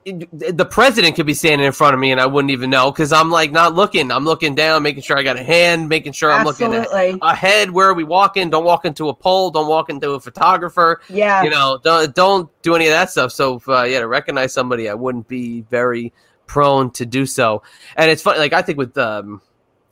the 0.05 0.67
president 0.69 1.15
could 1.17 1.27
be 1.27 1.35
standing 1.35 1.67
in 1.67 1.73
front 1.73 1.95
of 1.95 2.01
me 2.01 2.11
and 2.11 2.21
I 2.21 2.27
wouldn't 2.27 2.51
even 2.51 2.71
know 2.71 2.91
because 2.91 3.13
I'm 3.13 3.31
like 3.31 3.53
not 3.53 3.75
looking. 3.75 4.11
I'm 4.11 4.25
looking 4.25 4.55
down, 4.55 4.83
making 4.83 5.03
sure 5.03 5.17
I 5.17 5.23
got 5.23 5.39
a 5.39 5.43
hand, 5.43 5.89
making 5.89 6.13
sure 6.13 6.33
I'm 6.33 6.45
looking 6.45 6.75
at 6.75 6.89
ahead. 7.23 7.71
Where 7.71 7.89
are 7.89 7.95
we 7.95 8.05
walking? 8.05 8.51
Don't 8.51 8.65
walk 8.65 8.85
into 8.85 9.09
a 9.09 9.15
pole. 9.15 9.51
Don't 9.51 9.69
walk 9.69 9.91
into 9.91 10.11
a 10.13 10.21
photographer. 10.21 11.01
Yeah. 11.09 11.43
You 11.43 11.51
know, 11.51 11.79
don't 11.83 12.15
don't 12.15 12.63
do 12.63 12.75
any 12.75 12.87
of 12.87 12.93
that 12.93 13.11
stuff. 13.11 13.33
So 13.33 13.57
if, 13.57 13.69
uh, 13.69 13.85
yeah, 13.85 14.01
to 14.01 14.09
recognize 14.09 14.53
somebody, 14.53 14.89
I 14.89 14.95
wouldn't 14.95 15.29
be 15.29 15.63
very 15.63 16.13
prone 16.47 16.91
to 16.93 17.07
do 17.07 17.25
so. 17.25 17.63
And 17.97 18.11
it's 18.11 18.23
funny, 18.23 18.39
like 18.39 18.53
I 18.53 18.63
think 18.63 18.79
with 18.79 18.97
um, 18.99 19.41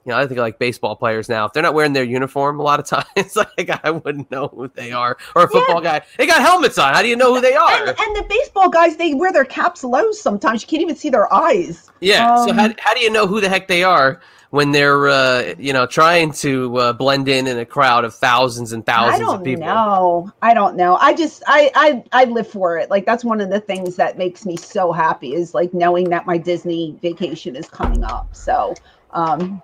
you 0.05 0.11
know, 0.11 0.19
I 0.19 0.27
think 0.27 0.41
like 0.41 0.59
baseball 0.59 0.97
players 0.97 1.29
now, 1.29 1.45
if 1.45 1.53
they're 1.53 1.63
not 1.63 1.75
wearing 1.75 1.93
their 1.93 2.05
uniform, 2.05 2.59
a 2.59 2.63
lot 2.63 2.81
of 2.81 2.87
times, 3.17 3.37
like 3.37 3.71
I 3.85 3.91
wouldn't 3.91 4.31
know 4.31 4.49
who 4.49 4.69
they 4.69 4.93
are. 4.93 5.17
Or 5.35 5.45
a 5.45 5.49
football 5.49 5.81
guy, 5.81 6.03
they 6.17 6.27
got 6.27 6.41
helmets 6.41 6.79
on. 6.79 6.95
How 6.95 7.03
do 7.03 7.09
you 7.09 7.17
know 7.17 7.35
who 7.35 7.41
they 7.41 7.55
are? 7.55 7.87
and, 7.87 7.89
and 7.89 8.17
the 8.17 8.25
baseball 8.29 8.69
guys, 8.71 8.97
they 8.97 9.15
wear 9.15 9.33
their 9.33 9.45
caps 9.45 9.85
low 9.85 10.11
sometimes. 10.13 10.63
You 10.63 10.69
can't 10.69 10.83
even 10.83 10.97
see 10.97 11.11
their 11.11 11.33
eyes. 11.33 11.91
yeah. 12.01 12.35
so 12.37 12.51
um, 12.51 12.57
how 12.57 12.71
how 12.79 12.95
do 12.95 13.01
you 13.01 13.11
know 13.11 13.27
who 13.27 13.41
the 13.41 13.49
heck 13.49 13.69
they 13.69 13.85
are? 13.85 14.21
When 14.51 14.73
they're, 14.73 15.09
uh, 15.09 15.55
you 15.59 15.73
know, 15.73 15.87
trying 15.87 16.33
to 16.33 16.77
uh, 16.77 16.93
blend 16.93 17.29
in 17.29 17.47
in 17.47 17.57
a 17.57 17.65
crowd 17.65 18.05
of 18.05 18.13
thousands 18.13 18.73
and 18.73 18.85
thousands 18.85 19.21
I 19.21 19.25
don't 19.25 19.37
of 19.37 19.45
people. 19.45 19.65
know. 19.65 20.33
I 20.43 20.55
don't 20.55 20.75
know. 20.75 20.97
I 20.97 21.15
just 21.15 21.45
I, 21.47 21.71
I 21.77 22.03
I 22.11 22.25
live 22.25 22.49
for 22.49 22.77
it. 22.77 22.91
Like 22.91 23.07
that's 23.07 23.23
one 23.23 23.41
of 23.41 23.49
the 23.49 23.61
things 23.61 23.95
that 23.95 24.19
makes 24.19 24.45
me 24.45 24.57
so 24.57 24.91
happy 24.91 25.35
is 25.35 25.55
like 25.55 25.73
knowing 25.73 26.11
that 26.11 26.27
my 26.27 26.37
Disney 26.37 26.99
vacation 27.01 27.55
is 27.55 27.69
coming 27.69 28.03
up. 28.03 28.35
So 28.35 28.75
um 29.13 29.63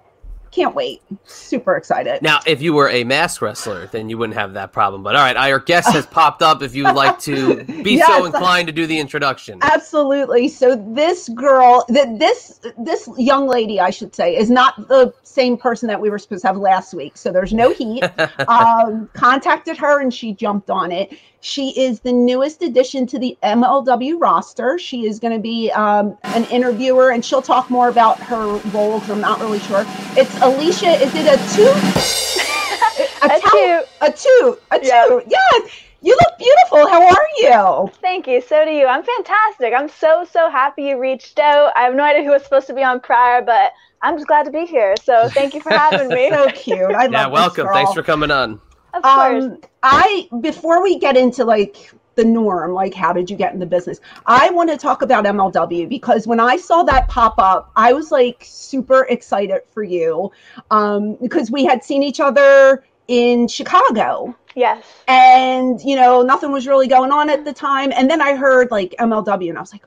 can't 0.50 0.74
wait. 0.74 1.02
Super 1.24 1.76
excited. 1.76 2.22
Now, 2.22 2.40
if 2.46 2.62
you 2.62 2.72
were 2.72 2.88
a 2.88 3.04
mask 3.04 3.42
wrestler, 3.42 3.86
then 3.88 4.08
you 4.08 4.16
wouldn't 4.16 4.38
have 4.38 4.54
that 4.54 4.72
problem. 4.72 5.02
But 5.02 5.16
all 5.16 5.22
right, 5.22 5.36
our 5.36 5.58
guest 5.58 5.92
has 5.92 6.06
popped 6.18 6.42
up. 6.42 6.62
If 6.62 6.74
you 6.74 6.84
would 6.84 6.94
like 6.94 7.18
to 7.20 7.64
be 7.82 8.00
so 8.00 8.24
inclined 8.24 8.66
to 8.68 8.72
do 8.72 8.86
the 8.86 8.98
introduction, 8.98 9.58
Absolutely. 9.62 10.48
So 10.48 10.76
this 10.94 11.28
girl, 11.30 11.84
th- 11.88 12.18
this 12.18 12.60
this 12.78 13.08
young 13.16 13.46
lady, 13.46 13.80
I 13.80 13.90
should 13.90 14.14
say, 14.14 14.36
is 14.36 14.50
not 14.50 14.88
the 14.88 15.12
same 15.22 15.56
person 15.56 15.88
that 15.88 16.00
we 16.00 16.10
were 16.10 16.18
supposed 16.18 16.42
to 16.42 16.48
have 16.48 16.56
last 16.56 16.94
week. 16.94 17.16
So 17.16 17.32
there's 17.32 17.52
no 17.52 17.72
heat. 17.72 18.04
um, 18.48 19.08
contacted 19.12 19.76
her 19.76 20.00
and 20.00 20.12
she 20.12 20.32
jumped 20.32 20.70
on 20.70 20.92
it. 20.92 21.12
She 21.40 21.70
is 21.80 22.00
the 22.00 22.12
newest 22.12 22.62
addition 22.62 23.06
to 23.08 23.18
the 23.18 23.36
MLW 23.42 24.20
roster. 24.20 24.78
She 24.78 25.06
is 25.06 25.18
going 25.20 25.32
to 25.32 25.38
be 25.38 25.70
um, 25.72 26.16
an 26.24 26.44
interviewer, 26.46 27.10
and 27.10 27.24
she'll 27.24 27.42
talk 27.42 27.70
more 27.70 27.88
about 27.88 28.18
her 28.20 28.56
role. 28.72 29.00
'cause 29.00 29.10
I'm 29.10 29.20
not 29.20 29.38
really 29.40 29.60
sure. 29.60 29.84
It's 30.16 30.34
Alicia. 30.42 30.92
Is 31.02 31.12
it 31.14 31.26
a 31.26 31.36
two? 31.54 32.42
A 33.22 33.28
tell- 33.28 33.40
two. 33.40 33.82
A 34.00 34.12
two. 34.12 34.58
A 34.70 34.78
two. 34.78 34.86
Yeah. 34.88 35.20
Yes. 35.28 35.70
You 36.02 36.12
look 36.16 36.38
beautiful. 36.38 36.86
How 36.88 37.04
are 37.06 37.26
you? 37.38 37.90
Thank 38.00 38.26
you. 38.26 38.40
So 38.40 38.64
do 38.64 38.70
you. 38.70 38.86
I'm 38.86 39.02
fantastic. 39.02 39.72
I'm 39.74 39.88
so, 39.88 40.24
so 40.30 40.48
happy 40.50 40.84
you 40.84 40.98
reached 41.00 41.38
out. 41.38 41.72
I 41.76 41.82
have 41.82 41.94
no 41.94 42.04
idea 42.04 42.22
who 42.22 42.30
was 42.30 42.42
supposed 42.44 42.66
to 42.68 42.74
be 42.74 42.82
on 42.84 43.00
prior, 43.00 43.42
but 43.42 43.72
I'm 44.02 44.14
just 44.16 44.26
glad 44.28 44.44
to 44.44 44.50
be 44.52 44.66
here. 44.66 44.94
So 45.02 45.28
thank 45.30 45.54
you 45.54 45.60
for 45.60 45.70
having 45.72 46.08
me. 46.08 46.30
so 46.32 46.48
cute. 46.50 46.78
I 46.94 47.04
love 47.04 47.12
yeah, 47.12 47.26
welcome. 47.26 47.66
Thanks 47.72 47.92
for 47.92 48.02
coming 48.02 48.30
on. 48.30 48.60
Of 48.96 49.02
course. 49.02 49.44
Um, 49.44 49.60
I 49.82 50.28
before 50.40 50.82
we 50.82 50.98
get 50.98 51.16
into 51.16 51.44
like 51.44 51.92
the 52.14 52.24
norm, 52.24 52.72
like 52.72 52.94
how 52.94 53.12
did 53.12 53.30
you 53.30 53.36
get 53.36 53.52
in 53.52 53.60
the 53.60 53.66
business? 53.66 54.00
I 54.24 54.50
want 54.50 54.70
to 54.70 54.76
talk 54.76 55.02
about 55.02 55.24
MLW 55.24 55.88
because 55.88 56.26
when 56.26 56.40
I 56.40 56.56
saw 56.56 56.82
that 56.84 57.08
pop 57.08 57.34
up, 57.38 57.70
I 57.76 57.92
was 57.92 58.10
like 58.10 58.42
super 58.44 59.06
excited 59.10 59.60
for 59.70 59.82
you 59.82 60.32
um, 60.70 61.16
because 61.16 61.50
we 61.50 61.64
had 61.64 61.84
seen 61.84 62.02
each 62.02 62.20
other 62.20 62.84
in 63.08 63.48
Chicago. 63.48 64.34
Yes. 64.54 64.84
And 65.06 65.80
you 65.82 65.96
know, 65.96 66.22
nothing 66.22 66.50
was 66.50 66.66
really 66.66 66.88
going 66.88 67.12
on 67.12 67.28
at 67.28 67.44
the 67.44 67.52
time. 67.52 67.92
And 67.94 68.10
then 68.10 68.20
I 68.20 68.34
heard 68.34 68.70
like 68.70 68.94
MLW, 68.98 69.50
and 69.50 69.58
I 69.58 69.60
was 69.60 69.72
like, 69.72 69.84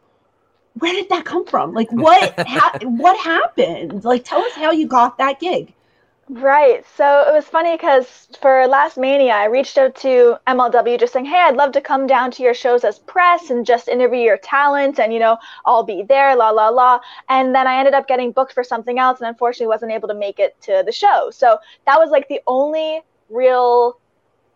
where 0.75 0.93
did 0.93 1.09
that 1.09 1.25
come 1.25 1.45
from? 1.45 1.73
Like, 1.73 1.91
what 1.91 2.33
ha- 2.47 2.79
what 2.83 3.17
happened? 3.17 4.05
Like, 4.05 4.23
tell 4.23 4.39
us 4.39 4.53
how 4.53 4.71
you 4.71 4.87
got 4.87 5.17
that 5.17 5.39
gig. 5.39 5.73
Right. 6.31 6.85
So 6.95 7.21
it 7.27 7.33
was 7.33 7.45
funny 7.45 7.75
because 7.75 8.27
for 8.39 8.67
last 8.67 8.97
Mania, 8.99 9.33
I 9.33 9.45
reached 9.45 9.79
out 9.79 9.95
to 9.97 10.37
MLW 10.45 10.95
just 10.99 11.11
saying, 11.13 11.25
hey, 11.25 11.39
I'd 11.39 11.55
love 11.55 11.71
to 11.71 11.81
come 11.81 12.05
down 12.05 12.29
to 12.31 12.43
your 12.43 12.53
shows 12.53 12.83
as 12.83 12.99
press 12.99 13.49
and 13.49 13.65
just 13.65 13.87
interview 13.87 14.19
your 14.19 14.37
talent 14.37 14.99
and, 14.99 15.11
you 15.11 15.19
know, 15.19 15.37
I'll 15.65 15.81
be 15.83 16.03
there, 16.03 16.35
la, 16.35 16.51
la, 16.51 16.69
la. 16.69 16.99
And 17.29 17.55
then 17.55 17.65
I 17.65 17.79
ended 17.79 17.95
up 17.95 18.07
getting 18.07 18.31
booked 18.31 18.53
for 18.53 18.63
something 18.63 18.99
else 18.99 19.19
and 19.19 19.27
unfortunately 19.27 19.67
wasn't 19.67 19.91
able 19.91 20.07
to 20.07 20.13
make 20.13 20.37
it 20.37 20.55
to 20.61 20.83
the 20.85 20.91
show. 20.91 21.31
So 21.31 21.57
that 21.87 21.97
was 21.97 22.11
like 22.11 22.27
the 22.27 22.41
only 22.45 23.01
real 23.29 23.99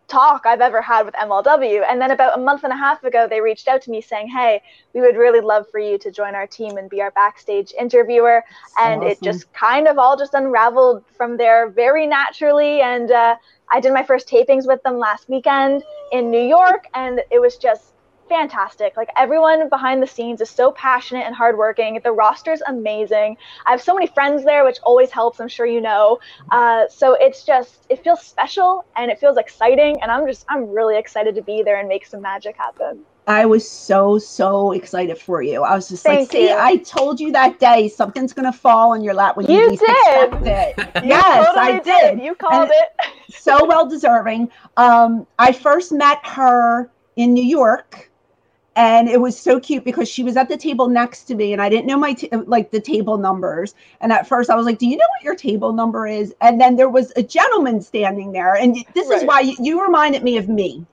talk 0.08 0.46
I've 0.46 0.60
ever 0.60 0.82
had 0.82 1.06
with 1.06 1.14
MLW. 1.14 1.84
And 1.88 2.00
then 2.00 2.10
about 2.10 2.38
a 2.38 2.40
month 2.40 2.64
and 2.64 2.72
a 2.72 2.76
half 2.76 3.02
ago, 3.04 3.26
they 3.28 3.40
reached 3.40 3.68
out 3.68 3.82
to 3.82 3.90
me 3.90 4.00
saying, 4.00 4.28
Hey, 4.28 4.62
we 4.92 5.00
would 5.00 5.16
really 5.16 5.40
love 5.40 5.66
for 5.70 5.78
you 5.78 5.98
to 5.98 6.10
join 6.10 6.34
our 6.34 6.46
team 6.46 6.76
and 6.76 6.90
be 6.90 7.00
our 7.00 7.10
backstage 7.12 7.72
interviewer. 7.78 8.44
And 8.78 9.02
awesome. 9.02 9.10
it 9.10 9.22
just 9.22 9.52
kind 9.52 9.88
of 9.88 9.98
all 9.98 10.16
just 10.16 10.34
unraveled 10.34 11.04
from 11.16 11.36
there 11.36 11.68
very 11.68 12.06
naturally. 12.06 12.80
And 12.80 13.10
uh, 13.10 13.36
I 13.72 13.80
did 13.80 13.92
my 13.92 14.02
first 14.02 14.28
tapings 14.28 14.66
with 14.66 14.82
them 14.82 14.98
last 14.98 15.28
weekend 15.28 15.82
in 16.12 16.30
New 16.30 16.42
York, 16.42 16.86
and 16.94 17.20
it 17.30 17.40
was 17.40 17.56
just 17.56 17.93
fantastic. 18.28 18.96
Like 18.96 19.08
everyone 19.16 19.68
behind 19.68 20.02
the 20.02 20.06
scenes 20.06 20.40
is 20.40 20.50
so 20.50 20.72
passionate 20.72 21.24
and 21.26 21.34
hardworking. 21.34 22.00
The 22.02 22.12
roster's 22.12 22.62
amazing. 22.66 23.36
I 23.66 23.70
have 23.72 23.82
so 23.82 23.94
many 23.94 24.06
friends 24.06 24.44
there, 24.44 24.64
which 24.64 24.78
always 24.82 25.10
helps. 25.10 25.40
I'm 25.40 25.48
sure 25.48 25.66
you 25.66 25.80
know. 25.80 26.18
Uh, 26.50 26.88
so 26.88 27.14
it's 27.18 27.44
just 27.44 27.86
it 27.88 28.02
feels 28.02 28.20
special 28.22 28.84
and 28.96 29.10
it 29.10 29.18
feels 29.18 29.36
exciting, 29.36 30.00
and 30.02 30.10
I'm 30.10 30.26
just 30.26 30.44
I'm 30.48 30.68
really 30.70 30.96
excited 30.98 31.34
to 31.34 31.42
be 31.42 31.62
there 31.62 31.78
and 31.78 31.88
make 31.88 32.06
some 32.06 32.20
magic 32.22 32.56
happen. 32.56 33.00
I 33.26 33.46
was 33.46 33.68
so 33.68 34.18
so 34.18 34.72
excited 34.72 35.16
for 35.18 35.42
you. 35.42 35.62
I 35.62 35.74
was 35.74 35.88
just 35.88 36.02
Thank 36.02 36.20
like, 36.20 36.30
see, 36.32 36.48
you. 36.50 36.56
I 36.58 36.76
told 36.76 37.18
you 37.20 37.32
that 37.32 37.58
day 37.58 37.88
something's 37.88 38.32
gonna 38.34 38.52
fall 38.52 38.92
on 38.92 39.02
your 39.02 39.14
lap 39.14 39.36
when 39.36 39.46
you, 39.46 39.60
You 39.60 39.70
least 39.70 39.82
did. 39.82 40.32
expect 40.34 40.46
it. 40.46 41.04
Yes, 41.04 41.46
totally 41.46 41.74
I 41.76 41.80
did. 41.80 42.20
You 42.20 42.34
called 42.34 42.70
And 42.70 42.70
it. 42.70 43.14
so 43.34 43.64
well 43.64 43.88
deserving. 43.88 44.50
Um, 44.76 45.26
I 45.38 45.52
first 45.52 45.90
met 45.92 46.18
her 46.26 46.90
in 47.16 47.32
New 47.32 47.44
York, 47.44 48.10
and 48.76 49.08
it 49.08 49.20
was 49.20 49.38
so 49.38 49.60
cute 49.60 49.84
because 49.84 50.08
she 50.08 50.22
was 50.22 50.36
at 50.36 50.48
the 50.48 50.56
table 50.56 50.88
next 50.88 51.24
to 51.24 51.34
me, 51.34 51.52
and 51.52 51.62
I 51.62 51.68
didn't 51.68 51.86
know 51.86 51.96
my 51.96 52.14
t- 52.14 52.28
like 52.30 52.70
the 52.70 52.80
table 52.80 53.18
numbers. 53.18 53.74
And 54.00 54.12
at 54.12 54.26
first, 54.26 54.50
I 54.50 54.56
was 54.56 54.66
like, 54.66 54.78
"Do 54.78 54.86
you 54.86 54.96
know 54.96 55.06
what 55.16 55.24
your 55.24 55.36
table 55.36 55.72
number 55.72 56.06
is?" 56.06 56.34
And 56.40 56.60
then 56.60 56.76
there 56.76 56.88
was 56.88 57.12
a 57.16 57.22
gentleman 57.22 57.80
standing 57.80 58.32
there, 58.32 58.54
and 58.54 58.76
this 58.94 59.10
is 59.10 59.24
why 59.24 59.40
you, 59.40 59.56
you 59.60 59.82
reminded 59.82 60.22
me 60.22 60.36
of 60.36 60.48
me 60.48 60.84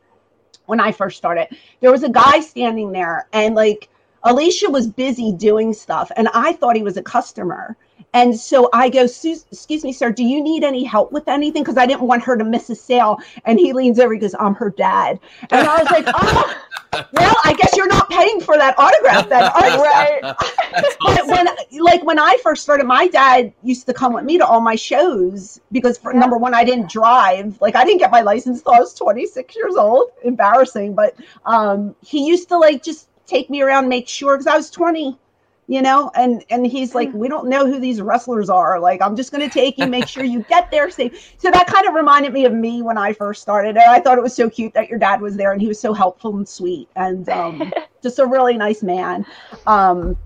when 0.68 0.80
I 0.80 0.92
first 0.92 1.18
started. 1.18 1.48
There 1.80 1.92
was 1.92 2.04
a 2.04 2.10
guy 2.10 2.40
standing 2.40 2.92
there, 2.92 3.28
and 3.34 3.56
like 3.56 3.90
Alicia 4.24 4.70
was 4.70 4.88
busy 4.88 5.32
doing 5.32 5.74
stuff, 5.74 6.12
and 6.16 6.28
I 6.34 6.54
thought 6.54 6.76
he 6.76 6.84
was 6.84 6.98
a 6.98 7.04
customer. 7.04 7.76
And 8.14 8.38
so 8.38 8.70
I 8.74 8.90
go, 8.90 9.04
excuse 9.04 9.84
me, 9.84 9.94
sir, 9.94 10.12
do 10.12 10.24
you 10.24 10.44
need 10.44 10.64
any 10.64 10.84
help 10.84 11.12
with 11.14 11.28
anything? 11.28 11.64
Because 11.64 11.78
I 11.78 11.86
didn't 11.86 12.02
want 12.02 12.24
her 12.24 12.36
to 12.38 12.44
miss 12.44 12.70
a 12.70 12.76
sale. 12.76 13.18
And 13.46 13.58
he 13.58 13.72
leans 13.72 14.00
over, 14.00 14.14
he 14.14 14.20
goes, 14.20 14.36
I'm 14.38 14.54
her 14.56 14.70
dad. 14.70 15.20
And 15.50 15.66
I 15.66 15.82
was 15.82 15.90
like, 15.90 16.06
oh, 16.08 16.62
well, 17.14 17.36
I 17.46 17.54
guess 17.54 17.78
you're 17.78 17.88
not 17.88 18.10
paying 18.10 18.42
for 18.42 18.58
that 18.58 18.78
autograph 18.78 19.30
then, 19.30 19.44
right. 19.44 20.20
That's 20.22 20.98
But 21.02 21.28
when, 21.28 21.48
like 21.84 22.04
when 22.04 22.20
I 22.20 22.38
first 22.44 22.64
started, 22.64 22.86
my 22.86 23.08
dad 23.08 23.54
used 23.64 23.86
to 23.88 23.94
come 23.94 24.14
with 24.14 24.26
me 24.26 24.38
to 24.38 24.46
all 24.46 24.60
my 24.62 24.76
shows 24.76 25.62
because, 25.72 25.98
for 25.98 26.14
Yeah. 26.14 26.20
number 26.20 26.38
one, 26.38 26.54
I 26.54 26.64
didn't 26.66 26.90
drive. 26.90 27.60
Like 27.62 27.76
I 27.76 27.86
didn't 27.86 28.00
get 28.00 28.12
my 28.12 28.22
license 28.22 28.60
until 28.60 28.74
I 28.74 28.80
was 28.80 28.94
26 28.94 29.56
years 29.56 29.76
old. 29.76 30.10
Embarrassing, 30.24 30.94
but 30.96 31.16
um, 31.46 31.96
he 32.02 32.26
used 32.28 32.50
to 32.50 32.58
like 32.58 32.84
just 32.84 33.08
take 33.26 33.50
me 33.50 33.62
around, 33.62 33.88
make 33.88 34.08
sure 34.08 34.36
because 34.38 34.48
I 34.48 34.58
was 34.58 34.70
20, 34.70 35.18
you 35.68 35.82
know. 35.82 36.12
And 36.16 36.44
and 36.50 36.66
he's 36.66 36.96
like, 36.96 37.12
we 37.14 37.28
don't 37.28 37.48
know 37.48 37.66
who 37.66 37.80
these 37.80 38.02
wrestlers 38.02 38.50
are. 38.50 38.80
Like 38.80 39.02
I'm 39.02 39.16
just 39.16 39.32
going 39.32 39.48
to 39.48 39.54
take 39.54 39.78
you, 39.78 39.88
make 39.88 40.08
sure 40.08 40.24
you 40.24 40.44
get 40.44 40.72
there 40.72 40.90
safe. 40.90 41.34
So 41.38 41.52
that 41.52 41.68
kind 41.68 41.88
of 41.88 41.94
reminded 41.94 42.34
me 42.34 42.46
of 42.46 42.54
me 42.54 42.82
when 42.82 42.98
I 42.98 43.14
first 43.14 43.42
started, 43.42 43.78
and 43.78 43.80
I 43.80 44.00
thought 44.00 44.18
it 44.18 44.22
was 44.22 44.36
so 44.36 44.50
cute 44.50 44.74
that 44.74 44.90
your 44.90 45.00
dad 45.00 45.22
was 45.22 45.36
there 45.36 45.52
and 45.52 45.62
he 45.62 45.68
was 45.68 45.80
so 45.80 45.94
helpful 45.94 46.36
and 46.36 46.48
sweet 46.48 46.90
and 46.96 47.28
um, 47.30 47.74
just 48.04 48.20
a 48.20 48.26
really 48.26 48.58
nice 48.58 48.84
man. 48.84 49.26
Um, 49.68 50.18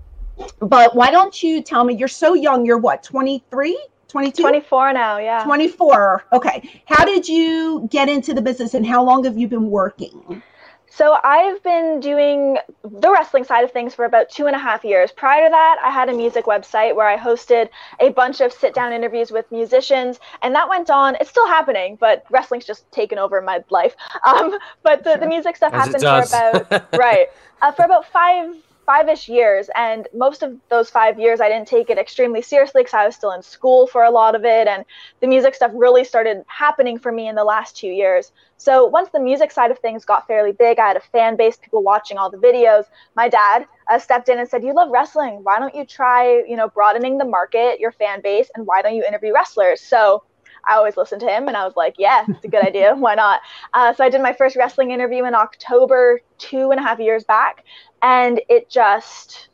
but 0.60 0.94
why 0.94 1.10
don't 1.10 1.42
you 1.42 1.62
tell 1.62 1.84
me 1.84 1.94
you're 1.94 2.08
so 2.08 2.34
young 2.34 2.64
you're 2.64 2.78
what 2.78 3.02
23 3.02 3.78
22 4.08 4.42
24 4.42 4.92
now, 4.92 5.18
yeah. 5.18 5.42
24 5.44 6.26
okay 6.32 6.82
how 6.84 7.04
did 7.04 7.26
you 7.26 7.88
get 7.90 8.08
into 8.08 8.34
the 8.34 8.42
business 8.42 8.74
and 8.74 8.86
how 8.86 9.02
long 9.02 9.24
have 9.24 9.38
you 9.38 9.48
been 9.48 9.70
working 9.70 10.42
So 10.90 11.18
I've 11.22 11.62
been 11.62 12.00
doing 12.00 12.58
the 12.82 13.10
wrestling 13.10 13.44
side 13.44 13.64
of 13.64 13.72
things 13.72 13.94
for 13.94 14.04
about 14.04 14.30
two 14.30 14.46
and 14.46 14.56
a 14.56 14.58
half 14.58 14.84
years. 14.84 15.12
Prior 15.12 15.46
to 15.46 15.50
that, 15.50 15.76
I 15.82 15.90
had 15.90 16.08
a 16.08 16.12
music 16.14 16.46
website 16.46 16.94
where 16.94 17.06
I 17.06 17.16
hosted 17.16 17.68
a 18.00 18.10
bunch 18.10 18.40
of 18.40 18.52
sit-down 18.52 18.92
interviews 18.92 19.30
with 19.30 19.50
musicians, 19.52 20.18
and 20.42 20.54
that 20.54 20.68
went 20.68 20.88
on. 20.88 21.16
It's 21.20 21.30
still 21.30 21.46
happening, 21.46 21.96
but 22.00 22.24
wrestling's 22.30 22.64
just 22.64 22.90
taken 22.92 23.18
over 23.18 23.40
my 23.40 23.62
life. 23.70 23.94
Um, 24.26 24.58
but 24.82 25.04
the, 25.04 25.16
the 25.20 25.26
music 25.26 25.56
stuff 25.56 25.72
As 25.72 25.86
happened 25.86 26.02
for 26.02 26.66
about 26.68 26.92
right 26.98 27.28
uh, 27.62 27.70
for 27.70 27.84
about 27.84 28.06
five 28.06 28.56
five-ish 28.86 29.28
years 29.28 29.68
and 29.76 30.08
most 30.14 30.42
of 30.42 30.54
those 30.68 30.88
five 30.88 31.18
years 31.18 31.40
i 31.40 31.48
didn't 31.48 31.68
take 31.68 31.90
it 31.90 31.98
extremely 31.98 32.40
seriously 32.40 32.82
because 32.82 32.94
i 32.94 33.04
was 33.04 33.16
still 33.16 33.32
in 33.32 33.42
school 33.42 33.86
for 33.86 34.04
a 34.04 34.10
lot 34.10 34.34
of 34.34 34.44
it 34.44 34.68
and 34.68 34.84
the 35.20 35.26
music 35.26 35.54
stuff 35.54 35.72
really 35.74 36.04
started 36.04 36.44
happening 36.46 36.98
for 36.98 37.12
me 37.12 37.28
in 37.28 37.34
the 37.34 37.44
last 37.44 37.76
two 37.76 37.88
years. 37.88 38.32
So 38.58 38.86
once 38.86 39.08
the 39.10 39.20
music 39.20 39.50
side 39.50 39.70
of 39.70 39.78
things 39.78 40.04
got 40.04 40.26
fairly 40.26 40.52
big 40.52 40.78
i 40.78 40.88
had 40.88 40.96
a 40.96 41.00
fan 41.00 41.36
base 41.36 41.56
people 41.56 41.82
watching 41.82 42.16
all 42.16 42.30
the 42.30 42.38
videos. 42.38 42.84
My 43.14 43.28
dad 43.28 43.66
uh, 43.90 43.98
stepped 43.98 44.28
in 44.28 44.38
and 44.38 44.48
said 44.48 44.64
you 44.64 44.74
love 44.74 44.90
wrestling. 44.90 45.40
Why 45.42 45.58
don't 45.58 45.74
you 45.74 45.84
try 45.84 46.42
you 46.48 46.56
know 46.56 46.68
broadening 46.68 47.18
the 47.18 47.24
market 47.24 47.80
your 47.80 47.92
fan 47.92 48.20
base 48.22 48.48
and 48.54 48.66
why 48.66 48.82
don't 48.82 48.94
you 48.94 49.04
interview 49.04 49.32
wrestlers? 49.34 49.80
So 49.80 50.22
I 50.66 50.74
always 50.74 50.96
listened 50.96 51.20
to 51.22 51.28
him 51.28 51.48
and 51.48 51.56
I 51.56 51.64
was 51.64 51.76
like, 51.76 51.94
yeah, 51.98 52.24
it's 52.28 52.44
a 52.44 52.48
good 52.48 52.64
idea. 52.64 52.94
Why 52.98 53.14
not? 53.14 53.40
Uh, 53.74 53.92
so 53.92 54.04
I 54.04 54.08
did 54.08 54.20
my 54.20 54.32
first 54.32 54.56
wrestling 54.56 54.90
interview 54.90 55.24
in 55.24 55.34
October 55.34 56.20
two 56.38 56.70
and 56.70 56.80
a 56.80 56.82
half 56.82 56.98
years 56.98 57.24
back. 57.24 57.64
And 58.02 58.40
it 58.48 58.68
just, 58.68 59.48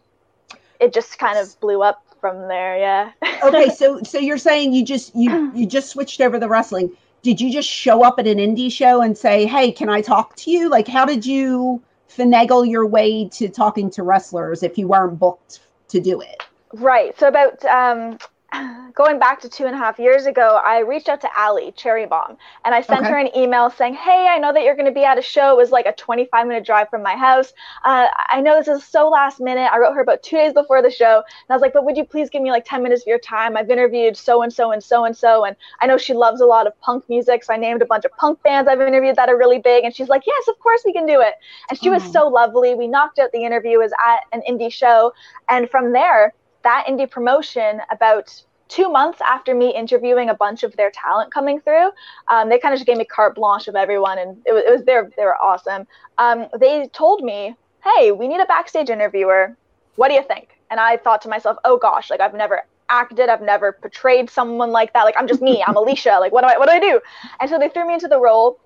it 0.80 0.92
just 0.92 1.18
kind 1.18 1.38
of 1.38 1.58
blew 1.60 1.82
up 1.82 2.04
from 2.20 2.48
there. 2.48 2.78
Yeah. 2.78 3.12
okay 3.44 3.68
so 3.68 4.00
so 4.02 4.18
you're 4.18 4.38
saying 4.38 4.72
you 4.72 4.84
just 4.84 5.14
you 5.16 5.50
you 5.54 5.66
just 5.66 5.90
switched 5.90 6.20
over 6.20 6.38
the 6.38 6.48
wrestling 6.48 6.90
did 7.22 7.40
you 7.40 7.52
just 7.52 7.68
show 7.68 8.04
up 8.04 8.18
at 8.18 8.26
an 8.26 8.38
indie 8.38 8.70
show 8.70 9.02
and 9.02 9.18
say 9.18 9.46
hey 9.46 9.72
can 9.72 9.88
i 9.88 10.00
talk 10.00 10.36
to 10.36 10.48
you 10.48 10.70
like 10.70 10.86
how 10.86 11.04
did 11.04 11.26
you 11.26 11.82
finagle 12.08 12.68
your 12.68 12.86
way 12.86 13.28
to 13.28 13.48
talking 13.48 13.90
to 13.90 14.04
wrestlers 14.04 14.62
if 14.62 14.78
you 14.78 14.86
weren't 14.86 15.18
booked 15.18 15.58
to 15.88 16.00
do 16.00 16.20
it 16.20 16.44
Right. 16.72 17.18
So 17.18 17.28
about 17.28 17.64
um, 17.66 18.18
going 18.94 19.18
back 19.18 19.40
to 19.40 19.48
two 19.48 19.64
and 19.66 19.74
a 19.74 19.78
half 19.78 19.98
years 19.98 20.26
ago, 20.26 20.60
I 20.64 20.80
reached 20.80 21.08
out 21.08 21.20
to 21.22 21.38
Allie 21.38 21.72
Cherry 21.72 22.06
Bomb, 22.06 22.36
and 22.64 22.74
I 22.74 22.80
sent 22.82 23.06
Okay. 23.06 23.08
her 23.08 23.16
an 23.18 23.34
email 23.36 23.70
saying, 23.70 23.94
"Hey, 23.94 24.26
I 24.28 24.38
know 24.38 24.52
that 24.52 24.62
you're 24.62 24.74
going 24.76 24.86
to 24.86 24.92
be 24.92 25.04
at 25.04 25.18
a 25.18 25.22
show. 25.22 25.50
It 25.52 25.56
was 25.56 25.70
like 25.70 25.86
a 25.86 25.92
25 25.92 26.46
minute 26.46 26.64
drive 26.66 26.90
from 26.90 27.02
my 27.02 27.16
house. 27.16 27.52
Uh, 27.84 28.08
I 28.30 28.40
know 28.40 28.56
this 28.58 28.68
is 28.68 28.84
so 28.84 29.08
last 29.08 29.40
minute. 29.40 29.70
I 29.72 29.78
wrote 29.78 29.94
her 29.94 30.00
about 30.02 30.22
two 30.22 30.36
days 30.36 30.52
before 30.52 30.82
the 30.82 30.90
show, 30.90 31.16
and 31.16 31.50
I 31.50 31.54
was 31.54 31.62
like, 31.62 31.72
but 31.72 31.84
would 31.84 31.96
you 31.96 32.04
please 32.04 32.28
give 32.30 32.42
me 32.42 32.50
like 32.50 32.64
10 32.66 32.82
minutes 32.82 33.02
of 33.02 33.06
your 33.08 33.18
time? 33.18 33.56
I've 33.56 33.70
interviewed 33.70 34.16
so 34.16 34.42
and 34.42 34.52
so 34.52 34.70
and 34.72 34.82
so 34.82 35.04
and 35.04 35.16
so, 35.16 35.44
and 35.44 35.56
I 35.80 35.86
know 35.86 35.96
she 35.98 36.12
loves 36.14 36.40
a 36.40 36.46
lot 36.46 36.66
of 36.66 36.78
punk 36.80 37.08
music, 37.08 37.44
so 37.44 37.54
I 37.54 37.56
named 37.56 37.82
a 37.82 37.86
bunch 37.86 38.04
of 38.04 38.14
punk 38.16 38.42
bands 38.42 38.68
I've 38.68 38.80
interviewed 38.80 39.16
that 39.16 39.28
are 39.28 39.38
really 39.38 39.58
big, 39.58 39.84
and 39.84 39.94
she's 39.94 40.08
like, 40.08 40.22
yes, 40.26 40.48
of 40.48 40.58
course 40.60 40.82
we 40.84 40.92
can 40.92 41.06
do 41.06 41.20
it. 41.20 41.34
And 41.70 41.78
she 41.78 41.90
was 41.90 42.04
so 42.04 42.28
lovely. 42.28 42.74
We 42.74 42.88
knocked 42.88 43.18
out 43.18 43.30
the 43.32 43.44
interview. 43.44 43.72
It 43.80 43.84
was 43.84 43.92
at 44.06 44.20
an 44.32 44.42
indie 44.48 44.72
show, 44.72 45.12
and 45.48 45.68
from 45.70 45.92
there 45.92 46.34
that 46.62 46.86
indie 46.88 47.10
promotion 47.10 47.80
about 47.90 48.42
two 48.68 48.90
months 48.90 49.20
after 49.20 49.54
me 49.54 49.74
interviewing 49.74 50.30
a 50.30 50.34
bunch 50.34 50.62
of 50.62 50.74
their 50.76 50.90
talent 50.90 51.32
coming 51.32 51.60
through 51.60 51.90
um, 52.28 52.48
they 52.48 52.58
kind 52.58 52.72
of 52.72 52.78
just 52.78 52.86
gave 52.86 52.96
me 52.96 53.04
carte 53.04 53.34
blanche 53.34 53.68
of 53.68 53.74
everyone 53.74 54.18
and 54.18 54.36
it 54.46 54.52
was, 54.52 54.62
it 54.66 54.72
was 54.72 55.12
they 55.16 55.24
were 55.24 55.36
awesome. 55.36 55.86
Um, 56.18 56.46
they 56.58 56.88
told 56.88 57.22
me 57.22 57.54
hey 57.84 58.12
we 58.12 58.28
need 58.28 58.40
a 58.40 58.46
backstage 58.46 58.90
interviewer. 58.90 59.56
What 59.96 60.08
do 60.08 60.14
you 60.14 60.22
think? 60.22 60.48
And 60.70 60.80
i 60.80 60.96
thought 60.96 61.20
to 61.22 61.28
myself 61.28 61.58
oh 61.64 61.76
gosh 61.76 62.10
like 62.10 62.20
i've 62.20 62.34
never 62.34 62.62
acted 62.88 63.28
i've 63.28 63.42
never 63.42 63.72
portrayed 63.72 64.30
someone 64.30 64.70
like 64.70 64.92
that. 64.94 65.02
Like 65.04 65.16
i'm 65.18 65.28
just 65.28 65.42
me 65.42 65.62
i'm 65.66 65.76
alicia. 65.82 66.16
Like 66.18 66.32
what 66.32 66.42
do 66.42 66.48
i 66.48 66.56
what 66.58 66.66
do 66.66 66.72
i 66.72 66.80
do? 66.80 67.00
And 67.40 67.50
so 67.50 67.58
they 67.58 67.68
threw 67.68 67.86
me 67.86 67.94
into 67.94 68.08
the 68.08 68.20
role 68.20 68.58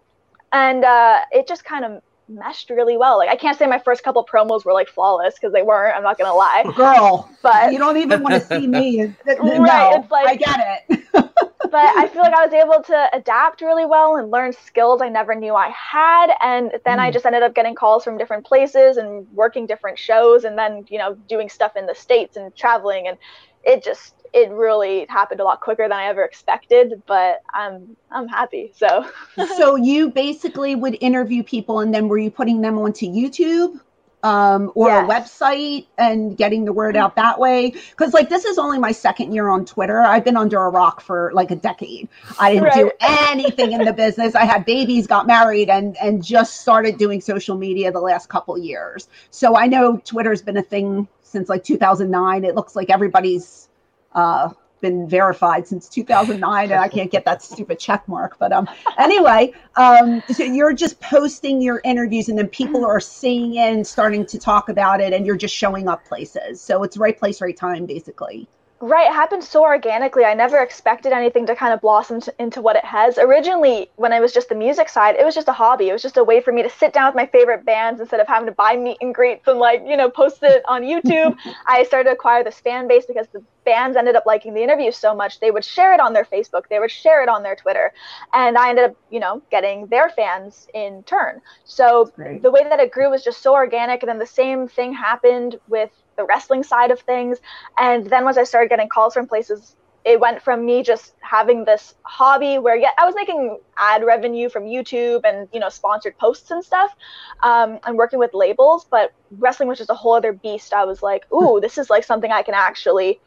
and 0.53 0.84
uh, 0.84 1.20
it 1.32 1.47
just 1.47 1.64
kind 1.64 1.84
of 1.84 2.03
meshed 2.29 2.70
really 2.70 2.97
well. 2.97 3.18
Like 3.18 3.29
I 3.29 3.37
can't 3.37 3.57
say 3.59 3.66
my 3.66 3.79
first 3.79 4.03
couple 4.03 4.24
promos 4.24 4.64
were 4.64 4.72
like 4.72 4.89
flawless 4.89 5.35
because 5.35 5.53
they 5.53 5.62
weren't. 5.62 5.97
I'm 5.97 6.03
not 6.03 6.18
gonna 6.18 6.35
lie. 6.35 6.64
Girl, 6.77 7.29
But 7.43 7.72
you 7.72 7.79
don't 7.79 7.97
even 7.97 8.22
want 8.22 8.35
to 8.35 8.41
see 8.41 8.66
me. 8.66 9.14
No, 9.27 9.61
Right, 9.62 10.01
it's 10.01 10.11
like- 10.11 10.27
I 10.27 10.37
get 10.37 10.85
it. 10.91 11.05
but 11.70 11.97
I 11.97 12.09
feel 12.09 12.22
like 12.22 12.33
I 12.35 12.45
was 12.45 12.53
able 12.55 12.83
to 12.85 13.09
adapt 13.12 13.61
really 13.61 13.87
well 13.87 14.16
and 14.16 14.31
learn 14.31 14.53
skills 14.53 15.01
I 15.03 15.09
never 15.09 15.35
knew 15.35 15.55
I 15.55 15.68
had. 15.70 16.31
And 16.43 16.72
then 16.85 16.99
I 17.01 17.11
Mm. 17.11 17.12
just 17.12 17.27
ended 17.27 17.43
up 17.43 17.55
getting 17.55 17.74
calls 17.74 18.05
from 18.05 18.18
different 18.18 18.45
places 18.47 18.97
and 18.99 19.27
working 19.33 19.66
different 19.66 19.99
shows 19.99 20.45
and 20.45 20.57
then, 20.59 20.85
you 20.89 20.99
know, 20.99 21.14
doing 21.29 21.49
stuff 21.49 21.77
in 21.77 21.87
the 21.87 21.95
States 21.95 22.37
and 22.37 22.55
traveling. 22.55 23.09
And 23.09 23.18
it 23.64 23.83
just, 23.83 24.14
it 24.33 24.51
really 24.51 25.07
happened 25.09 25.41
a 25.41 25.45
lot 25.45 25.61
quicker 25.61 25.85
than 25.85 25.93
I 25.93 26.07
ever 26.07 26.22
expected, 26.24 27.03
but 27.07 27.43
I'm, 27.53 27.97
I'm 28.11 28.29
happy. 28.29 28.72
So 28.77 29.09
so 29.57 29.77
you 29.77 30.11
basically 30.11 30.74
would 30.74 30.97
interview 31.01 31.43
people 31.43 31.81
and 31.81 31.95
then 31.95 32.09
were 32.09 32.18
you 32.18 32.31
putting 32.31 32.61
them 32.61 32.79
onto 32.79 33.07
YouTube 33.07 33.81
um, 34.22 34.72
or 34.74 34.91
a 34.91 35.07
website 35.07 35.87
and 35.99 36.37
getting 36.37 36.64
the 36.64 36.72
word 36.72 36.97
out 36.97 37.16
that 37.16 37.39
way? 37.39 37.70
Because 37.70 38.12
like 38.12 38.29
this 38.29 38.45
is 38.45 38.59
only 38.59 38.79
my 38.79 38.93
second 38.93 39.33
year 39.33 39.49
on 39.49 39.64
Twitter. 39.64 40.01
I've 40.01 40.24
been 40.24 40.37
under 40.37 40.61
a 40.62 40.70
rock 40.70 41.01
for 41.01 41.31
like 41.33 41.51
a 41.51 41.57
decade. 41.57 42.09
I 42.39 42.55
didn't 42.55 42.74
do 42.74 42.91
anything 43.01 43.72
in 43.72 43.85
the 43.85 43.93
business. 43.93 44.35
I 44.35 44.45
had 44.45 44.64
babies, 44.64 45.07
got 45.07 45.27
married, 45.27 45.70
and 45.70 45.97
and 45.99 46.24
just 46.24 46.61
started 46.61 46.99
doing 46.99 47.20
social 47.20 47.57
media 47.57 47.93
the 47.93 48.01
last 48.01 48.29
couple 48.29 48.59
years. 48.59 49.09
So 49.31 49.57
I 49.57 49.66
know 49.66 49.99
Twitter's 49.99 50.43
been 50.43 50.57
a 50.57 50.62
thing 50.62 51.09
since 51.22 51.49
like 51.49 51.62
2009. 51.64 52.45
It 52.45 52.55
looks 52.55 52.74
like 52.74 52.91
everybody's 52.91 53.68
uh, 54.16 54.50
been 54.82 55.08
verified 55.08 55.66
since 55.66 55.88
2009 55.88 56.70
and 56.70 56.78
i 56.78 56.86
can't 56.86 57.10
get 57.10 57.24
that 57.24 57.42
stupid 57.42 57.78
check 57.78 58.06
mark 58.06 58.38
but 58.38 58.52
um 58.52 58.68
anyway 58.98 59.50
um 59.76 60.22
so 60.30 60.44
you're 60.44 60.74
just 60.74 61.00
posting 61.00 61.62
your 61.62 61.80
interviews 61.82 62.28
and 62.28 62.38
then 62.38 62.46
people 62.48 62.84
are 62.84 63.00
seeing 63.00 63.54
it 63.54 63.72
and 63.72 63.86
starting 63.86 64.26
to 64.26 64.38
talk 64.38 64.68
about 64.68 65.00
it 65.00 65.12
and 65.14 65.26
you're 65.26 65.36
just 65.36 65.54
showing 65.54 65.88
up 65.88 66.04
places. 66.04 66.60
So 66.60 66.82
it's 66.82 66.96
right 66.96 67.18
place 67.18 67.40
right 67.40 67.56
time 67.56 67.86
basically 67.86 68.48
Right, 68.79 69.07
it 69.07 69.14
happened 69.14 69.43
so 69.43 69.62
organically. 69.62 70.27
I 70.27 70.35
never 70.35 70.59
expected 70.59 71.11
anything 71.11 71.47
to 71.47 71.57
kind 71.57 71.72
of 71.72 71.81
blossom 71.81 72.20
to, 72.20 72.35
into 72.39 72.61
what 72.61 72.77
it 72.77 72.85
has. 72.85 73.16
Originally, 73.16 73.91
when 73.97 74.12
it 74.12 74.20
was 74.20 74.35
just 74.35 74.51
the 74.51 74.55
music 74.55 74.91
side, 74.91 75.16
it 75.16 75.24
was 75.24 75.35
just 75.35 75.49
a 75.49 75.53
hobby. 75.53 75.89
It 75.89 75.95
was 75.95 76.03
just 76.03 76.18
a 76.18 76.24
way 76.24 76.43
for 76.43 76.53
me 76.53 76.62
to 76.62 76.68
sit 76.68 76.93
down 76.93 77.07
with 77.07 77.14
my 77.14 77.24
favorite 77.24 77.64
bands 77.64 78.03
instead 78.03 78.20
of 78.20 78.29
having 78.29 78.45
to 78.47 78.53
buy 78.53 78.77
meet 78.77 78.99
and 79.01 79.14
greets 79.14 79.49
and 79.49 79.59
like, 79.59 79.83
you 79.87 79.97
know, 79.97 80.11
post 80.11 80.43
it 80.43 80.62
on 80.68 80.83
YouTube. 80.83 81.39
I 81.66 81.85
started 81.85 82.11
to 82.11 82.14
acquire 82.14 82.45
this 82.45 82.61
fan 82.61 82.87
base 82.87 83.07
because 83.07 83.27
the 83.33 83.43
bands 83.64 83.97
ended 83.97 84.14
up 84.14 84.27
liking 84.27 84.53
the 84.53 84.62
interview 84.62 84.93
so 84.93 85.14
much. 85.14 85.41
They 85.41 85.51
would 85.51 85.64
share 85.64 85.95
it 85.95 86.01
on 86.01 86.12
their 86.12 86.27
Facebook, 86.27 86.68
they 86.68 86.79
would 86.79 86.91
share 86.91 87.22
it 87.22 87.31
on 87.31 87.43
their 87.43 87.57
Twitter, 87.57 87.95
and 88.35 88.59
I 88.59 88.68
ended 88.68 88.85
up, 88.91 88.97
you 89.11 89.20
know, 89.20 89.41
getting 89.51 89.87
their 89.87 90.11
fans 90.11 90.68
in 90.74 91.03
turn. 91.05 91.41
So 91.64 92.12
the 92.18 92.51
way 92.51 92.62
that 92.64 92.79
it 92.79 92.91
grew 92.91 93.09
was 93.11 93.24
just 93.24 93.41
so 93.41 93.55
organic 93.55 94.03
and 94.03 94.11
then 94.11 94.18
the 94.18 94.27
same 94.27 94.68
thing 94.68 94.93
happened 94.93 95.59
with 95.66 95.91
the 96.16 96.24
wrestling 96.24 96.62
side 96.62 96.90
of 96.90 97.00
things. 97.00 97.38
And 97.78 98.06
then 98.06 98.24
once 98.24 98.36
i 98.36 98.44
started 98.44 98.68
getting 98.68 98.88
calls 98.88 99.14
from 99.14 99.26
places 99.26 99.76
it 100.06 100.20
went 100.20 100.40
from 100.40 100.64
me 100.64 100.84
just 100.84 101.14
having 101.20 101.64
this 101.64 101.94
hobby 102.02 102.58
where 102.58 102.76
yeah 102.76 102.90
i 102.96 103.04
was 103.04 103.14
making 103.16 103.58
ad 103.76 104.04
revenue 104.04 104.48
from 104.48 104.62
youtube 104.62 105.22
and 105.24 105.48
you 105.52 105.58
know 105.58 105.68
sponsored 105.68 106.16
posts 106.16 106.52
and 106.52 106.64
stuff 106.64 106.94
um, 107.42 107.78
and 107.84 107.98
working 107.98 108.18
with 108.18 108.32
labels. 108.32 108.86
But 108.88 109.12
wrestling 109.32 109.68
was 109.68 109.78
just 109.78 109.90
a 109.90 109.94
whole 109.94 110.14
other 110.14 110.32
beast. 110.32 110.72
I 110.72 110.84
was 110.84 111.02
like 111.02 111.26
ooh 111.32 111.58
this 111.60 111.76
is 111.76 111.90
like 111.90 112.04
something 112.04 112.30
i 112.30 112.42
can 112.42 112.54
actually 112.54 113.20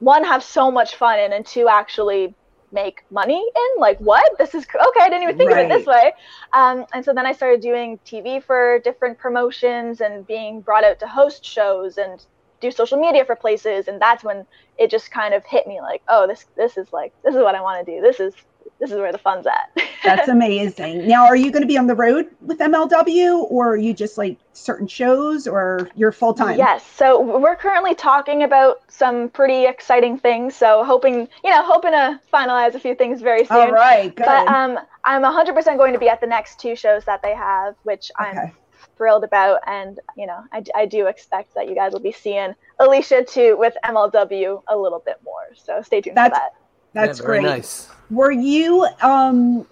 one 0.00 0.24
have 0.24 0.42
so 0.42 0.70
much 0.70 0.96
fun 0.96 1.18
in 1.18 1.32
and 1.32 1.46
two 1.46 1.68
actually 1.68 2.34
make 2.72 3.04
money 3.10 3.38
in? 3.56 3.80
Like 3.80 3.98
what? 3.98 4.36
This 4.38 4.54
is 4.54 4.64
okay 4.64 5.00
i 5.00 5.08
didn't 5.08 5.24
even 5.24 5.38
think 5.38 5.50
of 5.50 5.58
it 5.58 5.68
this 5.68 5.86
way. 5.86 6.12
Um, 6.52 6.84
and 6.92 7.04
so 7.04 7.12
then 7.12 7.26
i 7.26 7.32
started 7.32 7.60
doing 7.60 7.98
tv 8.06 8.42
for 8.42 8.80
different 8.80 9.18
promotions 9.18 10.00
and 10.00 10.26
being 10.26 10.60
brought 10.60 10.84
out 10.84 10.98
to 11.00 11.06
host 11.06 11.44
shows 11.44 11.98
and 11.98 12.24
do 12.60 12.70
social 12.70 12.98
media 12.98 13.24
for 13.24 13.36
places. 13.36 13.86
And 13.88 14.00
that's 14.00 14.24
when 14.24 14.46
it 14.78 14.90
just 14.90 15.10
kind 15.10 15.34
of 15.34 15.44
hit 15.44 15.66
me 15.66 15.80
like 15.80 16.02
oh 16.08 16.26
this 16.26 16.46
this 16.56 16.76
is 16.76 16.92
like 16.92 17.12
this 17.24 17.34
is 17.34 17.42
what 17.42 17.54
i 17.54 17.60
want 17.60 17.84
to 17.84 17.94
do. 17.94 18.00
This 18.00 18.20
is 18.20 18.34
this 18.78 18.90
is 18.90 18.96
where 18.96 19.12
the 19.12 19.18
fun's 19.18 19.46
at 19.46 19.70
that's 20.04 20.28
amazing 20.36 21.06
now 21.06 21.24
are 21.24 21.36
you 21.36 21.50
going 21.50 21.62
to 21.62 21.68
be 21.68 21.78
on 21.78 21.86
the 21.86 21.94
road 21.94 22.28
with 22.40 22.58
mlw 22.58 23.50
or 23.50 23.72
are 23.72 23.76
you 23.76 23.92
just 23.94 24.18
like 24.18 24.36
certain 24.52 24.86
shows 24.86 25.46
or 25.46 25.90
you're 25.94 26.12
full-time 26.12 26.56
Yes. 26.56 26.84
So 26.96 27.20
we're 27.20 27.56
currently 27.56 27.94
talking 27.94 28.42
about 28.42 28.80
some 28.88 29.28
pretty 29.28 29.66
exciting 29.66 30.18
things. 30.18 30.56
So 30.56 30.84
hoping, 30.84 31.28
you 31.44 31.50
know, 31.50 31.62
hoping 31.62 31.92
to 31.92 32.20
finalize 32.32 32.74
a 32.74 32.80
few 32.80 32.94
things 32.94 33.20
very 33.20 33.44
soon. 33.44 33.56
all 33.56 33.70
right 33.70 34.14
good 34.14 34.24
But 34.24 34.48
um, 34.48 34.78
I'm 35.04 35.22
100% 35.22 35.76
going 35.76 35.92
to 35.92 35.98
be 35.98 36.08
at 36.08 36.20
the 36.20 36.26
next 36.26 36.58
two 36.58 36.74
shows 36.74 37.04
that 37.04 37.22
they 37.22 37.34
have, 37.34 37.74
which 37.82 38.10
I'm 38.16 38.52
thrilled 38.96 39.24
about. 39.24 39.60
And, 39.66 40.00
you 40.16 40.26
know, 40.26 40.42
I, 40.52 40.64
I 40.74 40.86
do 40.86 41.06
expect 41.06 41.54
that 41.54 41.68
you 41.68 41.74
guys 41.74 41.92
will 41.92 42.00
be 42.00 42.12
seeing 42.12 42.54
Alicia 42.78 43.22
Atout 43.22 43.58
with 43.58 43.74
MLW 43.84 44.62
a 44.68 44.76
little 44.76 45.02
bit 45.04 45.20
more. 45.24 45.54
So 45.54 45.82
stay 45.82 46.00
tuned 46.00 46.16
That's- 46.16 46.36
for 46.38 46.42
that. 46.42 46.54
That's 46.96 47.20
yeah, 47.20 47.26
very 47.26 47.40
great. 47.40 47.50
nice. 47.50 47.88
were 48.10 48.32
you 48.32 48.86
um 49.02 49.66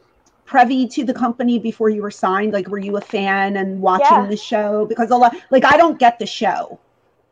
privy 0.44 0.86
to 0.86 1.04
the 1.04 1.14
company 1.14 1.58
before 1.58 1.88
you 1.88 2.02
were 2.02 2.10
signed? 2.10 2.52
Like 2.52 2.68
were 2.68 2.78
you 2.78 2.96
a 2.96 3.00
fan 3.00 3.56
and 3.56 3.80
watching 3.80 4.06
Yeah. 4.10 4.26
the 4.26 4.36
show? 4.36 4.86
Because 4.86 5.10
a 5.10 5.16
lot 5.16 5.34
like 5.50 5.64
i 5.64 5.76
don't 5.76 5.98
get 5.98 6.18
the 6.18 6.26
show. 6.26 6.78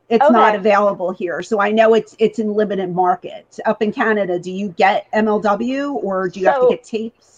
It's 0.09 0.30
not 0.30 0.55
available 0.55 1.11
here. 1.12 1.43
So 1.43 1.61
i 1.61 1.70
know 1.70 1.95
it's 1.95 2.16
it's 2.18 2.38
in 2.38 2.55
limited 2.55 2.95
market. 2.95 3.59
Up 3.66 3.82
in 3.82 3.93
canada 3.93 4.38
do 4.38 4.51
you 4.51 4.68
get 4.70 5.11
mlw 5.12 5.95
or 6.03 6.28
do 6.28 6.40
you 6.40 6.47
have 6.47 6.62
to 6.62 6.68
get 6.70 6.84
tapes? 6.84 7.32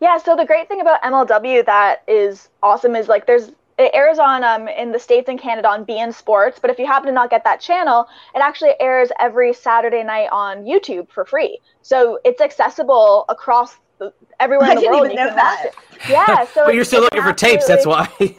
Yeah, 0.00 0.18
so 0.18 0.36
the 0.36 0.44
great 0.44 0.68
thing 0.68 0.82
about 0.82 1.00
MLW 1.02 1.64
that 1.64 2.02
is 2.06 2.50
awesome 2.62 2.94
is 2.94 3.08
like 3.08 3.26
there's 3.26 3.52
it 3.78 3.90
airs 3.94 4.18
on 4.18 4.44
um 4.44 4.68
in 4.68 4.92
the 4.92 4.98
states 4.98 5.28
and 5.28 5.38
Canada 5.40 5.68
on 5.68 5.84
beIN 5.84 6.12
Sports, 6.14 6.58
but 6.60 6.70
if 6.70 6.78
you 6.78 6.86
happen 6.86 7.06
to 7.08 7.12
not 7.12 7.30
get 7.30 7.44
that 7.44 7.60
channel, 7.60 8.06
it 8.34 8.38
actually 8.40 8.72
airs 8.80 9.10
every 9.20 9.52
Saturday 9.52 10.02
night 10.04 10.28
on 10.30 10.64
YouTube 10.64 11.10
for 11.10 11.24
free. 11.24 11.58
So 11.82 12.18
it's 12.24 12.40
accessible 12.40 13.24
across 13.28 13.76
the, 13.98 14.12
everywhere 14.40 14.68
I 14.68 14.70
in 14.70 14.74
the 14.76 14.80
didn't 14.82 14.94
world. 14.96 15.06
even 15.06 15.18
you 15.18 15.24
know 15.24 15.28
can 15.28 15.36
that. 15.36 15.72
Yeah, 16.08 16.44
so 16.52 16.64
But 16.66 16.74
you're 16.74 16.84
still 16.84 17.04
it's 17.04 17.14
looking 17.14 17.22
for 17.28 17.32
tapes, 17.32 17.66
that's 17.66 17.86
why. 17.86 18.08
give 18.18 18.36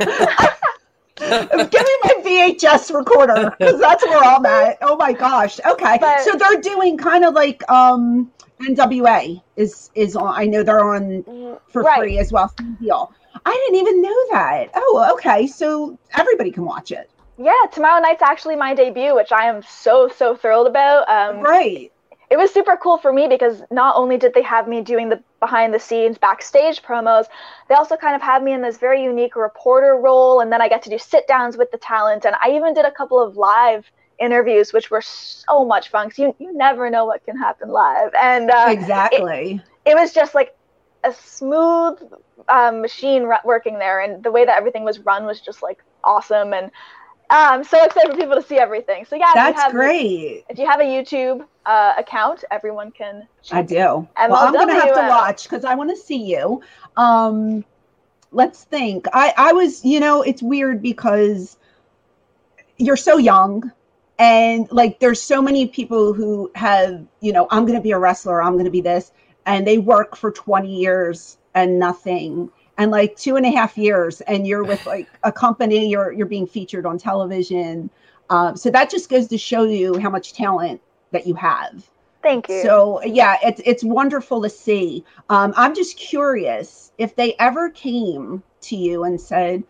me 1.19 1.95
my 2.03 2.13
vhs 2.25 2.93
recorder 2.93 3.49
because 3.57 3.79
that's 3.79 4.03
where 4.05 4.21
i'm 4.21 4.45
at 4.45 4.77
oh 4.81 4.97
my 4.97 5.13
gosh 5.13 5.61
okay 5.65 5.97
But- 5.99 6.19
so 6.21 6.33
they're 6.35 6.59
doing 6.59 6.97
kind 6.97 7.23
of 7.23 7.33
like 7.33 7.63
um 7.71 8.29
nwa 8.59 9.41
is 9.55 9.91
is 9.95 10.17
on 10.17 10.33
i 10.35 10.45
know 10.45 10.61
they're 10.61 10.83
on 10.83 11.23
for 11.69 11.83
Right. 11.83 11.99
free 11.99 12.19
as 12.19 12.31
well. 12.33 12.53
Deal. 12.81 13.13
I 13.45 13.53
didn't 13.53 13.79
even 13.79 14.01
know 14.01 14.25
that. 14.31 14.69
Oh, 14.75 15.09
okay. 15.13 15.47
So 15.47 15.97
everybody 16.15 16.51
can 16.51 16.65
watch 16.65 16.91
it. 16.91 17.09
Yeah, 17.37 17.53
tomorrow 17.71 18.01
night's 18.01 18.21
actually 18.21 18.55
my 18.55 18.73
debut, 18.73 19.13
which 19.15 19.31
I 19.31 19.45
am 19.45 19.61
so 19.63 20.07
so 20.07 20.35
thrilled 20.35 20.67
about. 20.67 21.09
Um, 21.09 21.41
Right. 21.41 21.91
it 22.29 22.37
was 22.37 22.51
super 22.51 22.77
cool 22.77 22.97
for 22.97 23.11
me 23.11 23.27
because 23.27 23.61
not 23.71 23.95
only 23.97 24.17
did 24.17 24.33
they 24.33 24.41
have 24.41 24.67
me 24.67 24.81
doing 24.81 25.09
the 25.09 25.21
behind 25.41 25.73
the 25.73 25.79
scenes 25.79 26.17
backstage 26.17 26.81
promos, 26.81 27.25
they 27.67 27.75
also 27.75 27.97
kind 27.97 28.15
of 28.15 28.21
had 28.21 28.41
me 28.41 28.53
in 28.53 28.61
this 28.61 28.77
very 28.77 29.03
unique 29.03 29.35
reporter 29.35 29.95
role, 29.97 30.39
and 30.39 30.51
then 30.51 30.61
I 30.61 30.69
got 30.69 30.81
to 30.83 30.89
do 30.89 30.97
sit 30.97 31.27
downs 31.27 31.57
with 31.57 31.71
the 31.71 31.77
talent, 31.77 32.25
and 32.25 32.35
I 32.41 32.55
even 32.55 32.73
did 32.73 32.85
a 32.85 32.91
couple 32.91 33.21
of 33.21 33.35
live 33.35 33.91
interviews, 34.17 34.71
which 34.71 34.89
were 34.89 35.01
so 35.01 35.65
much 35.65 35.89
fun 35.89 36.07
because 36.07 36.19
you, 36.19 36.35
you 36.39 36.53
never 36.53 36.89
know 36.89 37.05
what 37.05 37.23
can 37.25 37.37
happen 37.37 37.69
live, 37.69 38.13
and 38.15 38.49
uh, 38.49 38.67
exactly. 38.69 39.61
it 39.85 39.93
was 39.93 40.13
just 40.13 40.33
like 40.33 40.54
a 41.05 41.13
smooth 41.13 41.99
um, 42.49 42.81
machine 42.81 43.29
working 43.43 43.79
there, 43.79 44.01
and 44.01 44.23
the 44.23 44.31
way 44.31 44.45
that 44.45 44.57
everything 44.57 44.83
was 44.83 44.99
run 44.99 45.25
was 45.25 45.39
just 45.39 45.61
like 45.63 45.83
awesome, 46.03 46.53
and 46.53 46.67
uh, 47.29 47.49
I'm 47.51 47.63
so 47.63 47.83
excited 47.83 48.11
for 48.11 48.17
people 48.17 48.35
to 48.35 48.41
see 48.43 48.57
everything. 48.57 49.05
So 49.05 49.15
yeah, 49.15 49.29
if 49.29 49.35
That's 49.35 49.61
have- 49.61 49.71
great. 49.71 50.45
If 50.49 50.59
you 50.59 50.67
have 50.67 50.79
a 50.79 50.83
YouTube 50.83 51.45
uh, 51.65 51.93
account, 51.97 52.43
everyone 52.51 52.91
can. 52.91 53.27
I 53.51 53.61
do. 53.61 53.75
Well, 53.75 54.07
I'm 54.17 54.53
gonna 54.53 54.73
have 54.73 54.93
to 54.93 55.07
watch 55.07 55.43
because 55.43 55.65
I 55.65 55.75
want 55.75 55.89
to 55.89 55.95
see 55.95 56.23
you. 56.23 56.61
Um, 56.97 57.65
let's 58.31 58.65
think. 58.65 59.07
I 59.13 59.33
I 59.37 59.53
was, 59.53 59.83
you 59.83 59.99
know, 59.99 60.21
it's 60.21 60.43
weird 60.43 60.81
because 60.81 61.57
you're 62.77 62.97
so 62.97 63.17
young, 63.17 63.71
and 64.19 64.71
like 64.71 64.99
there's 64.99 65.21
so 65.21 65.41
many 65.41 65.67
people 65.67 66.13
who 66.13 66.51
have, 66.55 67.05
you 67.21 67.33
know, 67.33 67.47
I'm 67.49 67.65
gonna 67.65 67.81
be 67.81 67.91
a 67.91 67.97
wrestler. 67.97 68.43
I'm 68.43 68.57
gonna 68.57 68.69
be 68.69 68.81
this, 68.81 69.11
and 69.45 69.65
they 69.65 69.77
work 69.77 70.15
for 70.15 70.31
20 70.31 70.73
years 70.73 71.37
and 71.53 71.79
nothing. 71.79 72.49
And 72.77 72.91
like 72.91 73.15
two 73.15 73.37
and 73.37 73.45
a 73.45 73.51
half 73.51 73.77
years, 73.77 74.21
and 74.21 74.45
you're 74.45 74.63
with 74.63 74.85
like 74.85 75.07
a 75.23 75.31
company, 75.31 75.89
you're 75.89 76.11
you're 76.11 76.25
being 76.25 76.47
featured 76.47 76.85
on 76.85 76.97
television. 76.97 77.89
Um, 78.29 78.57
so 78.57 78.69
that 78.71 78.89
just 78.89 79.09
goes 79.09 79.27
to 79.27 79.37
show 79.37 79.63
you 79.63 79.97
how 79.99 80.09
much 80.09 80.33
talent 80.33 80.81
that 81.11 81.27
you 81.27 81.35
have. 81.35 81.87
Thank 82.21 82.49
you. 82.49 82.61
So 82.63 83.03
yeah, 83.03 83.37
it's 83.43 83.61
it's 83.65 83.83
wonderful 83.83 84.41
to 84.41 84.49
see. 84.49 85.05
Um, 85.29 85.53
I'm 85.55 85.75
just 85.75 85.97
curious 85.97 86.91
if 86.97 87.15
they 87.15 87.35
ever 87.39 87.69
came 87.69 88.43
to 88.61 88.75
you 88.75 89.03
and 89.03 89.21
said, 89.21 89.63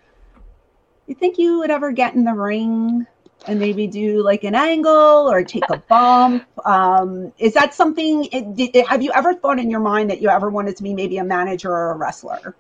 "You 1.06 1.16
think 1.16 1.38
you 1.38 1.60
would 1.60 1.70
ever 1.70 1.92
get 1.92 2.16
in 2.16 2.24
the 2.24 2.34
ring 2.34 3.06
and 3.48 3.60
maybe 3.60 3.88
do 3.88 4.24
like 4.24 4.44
an 4.44 4.56
angle 4.56 5.30
or 5.32 5.44
take 5.44 5.70
a 5.70 5.78
bump?" 5.78 6.46
Um, 6.66 7.34
is 7.38 7.54
that 7.54 7.74
something? 7.74 8.26
It, 8.32 8.56
did, 8.56 8.86
have 8.88 9.02
you 9.04 9.12
ever 9.14 9.34
thought 9.34 9.60
in 9.60 9.70
your 9.70 9.80
mind 9.82 10.10
that 10.10 10.22
you 10.22 10.30
ever 10.30 10.50
wanted 10.50 10.78
to 10.78 10.84
be 10.84 10.94
maybe 10.94 11.18
a 11.18 11.24
manager 11.24 11.72
or 11.72 11.92
a 11.92 11.96
wrestler? 11.98 12.56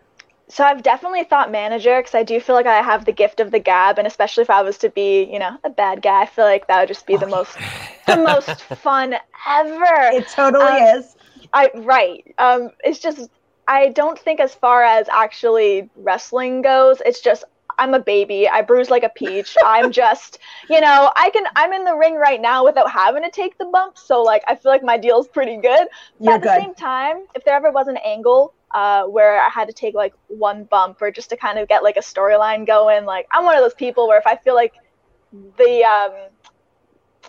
So 0.47 0.63
I've 0.63 0.83
definitely 0.83 1.23
thought 1.23 1.51
manager 1.51 1.97
because 1.99 2.13
I 2.13 2.23
do 2.23 2.39
feel 2.39 2.55
like 2.55 2.67
I 2.67 2.81
have 2.81 3.05
the 3.05 3.11
gift 3.11 3.39
of 3.39 3.51
the 3.51 3.59
gab, 3.59 3.97
and 3.97 4.07
especially 4.07 4.43
if 4.43 4.49
I 4.49 4.61
was 4.61 4.77
to 4.79 4.89
be, 4.89 5.23
you 5.23 5.39
know, 5.39 5.57
a 5.63 5.69
bad 5.69 6.01
guy, 6.03 6.21
I 6.21 6.25
feel 6.27 6.45
like 6.45 6.67
that 6.67 6.79
would 6.79 6.87
just 6.87 7.07
be 7.07 7.17
the 7.17 7.25
most, 7.25 7.57
the 8.05 8.15
most 8.15 8.61
fun 8.83 9.15
ever. 9.47 10.11
It 10.13 10.27
totally 10.27 10.65
Um, 10.65 10.99
is. 10.99 11.15
I 11.51 11.71
right. 11.73 12.35
Um, 12.37 12.69
it's 12.83 12.99
just 12.99 13.29
I 13.67 13.89
don't 13.89 14.19
think 14.19 14.39
as 14.39 14.53
far 14.53 14.83
as 14.83 15.09
actually 15.09 15.89
wrestling 15.95 16.61
goes, 16.61 17.01
it's 17.03 17.21
just 17.21 17.43
I'm 17.77 17.93
a 17.93 17.99
baby. 17.99 18.47
I 18.47 18.61
bruise 18.61 18.89
like 18.89 19.03
a 19.03 19.09
peach. 19.09 19.57
I'm 19.63 19.91
just, 19.91 20.37
you 20.69 20.79
know, 20.81 21.11
I 21.15 21.29
can 21.31 21.45
I'm 21.55 21.73
in 21.73 21.83
the 21.83 21.95
ring 21.95 22.15
right 22.15 22.41
now 22.41 22.65
without 22.65 22.91
having 22.91 23.23
to 23.23 23.31
take 23.31 23.57
the 23.57 23.65
bumps. 23.65 24.03
So 24.07 24.21
like 24.23 24.43
I 24.47 24.55
feel 24.55 24.71
like 24.71 24.83
my 24.83 24.97
deal's 24.97 25.27
pretty 25.27 25.57
good. 25.57 25.87
But 26.23 26.31
You're 26.31 26.35
at 26.35 26.41
the 26.41 26.47
good. 26.47 26.55
same 26.55 26.75
time, 26.75 27.25
if 27.35 27.43
there 27.45 27.55
ever 27.55 27.71
was 27.71 27.87
an 27.87 27.97
angle 27.97 28.53
uh, 28.73 29.03
where 29.05 29.39
I 29.41 29.49
had 29.49 29.67
to 29.67 29.73
take 29.73 29.95
like 29.95 30.13
one 30.27 30.65
bump 30.65 31.01
or 31.01 31.11
just 31.11 31.29
to 31.31 31.37
kind 31.37 31.59
of 31.59 31.67
get 31.67 31.83
like 31.83 31.97
a 31.97 32.01
storyline 32.01 32.65
going, 32.67 33.05
like 33.05 33.27
I'm 33.31 33.45
one 33.45 33.55
of 33.55 33.61
those 33.63 33.75
people 33.75 34.07
where 34.07 34.17
if 34.19 34.27
I 34.27 34.37
feel 34.37 34.55
like 34.55 34.73
the 35.57 35.83
um 35.83 36.29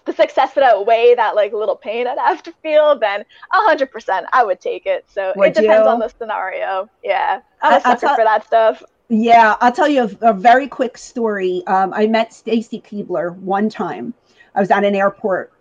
the 0.05 0.13
success 0.13 0.55
would 0.55 0.65
outweigh 0.65 1.15
that 1.17 1.35
like 1.35 1.53
little 1.53 1.77
pain 1.77 2.07
I'd 2.07 2.19
have 2.19 2.43
to 2.45 2.53
feel, 2.63 2.99
then 2.99 3.25
hundred 3.53 3.91
percent 3.91 4.27
I 4.33 4.45
would 4.45 4.61
take 4.61 4.87
it. 4.87 5.05
So 5.09 5.35
Would 5.35 5.49
it 5.49 5.55
depends 5.55 5.87
you? 5.87 5.89
on 5.89 5.99
the 5.99 6.09
scenario. 6.09 6.89
Yeah, 7.03 7.41
I'm 7.61 7.73
I- 7.73 7.77
a 7.77 7.81
I 7.85 7.97
sucker 7.97 8.11
for 8.11 8.25
that 8.25 8.47
stuff. 8.47 8.83
Yeah, 9.09 9.57
I'll 9.61 9.73
tell 9.73 9.89
you 9.89 10.03
a, 10.21 10.31
a 10.31 10.33
very 10.33 10.67
quick 10.67 10.99
story. 10.99 11.63
Um, 11.67 11.93
I 11.95 12.07
met 12.09 12.33
Stacy 12.33 12.81
Keibler 12.81 13.37
one 13.37 13.69
time. 13.69 14.15
I 14.55 14.61
was 14.61 14.71
at 14.71 14.85
an 14.85 14.97
airport. 14.97 15.53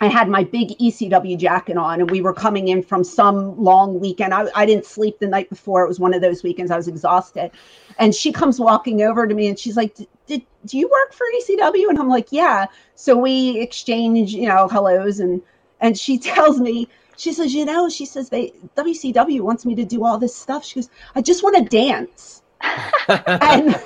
I 0.00 0.08
had 0.08 0.28
my 0.28 0.44
big 0.44 0.76
ECW 0.78 1.38
jacket 1.38 1.78
on, 1.78 2.00
and 2.00 2.10
we 2.10 2.20
were 2.20 2.34
coming 2.34 2.68
in 2.68 2.82
from 2.82 3.04
some 3.04 3.58
long 3.62 4.00
weekend. 4.00 4.34
I, 4.34 4.46
I 4.54 4.66
didn't 4.66 4.84
sleep 4.84 5.18
the 5.18 5.26
night 5.26 5.48
before. 5.48 5.82
It 5.84 5.88
was 5.88 6.00
one 6.00 6.12
of 6.12 6.20
those 6.20 6.42
weekends. 6.42 6.70
I 6.70 6.76
was 6.76 6.88
exhausted. 6.88 7.52
And 7.98 8.14
she 8.14 8.32
comes 8.32 8.60
walking 8.60 9.02
over 9.02 9.26
to 9.26 9.34
me, 9.34 9.46
and 9.48 9.58
she's 9.58 9.76
like, 9.76 9.96
"Did 10.26 10.42
do 10.66 10.78
you 10.78 10.88
work 10.90 11.14
for 11.14 11.24
ECW?" 11.38 11.88
And 11.88 11.98
I'm 11.98 12.08
like, 12.08 12.32
"Yeah." 12.32 12.66
So 12.96 13.16
we 13.16 13.58
exchange, 13.60 14.34
you 14.34 14.48
know, 14.48 14.68
hellos, 14.68 15.20
and 15.20 15.40
and 15.80 15.98
she 15.98 16.18
tells 16.32 16.60
me, 16.60 16.88
she 17.16 17.32
says, 17.32 17.54
"You 17.54 17.64
know," 17.64 17.88
she 17.88 18.04
says, 18.04 18.28
"They 18.28 18.52
WCW 18.76 19.40
wants 19.40 19.64
me 19.64 19.74
to 19.76 19.84
do 19.86 20.04
all 20.04 20.18
this 20.18 20.36
stuff." 20.36 20.64
She 20.66 20.76
goes, 20.76 20.90
"I 21.14 21.22
just 21.22 21.42
want 21.42 21.56
to 21.56 21.64
dance." 21.64 22.42
and 23.40 23.76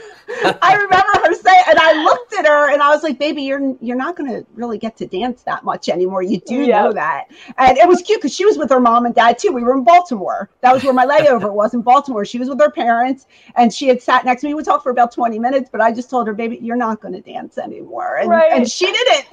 I 0.62 0.74
remember 0.74 1.12
her 1.24 1.34
saying, 1.34 1.62
and 1.68 1.78
I 1.78 1.92
looked 1.92 2.34
at 2.34 2.46
her 2.46 2.72
and 2.72 2.82
I 2.82 2.90
was 2.90 3.02
like, 3.02 3.18
"Baby, 3.18 3.42
you're 3.42 3.76
you're 3.80 3.96
not 3.96 4.16
going 4.16 4.30
to 4.30 4.46
really 4.54 4.78
get 4.78 4.96
to 4.98 5.06
dance 5.06 5.42
that 5.44 5.64
much 5.64 5.88
anymore. 5.88 6.22
You 6.22 6.40
do 6.40 6.66
Yeah. 6.66 6.66
know 6.66 6.92
that." 6.92 7.26
And 7.58 7.78
it 7.78 7.88
was 7.88 8.02
cute 8.02 8.20
because 8.20 8.34
she 8.34 8.44
was 8.46 8.58
with 8.58 8.70
her 8.70 8.80
mom 8.80 9.06
and 9.06 9.14
dad 9.14 9.38
too. 9.38 9.52
We 9.52 9.62
were 9.64 9.74
in 9.74 9.84
Baltimore. 9.84 10.50
That 10.62 10.74
was 10.74 10.84
where 10.84 10.94
my 10.94 11.06
layover 11.06 11.52
was 11.52 11.74
in 11.74 11.82
Baltimore. 11.82 12.24
She 12.24 12.38
was 12.38 12.48
with 12.48 12.60
her 12.60 12.70
parents, 12.70 13.26
and 13.56 13.72
she 13.74 13.88
had 13.88 14.02
sat 14.02 14.24
next 14.26 14.42
to 14.42 14.48
me. 14.48 14.54
We 14.54 14.62
talked 14.64 14.84
for 14.84 14.90
about 14.92 15.12
twenty 15.12 15.38
minutes, 15.38 15.70
but 15.72 15.80
I 15.80 15.92
just 15.92 16.10
told 16.10 16.28
her, 16.28 16.34
"Baby, 16.34 16.58
you're 16.62 16.76
not 16.76 17.00
going 17.00 17.14
to 17.14 17.22
dance 17.22 17.58
anymore." 17.58 18.16
And, 18.18 18.30
Right. 18.30 18.52
and 18.52 18.68
she 18.70 18.92
didn't. 18.92 19.26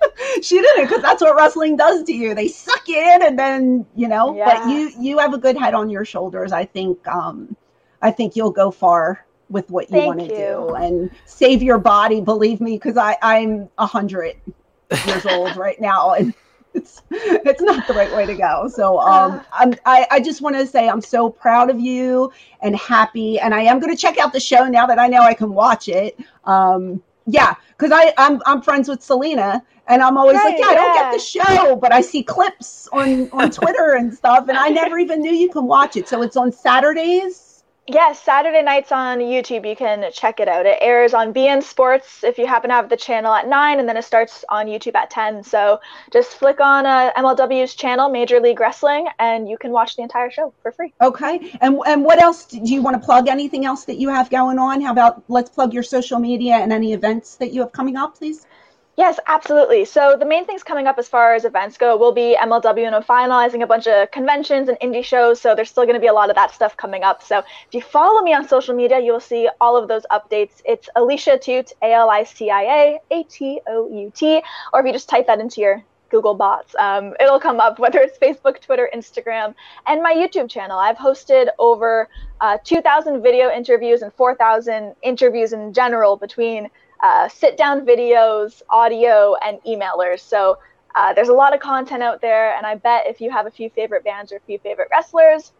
she 0.44 0.60
didn't 0.60 0.84
because 0.86 1.02
that's 1.02 1.22
what 1.22 1.36
wrestling 1.36 1.76
does 1.76 2.04
to 2.04 2.14
you. 2.14 2.34
They 2.34 2.48
suck 2.48 2.88
you 2.88 2.98
in, 2.98 3.22
and 3.22 3.38
then 3.38 3.86
you 3.96 4.08
know. 4.08 4.40
But 4.44 4.64
you 4.64 4.92
you 4.98 5.18
have 5.18 5.34
a 5.34 5.38
good 5.38 5.58
head 5.58 5.74
on 5.74 5.90
your 5.90 6.06
shoulders. 6.06 6.52
I 6.52 6.64
think. 6.66 7.06
um 7.08 7.56
I 8.02 8.10
think 8.10 8.36
you'll 8.36 8.50
go 8.50 8.70
far 8.70 9.24
with 9.50 9.70
what 9.70 9.90
you 9.90 10.02
want 10.02 10.20
to 10.20 10.28
do 10.28 10.74
and 10.74 11.10
save 11.24 11.62
your 11.62 11.78
body. 11.78 12.20
Believe 12.20 12.60
me, 12.60 12.74
because 12.76 12.96
I 12.96 13.16
I'm 13.22 13.68
a 13.78 13.86
hundred 13.86 14.36
years 15.06 15.26
old 15.26 15.56
right 15.56 15.80
now, 15.80 16.12
and 16.12 16.34
it's 16.74 17.02
it's 17.10 17.62
not 17.62 17.86
the 17.86 17.94
right 17.94 18.14
way 18.14 18.26
to 18.26 18.34
go. 18.34 18.68
So 18.68 19.00
um, 19.00 19.40
I'm 19.52 19.74
I, 19.86 20.06
I 20.10 20.20
just 20.20 20.40
want 20.40 20.56
to 20.56 20.66
say 20.66 20.88
I'm 20.88 21.00
so 21.00 21.30
proud 21.30 21.70
of 21.70 21.80
you 21.80 22.32
and 22.60 22.76
happy, 22.76 23.38
and 23.38 23.54
I 23.54 23.62
am 23.62 23.80
going 23.80 23.94
to 23.94 24.00
check 24.00 24.18
out 24.18 24.32
the 24.32 24.40
show 24.40 24.64
now 24.66 24.86
that 24.86 24.98
I 24.98 25.08
know 25.08 25.22
I 25.22 25.34
can 25.34 25.52
watch 25.52 25.88
it. 25.88 26.18
Um, 26.44 27.02
yeah, 27.26 27.54
because 27.76 27.90
I 27.92 28.12
I'm 28.18 28.40
I'm 28.46 28.62
friends 28.62 28.88
with 28.88 29.02
Selena. 29.02 29.62
And 29.90 30.02
I'm 30.02 30.18
always 30.18 30.34
like, 30.34 30.44
Right, 30.44 30.58
yeah, 30.58 30.66
I 30.66 30.74
don't 30.74 30.94
get 30.94 31.12
the 31.12 31.18
show, 31.18 31.76
but 31.76 31.94
I 31.94 32.02
see 32.02 32.22
clips 32.22 32.90
on 32.92 33.30
on 33.30 33.50
Twitter 33.60 33.94
and 33.94 34.12
stuff, 34.12 34.50
and 34.50 34.58
I 34.58 34.68
never 34.68 34.98
even 34.98 35.22
knew 35.22 35.32
you 35.32 35.48
can 35.48 35.64
watch 35.64 35.96
it. 35.96 36.06
So 36.06 36.20
it's 36.20 36.36
on 36.36 36.52
Saturdays. 36.52 37.47
Yes, 37.90 38.22
Saturday 38.22 38.60
nights 38.60 38.92
on 38.92 39.18
YouTube. 39.18 39.66
You 39.66 39.74
can 39.74 40.12
check 40.12 40.40
it 40.40 40.48
out. 40.48 40.66
It 40.66 40.76
airs 40.82 41.14
on 41.14 41.32
beIN 41.32 41.62
Sports 41.62 42.22
if 42.22 42.36
you 42.36 42.46
happen 42.46 42.68
to 42.68 42.74
have 42.74 42.90
the 42.90 42.98
channel 42.98 43.32
at 43.32 43.48
nine, 43.48 43.80
and 43.80 43.88
then 43.88 43.96
it 43.96 44.04
starts 44.04 44.44
on 44.50 44.66
YouTube 44.66 44.94
at 44.94 45.08
ten. 45.08 45.42
So 45.42 45.80
just 46.12 46.32
flick 46.32 46.60
on 46.60 46.84
uh, 46.84 47.12
MLW's 47.16 47.74
channel, 47.74 48.10
Major 48.10 48.40
League 48.40 48.60
Wrestling, 48.60 49.08
and 49.18 49.48
you 49.48 49.56
can 49.56 49.70
watch 49.70 49.96
the 49.96 50.02
entire 50.02 50.30
show 50.30 50.52
for 50.62 50.70
free. 50.70 50.92
Okay. 51.00 51.56
And 51.62 51.80
and 51.86 52.04
what 52.04 52.20
else 52.20 52.44
do 52.44 52.58
you 52.58 52.82
want 52.82 53.00
to 53.00 53.04
plug? 53.04 53.26
Anything 53.26 53.64
else 53.64 53.86
that 53.86 53.96
you 53.96 54.10
have 54.10 54.28
going 54.28 54.58
on? 54.58 54.82
How 54.82 54.92
about 54.92 55.24
let's 55.28 55.48
plug 55.48 55.72
your 55.72 55.82
social 55.82 56.18
media 56.18 56.56
and 56.56 56.74
any 56.74 56.92
events 56.92 57.36
that 57.36 57.54
you 57.54 57.62
have 57.62 57.72
coming 57.72 57.96
up, 57.96 58.18
please? 58.18 58.46
Yes, 58.98 59.20
absolutely. 59.28 59.84
So 59.84 60.16
the 60.18 60.24
main 60.26 60.44
things 60.44 60.64
coming 60.64 60.88
up 60.88 60.98
as 60.98 61.08
far 61.08 61.32
as 61.36 61.44
events 61.44 61.78
go 61.78 61.96
will 61.96 62.10
be 62.10 62.36
MLW 62.36 62.84
and 62.84 62.96
I'm 62.96 63.04
finalizing 63.04 63.62
a 63.62 63.66
bunch 63.66 63.86
of 63.86 64.10
conventions 64.10 64.68
and 64.68 64.76
indie 64.80 65.04
shows. 65.04 65.40
So 65.40 65.54
there's 65.54 65.70
still 65.70 65.84
going 65.84 65.94
to 65.94 66.00
be 66.00 66.08
a 66.08 66.12
lot 66.12 66.30
of 66.30 66.34
that 66.34 66.52
stuff 66.52 66.76
coming 66.76 67.04
up. 67.04 67.22
So 67.22 67.38
if 67.38 67.74
you 67.74 67.80
follow 67.80 68.22
me 68.22 68.34
on 68.34 68.48
social 68.48 68.74
media, 68.74 68.98
you 68.98 69.12
will 69.12 69.20
see 69.20 69.48
all 69.60 69.76
of 69.76 69.86
those 69.86 70.02
updates. 70.10 70.62
It's 70.64 70.88
Alicia 70.96 71.38
Atout, 71.38 71.72
A 71.80 71.92
L 71.92 72.10
I 72.10 72.24
C 72.24 72.50
I 72.50 72.62
A 72.62 72.98
A 73.12 73.22
T 73.22 73.60
O 73.68 73.88
U 73.88 74.10
T, 74.12 74.42
or 74.72 74.80
if 74.80 74.86
you 74.86 74.92
just 74.92 75.08
type 75.08 75.28
that 75.28 75.38
into 75.38 75.60
your 75.60 75.84
Google 76.10 76.34
bots, 76.34 76.74
um, 76.76 77.14
it'll 77.20 77.38
come 77.38 77.60
up, 77.60 77.78
whether 77.84 78.00
it's 78.00 78.18
Facebook, 78.18 78.60
Twitter, 78.60 78.90
Instagram, 78.92 79.54
and 79.86 80.02
my 80.02 80.12
YouTube 80.12 80.50
channel. 80.50 80.76
I've 80.76 80.96
hosted 80.96 81.50
over 81.60 82.08
uh, 82.40 82.58
2,000 82.64 83.22
video 83.22 83.48
interviews 83.48 84.02
and 84.02 84.12
4,000 84.14 84.96
interviews 85.04 85.52
in 85.52 85.72
general 85.72 86.16
between 86.16 86.68
uh, 87.02 87.28
sit 87.28 87.56
down 87.56 87.86
videos, 87.86 88.62
audio, 88.70 89.36
and 89.44 89.58
emailers. 89.66 90.20
So 90.20 90.58
uh, 90.96 91.12
there's 91.14 91.28
a 91.28 91.34
lot 91.34 91.54
of 91.54 91.60
content 91.60 92.02
out 92.02 92.20
there, 92.20 92.56
and 92.56 92.66
I 92.66 92.76
bet 92.76 93.04
if 93.06 93.20
you 93.20 93.30
have 93.30 93.46
a 93.46 93.50
few 93.50 93.70
favorite 93.70 94.04
bands 94.04 94.32
or 94.32 94.36
a 94.36 94.40
few 94.40 94.58
favorite 94.58 94.88
wrestlers, 94.90 95.52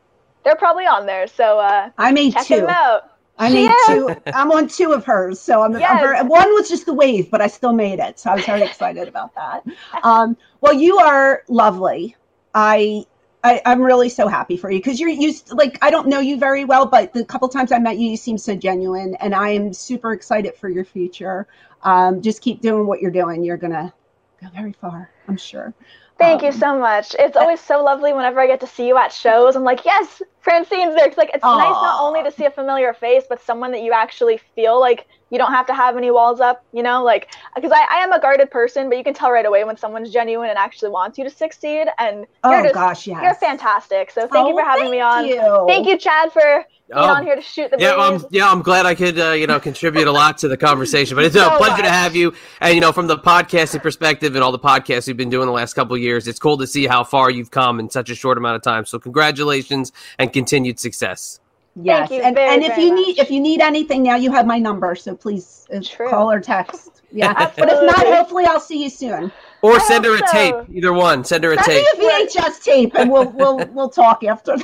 they're 0.44 0.56
probably 0.56 0.86
on 0.86 1.06
there. 1.06 1.26
So 1.26 1.58
uh, 1.58 1.90
I 1.98 2.12
made 2.12 2.32
check 2.34 2.46
two. 2.46 2.56
them 2.56 2.68
out. 2.70 3.02
I 3.38 3.50
made 3.50 3.70
Yes. 3.70 3.86
two. 3.86 4.16
I'm 4.32 4.50
on 4.52 4.68
two 4.68 4.92
of 4.92 5.04
hers, 5.04 5.40
so 5.40 5.62
I'm, 5.62 5.76
I'm 5.76 5.98
very, 5.98 6.18
one 6.24 6.52
was 6.54 6.68
just 6.68 6.86
the 6.86 6.94
wave, 6.94 7.30
but 7.30 7.40
I 7.40 7.46
still 7.46 7.72
made 7.72 8.00
it, 8.00 8.18
so 8.18 8.30
I 8.30 8.34
was 8.36 8.46
very 8.46 8.62
excited 8.66 9.08
about 9.08 9.34
that. 9.36 9.64
Um, 10.02 10.36
well, 10.60 10.74
you 10.74 10.98
are 10.98 11.42
lovely. 11.48 12.16
I. 12.54 13.04
I, 13.44 13.62
I'm 13.64 13.80
really 13.80 14.08
so 14.08 14.26
happy 14.26 14.56
for 14.56 14.70
you 14.70 14.78
because 14.78 14.98
you're 14.98 15.08
used 15.08 15.52
like 15.52 15.78
I 15.82 15.90
don't 15.90 16.08
know 16.08 16.18
you 16.20 16.38
very 16.38 16.64
well, 16.64 16.86
but 16.86 17.12
the 17.12 17.24
couple 17.24 17.48
times 17.48 17.70
I 17.70 17.78
met 17.78 17.98
you, 17.98 18.10
you 18.10 18.16
seem 18.16 18.36
so 18.38 18.56
genuine, 18.56 19.14
and 19.16 19.34
I 19.34 19.50
am 19.50 19.72
super 19.72 20.12
excited 20.12 20.56
for 20.56 20.68
your 20.68 20.84
future. 20.84 21.46
Um, 21.82 22.20
just 22.20 22.42
keep 22.42 22.60
doing 22.60 22.86
what 22.86 23.00
you're 23.00 23.12
doing. 23.12 23.44
You're 23.44 23.56
gonna 23.56 23.92
go 24.40 24.48
very 24.54 24.72
far, 24.72 25.10
I'm 25.28 25.36
sure. 25.36 25.72
Thank 26.18 26.42
you 26.42 26.50
Um, 26.50 26.52
so 26.52 26.78
much. 26.78 27.14
It's 27.18 27.36
always 27.36 27.60
so 27.60 27.82
lovely 27.84 28.12
whenever 28.12 28.40
I 28.40 28.46
get 28.48 28.60
to 28.60 28.66
see 28.66 28.88
you 28.88 28.96
at 28.98 29.12
shows. 29.12 29.54
I'm 29.56 29.64
like, 29.64 29.84
yes, 29.84 30.20
Francine's 30.40 30.94
there. 30.96 31.08
'Cause, 31.08 31.16
like, 31.16 31.30
it's 31.34 31.52
nice 31.52 31.80
not 31.80 31.96
only 32.00 32.22
to 32.24 32.30
see 32.32 32.44
a 32.44 32.50
familiar 32.50 32.92
face, 32.92 33.24
but 33.28 33.40
someone 33.40 33.70
that 33.72 33.82
you 33.82 33.92
actually 33.92 34.38
feel 34.56 34.80
like 34.80 35.06
you 35.30 35.38
don't 35.38 35.52
have 35.52 35.66
to 35.66 35.74
have 35.74 35.96
any 35.96 36.10
walls 36.10 36.40
up, 36.40 36.60
you 36.72 36.82
know? 36.82 37.04
Like, 37.04 37.28
because 37.54 37.70
I, 37.72 37.84
I 37.90 38.02
am 38.02 38.12
a 38.12 38.20
guarded 38.20 38.50
person, 38.50 38.88
but 38.88 38.98
you 38.98 39.04
can 39.04 39.14
tell 39.14 39.30
right 39.30 39.46
away 39.46 39.62
when 39.64 39.76
someone's 39.76 40.10
genuine 40.10 40.50
and 40.50 40.58
actually 40.58 40.90
wants 40.90 41.18
you 41.18 41.24
to 41.24 41.30
succeed. 41.30 41.86
And 41.98 42.26
you're 42.48 42.62
Oh 42.62 42.62
just, 42.62 42.74
gosh, 42.74 43.06
yes. 43.06 43.20
you're 43.22 43.34
fantastic. 43.34 44.10
So 44.10 44.26
thank 44.26 44.48
you 44.48 44.54
Oh, 44.54 44.56
for 44.56 44.62
having 44.64 44.90
me 44.90 45.00
on. 45.00 45.30
you. 45.30 45.40
Thank 45.66 45.86
you, 45.86 45.98
Chad, 45.98 46.32
for 46.32 46.64
being 46.88 46.98
Oh, 47.00 47.14
on 47.14 47.24
here 47.24 47.36
to 47.36 47.42
shoot 47.42 47.70
the 47.70 47.76
Yeah. 47.78 47.96
I'm, 47.96 48.24
yeah, 48.30 48.50
I'm 48.50 48.62
glad 48.62 48.86
I 48.86 48.94
could, 48.94 49.18
uh, 49.18 49.32
you 49.32 49.46
know, 49.46 49.60
contribute 49.60 50.06
a 50.08 50.12
lot 50.12 50.38
to 50.38 50.48
the 50.48 50.56
conversation. 50.56 51.14
But 51.16 51.24
it's 51.24 51.36
a 51.36 51.40
So 51.44 51.56
pleasure 51.58 51.82
to 51.82 51.90
have 51.90 52.16
you. 52.16 52.32
And 52.60 52.74
you 52.74 52.80
know, 52.80 52.92
from 52.92 53.06
the 53.06 53.18
podcasting 53.18 53.82
perspective 53.82 54.34
and 54.34 54.42
all 54.44 54.52
the 54.52 54.58
podcasts 54.58 55.06
you've 55.08 55.16
been 55.16 55.30
doing 55.30 55.46
the 55.46 55.52
last 55.52 55.74
couple 55.74 55.94
of 55.96 56.02
years, 56.02 56.26
it's 56.28 56.38
cool 56.38 56.56
to 56.58 56.66
see 56.66 56.86
how 56.86 57.04
far 57.04 57.30
you've 57.30 57.50
come 57.50 57.80
in 57.80 57.90
such 57.90 58.10
a 58.10 58.14
short 58.14 58.38
amount 58.38 58.56
of 58.56 58.62
time. 58.62 58.84
So 58.86 58.98
congratulations 58.98 59.92
and 60.18 60.32
continued 60.32 60.78
success. 60.80 61.40
Yes, 61.80 62.10
you 62.10 62.22
and, 62.22 62.34
very, 62.34 62.54
and 62.54 62.62
if 62.64 62.70
very 62.74 62.84
you 62.84 62.94
need 62.94 63.18
if 63.18 63.30
you 63.30 63.38
need 63.40 63.60
anything 63.60 64.02
now, 64.02 64.16
you 64.16 64.32
have 64.32 64.46
my 64.46 64.58
number, 64.58 64.96
so 64.96 65.14
please 65.14 65.66
uh, 65.72 65.80
True. 65.84 66.08
call 66.08 66.30
or 66.30 66.40
text. 66.40 66.90
Yeah, 67.10 67.32
but 67.56 67.70
if 67.70 67.82
not, 67.86 68.06
hopefully 68.06 68.44
I'll 68.44 68.60
see 68.60 68.82
you 68.82 68.90
soon. 68.90 69.32
Or 69.62 69.76
I 69.76 69.78
send 69.78 70.04
her 70.04 70.14
a 70.14 70.18
hope 70.18 70.28
tape. 70.30 70.54
Either 70.76 70.92
one. 70.92 71.24
Send 71.24 71.42
her 71.42 71.52
a 71.52 71.56
Send 71.56 71.66
tape. 71.66 71.98
me 71.98 72.06
a 72.06 72.26
VHS 72.26 72.62
tape, 72.62 72.94
and 72.96 73.10
we'll 73.10 73.30
we'll 73.30 73.64
we'll 73.72 73.88
talk 73.88 74.24
after. 74.24 74.56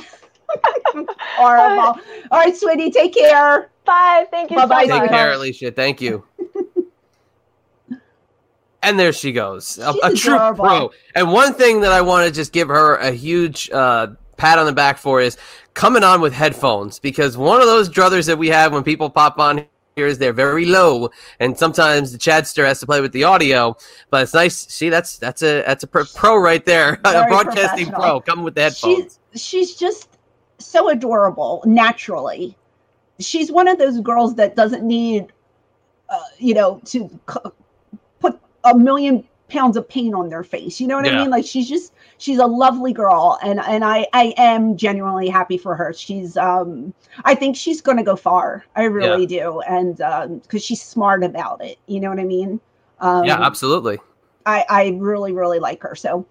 Horrible. 1.37 2.01
All 2.31 2.39
right, 2.39 2.55
sweetie, 2.55 2.91
take 2.91 3.13
care. 3.13 3.69
Bye. 3.85 4.25
Thank 4.31 4.51
you 4.51 4.57
Bye-bye, 4.57 4.87
so 4.87 4.93
Take 4.93 5.01
much. 5.03 5.09
care, 5.11 5.33
Alicia. 5.33 5.71
Thank 5.71 6.01
you. 6.01 6.25
And 8.85 8.99
there 8.99 9.13
she 9.13 9.31
goes, 9.31 9.79
a, 9.79 9.95
a 10.03 10.13
true 10.13 10.37
pro. 10.53 10.91
And 11.15 11.31
one 11.31 11.55
thing 11.55 11.81
that 11.81 11.91
I 11.91 12.01
want 12.01 12.27
to 12.27 12.31
just 12.31 12.53
give 12.53 12.67
her 12.67 12.97
a 12.97 13.09
huge 13.09 13.67
uh, 13.71 14.09
pat 14.37 14.59
on 14.59 14.67
the 14.67 14.73
back 14.73 14.99
for 14.99 15.19
is 15.21 15.37
coming 15.73 16.03
on 16.03 16.21
with 16.21 16.33
headphones 16.33 16.99
because 16.99 17.35
one 17.35 17.61
of 17.61 17.65
those 17.65 17.89
druthers 17.89 18.27
that 18.27 18.37
we 18.37 18.47
have 18.49 18.73
when 18.73 18.83
people 18.83 19.09
pop 19.09 19.39
on 19.39 19.65
here 19.95 20.05
is 20.05 20.19
they're 20.19 20.33
very 20.33 20.65
low, 20.65 21.09
and 21.39 21.57
sometimes 21.57 22.11
the 22.11 22.19
Chadster 22.19 22.63
has 22.63 22.79
to 22.81 22.85
play 22.85 23.01
with 23.01 23.11
the 23.11 23.23
audio. 23.23 23.75
But 24.11 24.21
it's 24.21 24.35
nice. 24.35 24.55
See, 24.55 24.89
that's 24.89 25.17
that's 25.17 25.41
a 25.41 25.63
that's 25.63 25.83
a 25.83 25.87
pro, 25.87 26.03
pro 26.13 26.37
right 26.37 26.63
there, 26.63 26.99
a 27.05 27.25
broadcasting 27.27 27.91
pro 27.91 28.19
coming 28.21 28.45
with 28.45 28.53
the 28.53 28.61
headphones. 28.61 29.19
She's 29.33 29.41
she's 29.41 29.75
just 29.75 30.09
so 30.59 30.89
adorable 30.89 31.63
naturally, 31.65 32.57
she's 33.19 33.51
one 33.51 33.67
of 33.67 33.77
those 33.77 33.99
girls 34.01 34.35
that 34.35 34.55
doesn't 34.55 34.83
need, 34.83 35.31
uh, 36.09 36.19
you 36.37 36.53
know, 36.53 36.81
to 36.85 37.09
c- 37.29 37.51
put 38.19 38.39
a 38.63 38.77
million 38.77 39.23
pounds 39.47 39.77
of 39.77 39.87
paint 39.87 40.15
on 40.15 40.29
their 40.29 40.43
face. 40.43 40.81
You 40.81 40.87
know 40.87 40.95
what 40.95 41.05
I 41.05 41.11
mean? 41.11 41.29
Like 41.29 41.45
she's 41.45 41.69
just 41.69 41.93
she's 42.17 42.39
a 42.39 42.45
lovely 42.45 42.93
girl, 42.93 43.37
and 43.43 43.59
and 43.59 43.83
I 43.83 44.07
I 44.13 44.33
am 44.37 44.75
genuinely 44.75 45.29
happy 45.29 45.57
for 45.57 45.75
her. 45.75 45.93
She's 45.93 46.35
um 46.37 46.93
I 47.23 47.35
think 47.35 47.55
she's 47.55 47.81
going 47.81 47.97
to 47.97 48.03
go 48.03 48.15
far. 48.15 48.65
I 48.75 48.83
really 48.85 49.25
do, 49.25 49.61
and 49.61 49.97
because 50.41 50.63
she's 50.63 50.81
smart 50.81 51.23
about 51.23 51.63
it. 51.63 51.77
You 51.87 51.99
know 51.99 52.09
what 52.09 52.19
I 52.19 52.25
mean? 52.25 52.59
Um, 52.99 53.25
yeah, 53.25 53.39
absolutely. 53.41 53.99
I 54.45 54.65
I 54.69 54.97
really 54.97 55.31
really 55.31 55.59
like 55.59 55.81
her. 55.83 55.95
So 55.95 56.25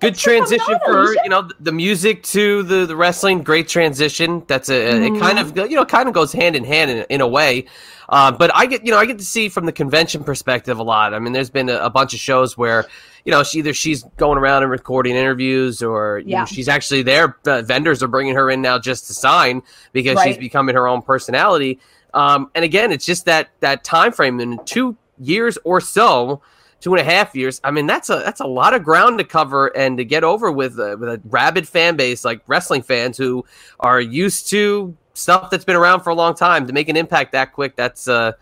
Good 0.00 0.18
coming 0.18 0.38
transition 0.38 0.74
on, 0.74 0.80
for 0.84 0.92
her. 0.92 1.14
You 1.24 1.28
know, 1.28 1.48
the 1.58 1.72
music 1.72 2.22
to 2.24 2.62
the, 2.62 2.86
the 2.86 2.94
wrestling, 2.96 3.42
great 3.42 3.68
transition. 3.68 4.44
That's 4.46 4.68
a 4.68 5.04
it 5.04 5.18
kind 5.20 5.38
of 5.38 5.56
you 5.56 5.76
know 5.76 5.84
kind 5.84 6.08
of 6.08 6.14
goes 6.14 6.32
hand 6.32 6.54
in 6.56 6.64
hand 6.64 6.90
in, 6.90 7.06
in 7.08 7.20
a 7.20 7.26
way. 7.26 7.66
Uh, 8.08 8.32
but 8.32 8.50
I 8.54 8.66
get 8.66 8.86
you 8.86 8.92
know 8.92 8.98
I 8.98 9.06
get 9.06 9.18
to 9.18 9.24
see 9.24 9.48
from 9.48 9.66
the 9.66 9.72
convention 9.72 10.24
perspective 10.24 10.78
a 10.78 10.82
lot. 10.82 11.14
I 11.14 11.18
mean, 11.18 11.32
there's 11.32 11.50
been 11.50 11.68
a, 11.68 11.76
a 11.78 11.90
bunch 11.90 12.14
of 12.14 12.20
shows 12.20 12.56
where 12.56 12.86
you 13.24 13.32
know 13.32 13.42
she 13.42 13.58
either 13.58 13.74
she's 13.74 14.04
going 14.16 14.38
around 14.38 14.62
and 14.62 14.70
recording 14.70 15.16
interviews 15.16 15.82
or 15.82 16.18
you 16.20 16.26
know, 16.26 16.38
Yeah. 16.38 16.44
she's 16.44 16.68
actually 16.68 17.02
there. 17.02 17.36
Uh, 17.46 17.62
vendors 17.62 18.02
are 18.02 18.08
bringing 18.08 18.34
her 18.34 18.50
in 18.50 18.62
now 18.62 18.78
just 18.78 19.08
to 19.08 19.14
sign 19.14 19.62
because 19.92 20.22
she's 20.22 20.38
becoming 20.38 20.74
her 20.74 20.86
own 20.86 21.02
personality. 21.02 21.80
Um, 22.14 22.50
and 22.54 22.64
again, 22.64 22.92
it's 22.92 23.04
just 23.04 23.26
that 23.26 23.50
that 23.60 23.84
time 23.84 24.12
frame 24.12 24.40
in 24.40 24.58
two 24.64 24.96
years 25.18 25.58
or 25.64 25.80
so 25.80 26.40
two 26.80 26.94
and 26.94 27.00
a 27.00 27.04
half 27.04 27.34
years. 27.34 27.60
I 27.64 27.70
mean, 27.70 27.86
that's 27.86 28.10
a 28.10 28.16
that's 28.16 28.40
a 28.40 28.46
lot 28.46 28.74
of 28.74 28.84
ground 28.84 29.18
to 29.18 29.24
cover 29.24 29.68
and 29.76 29.98
to 29.98 30.04
get 30.04 30.24
over 30.24 30.50
with 30.50 30.78
a, 30.78 30.96
with 30.96 31.08
a 31.08 31.20
rabid 31.24 31.68
fan 31.68 31.96
base 31.96 32.24
like 32.24 32.40
wrestling 32.46 32.82
fans 32.82 33.16
who 33.16 33.44
are 33.80 34.00
used 34.00 34.48
to 34.50 34.96
stuff 35.14 35.50
that's 35.50 35.64
been 35.64 35.76
around 35.76 36.02
for 36.02 36.10
a 36.10 36.14
long 36.14 36.34
time. 36.34 36.66
To 36.66 36.72
make 36.72 36.88
an 36.88 36.96
impact 36.96 37.32
that 37.32 37.52
quick, 37.52 37.76
that's 37.76 38.08
uh 38.08 38.32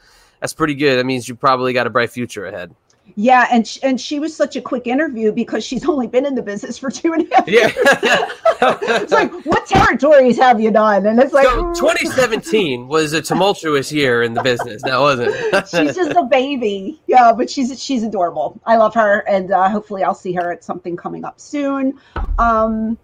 that's 0.40 0.52
pretty 0.52 0.74
good. 0.74 0.98
That 0.98 1.06
means 1.06 1.28
you 1.28 1.34
probably 1.34 1.72
got 1.72 1.86
a 1.86 1.90
bright 1.90 2.10
future 2.10 2.46
ahead. 2.46 2.74
Yeah, 3.14 3.46
and 3.50 3.66
sh- 3.66 3.78
and 3.82 4.00
she 4.00 4.18
was 4.18 4.34
such 4.36 4.56
a 4.56 4.60
quick 4.60 4.86
interview 4.86 5.32
because 5.32 5.64
she's 5.64 5.84
only 5.88 6.06
been 6.06 6.26
in 6.26 6.34
the 6.34 6.42
business 6.42 6.76
for 6.78 6.90
two 6.90 7.12
and 7.12 7.30
a 7.30 7.34
half 7.36 7.48
Yeah. 7.48 7.60
years. 7.68 7.74
it's 9.02 9.12
like 9.12 9.32
what 9.46 9.66
territories 9.66 10.36
have 10.38 10.60
you 10.60 10.70
done? 10.70 11.06
And 11.06 11.20
it's 11.20 11.32
like 11.32 11.46
so 11.46 11.72
2017 11.74 12.88
was 12.88 13.12
a 13.12 13.22
tumultuous 13.22 13.92
year 13.92 14.22
in 14.22 14.34
the 14.34 14.42
business. 14.42 14.82
That 14.82 14.98
wasn't 14.98 15.30
it? 15.34 15.68
she's 15.68 15.94
just 15.94 16.10
a 16.16 16.24
baby. 16.24 17.00
Yeah, 17.06 17.32
but 17.32 17.48
she's 17.48 17.82
she's 17.82 18.02
adorable. 18.02 18.60
I 18.66 18.76
love 18.76 18.94
her, 18.94 19.20
and 19.28 19.50
uh, 19.52 19.68
hopefully 19.68 20.02
I'll 20.02 20.14
see 20.14 20.32
her 20.32 20.52
at 20.52 20.64
something 20.64 20.96
coming 20.96 21.24
up 21.24 21.40
soon. 21.40 21.98
Um, 22.38 22.98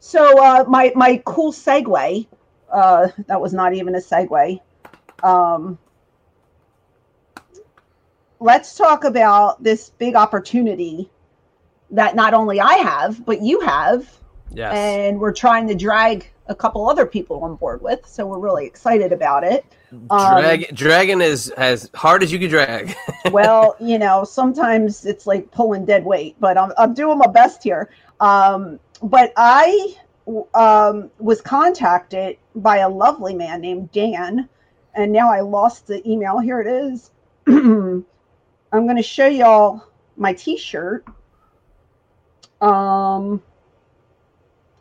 so 0.00 0.42
uh, 0.42 0.64
my 0.68 0.92
my 0.96 1.22
cool 1.24 1.52
segue. 1.52 2.26
Uh, 2.72 3.08
that 3.28 3.40
was 3.40 3.52
not 3.52 3.74
even 3.74 3.94
a 3.94 3.98
segue. 4.00 4.60
Um, 5.22 5.78
let's 8.40 8.76
talk 8.76 9.04
about 9.04 9.62
this 9.62 9.90
big 9.90 10.14
opportunity 10.14 11.10
that 11.90 12.16
not 12.16 12.34
only 12.34 12.60
I 12.60 12.74
have, 12.74 13.24
but 13.24 13.42
you 13.42 13.60
have, 13.60 14.10
yes. 14.50 14.74
and 14.74 15.20
we're 15.20 15.32
trying 15.32 15.68
to 15.68 15.74
drag 15.74 16.30
a 16.48 16.54
couple 16.54 16.88
other 16.88 17.06
people 17.06 17.42
on 17.42 17.56
board 17.56 17.82
with. 17.82 18.06
So 18.06 18.26
we're 18.26 18.38
really 18.38 18.66
excited 18.66 19.12
about 19.12 19.44
it. 19.44 19.64
Um, 20.10 20.40
Drag, 20.40 20.74
dragon 20.74 21.20
is 21.20 21.50
as 21.50 21.90
hard 21.94 22.22
as 22.22 22.32
you 22.32 22.38
can 22.38 22.48
drag. 22.48 22.94
well, 23.30 23.76
you 23.80 23.98
know, 23.98 24.24
sometimes 24.24 25.04
it's 25.04 25.26
like 25.26 25.50
pulling 25.50 25.84
dead 25.84 26.04
weight, 26.04 26.36
but 26.38 26.58
I'm, 26.58 26.72
I'm 26.78 26.94
doing 26.94 27.18
my 27.18 27.26
best 27.26 27.62
here. 27.62 27.90
Um, 28.20 28.78
but 29.02 29.32
I 29.36 29.96
um, 30.54 31.10
was 31.18 31.40
contacted 31.40 32.38
by 32.54 32.78
a 32.78 32.88
lovely 32.88 33.34
man 33.34 33.60
named 33.60 33.92
Dan, 33.92 34.48
and 34.94 35.12
now 35.12 35.32
I 35.32 35.40
lost 35.40 35.86
the 35.86 36.08
email. 36.08 36.38
Here 36.38 36.60
it 36.60 36.66
is. 36.66 37.10
I'm 38.72 38.84
going 38.84 38.96
to 38.96 39.02
show 39.02 39.26
y'all 39.26 39.84
my 40.16 40.32
T-shirt. 40.32 41.04
Um, 42.60 43.42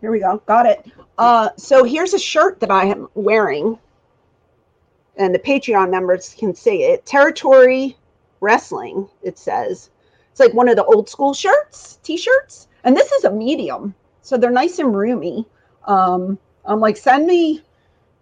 here 0.01 0.11
we 0.11 0.19
go. 0.19 0.41
Got 0.45 0.65
it. 0.65 0.91
Uh, 1.17 1.49
so 1.57 1.83
here's 1.83 2.13
a 2.13 2.19
shirt 2.19 2.59
that 2.59 2.71
I 2.71 2.85
am 2.85 3.07
wearing, 3.13 3.77
and 5.17 5.33
the 5.33 5.39
Patreon 5.39 5.91
members 5.91 6.35
can 6.37 6.55
see 6.55 6.83
it. 6.83 7.05
Territory 7.05 7.97
Wrestling. 8.41 9.09
It 9.23 9.37
says 9.37 9.89
it's 10.31 10.39
like 10.39 10.53
one 10.53 10.67
of 10.67 10.75
the 10.75 10.85
old 10.85 11.09
school 11.09 11.33
shirts, 11.33 11.99
T-shirts, 12.03 12.67
and 12.83 12.95
this 12.95 13.11
is 13.13 13.23
a 13.23 13.31
medium, 13.31 13.95
so 14.21 14.37
they're 14.37 14.51
nice 14.51 14.79
and 14.79 14.95
roomy. 14.95 15.45
Um, 15.85 16.37
I'm 16.65 16.79
like, 16.79 16.97
send 16.97 17.25
me 17.27 17.61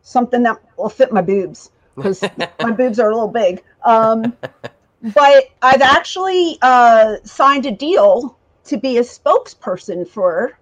something 0.03 0.43
that 0.43 0.61
will 0.78 0.89
fit 0.89 1.11
my 1.11 1.22
boobs 1.22 1.72
because 1.95 2.22
my 2.61 2.72
boobs 2.72 2.99
are 2.99 3.09
a 3.09 3.14
little 3.14 3.30
big. 3.30 3.64
Um, 3.84 4.38
but 5.04 5.45
I've 5.62 5.82
actually 5.82 6.58
uh, 6.62 7.18
signed 7.24 7.66
a 7.66 7.72
deal 7.72 8.38
to 8.66 8.78
be 8.78 8.97
a 8.97 9.01
spokesperson 9.01 10.08
for 10.08 10.58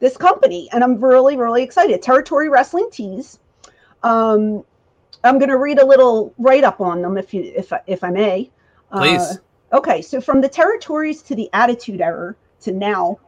this 0.00 0.16
company, 0.16 0.68
and 0.72 0.82
I'm 0.82 1.02
really, 1.02 1.36
really 1.36 1.62
excited. 1.62 2.02
Territory 2.02 2.48
Wrestling 2.48 2.88
Tees. 2.90 3.38
Um, 4.02 4.64
I'm 5.22 5.38
going 5.38 5.48
to 5.48 5.56
read 5.56 5.78
a 5.78 5.86
little 5.86 6.34
write 6.38 6.64
up 6.64 6.80
on 6.80 7.00
them, 7.00 7.16
if 7.16 7.32
you, 7.32 7.52
if 7.54 7.72
I- 7.72 7.82
if 7.86 8.04
I 8.04 8.10
may. 8.10 8.50
Please. 8.92 9.20
Uh, 9.20 9.36
okay, 9.74 10.02
so 10.02 10.20
from 10.20 10.40
the 10.40 10.48
territories 10.48 11.22
to 11.22 11.34
the 11.34 11.48
Attitude 11.52 12.00
Era 12.00 12.34
to 12.62 12.72
now, 12.72 13.18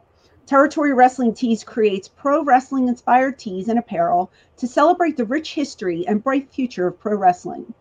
Territory 0.45 0.93
Wrestling 0.93 1.33
Tees 1.33 1.63
creates 1.63 2.07
pro 2.07 2.43
wrestling 2.43 2.87
inspired 2.87 3.37
tees 3.39 3.67
and 3.67 3.79
apparel 3.79 4.31
to 4.57 4.67
celebrate 4.67 5.17
the 5.17 5.25
rich 5.25 5.53
history 5.53 6.05
and 6.07 6.23
bright 6.23 6.49
future 6.51 6.87
of 6.87 6.99
pro 6.99 7.15
wrestling. 7.17 7.73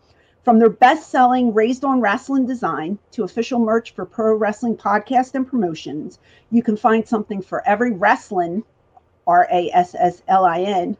From 0.47 0.59
their 0.61 0.71
best 0.71 1.11
selling 1.11 1.53
Raised 1.53 1.85
on 1.85 2.01
Wrestling 2.01 2.47
design 2.47 3.01
to 3.11 3.25
official 3.25 3.59
merch 3.59 3.93
for 3.95 4.05
pro 4.05 4.37
wrestling 4.37 4.77
podcasts 4.77 5.35
and 5.35 5.45
promotions, 5.45 6.21
you 6.53 6.63
can 6.63 6.77
find 6.77 7.05
something 7.05 7.43
for 7.43 7.67
every 7.67 7.91
wrestling, 7.91 8.63
R 9.27 9.49
A 9.51 9.73
S 9.73 9.97
S 9.97 10.23
L 10.29 10.45
I 10.45 10.61
N. 10.61 10.97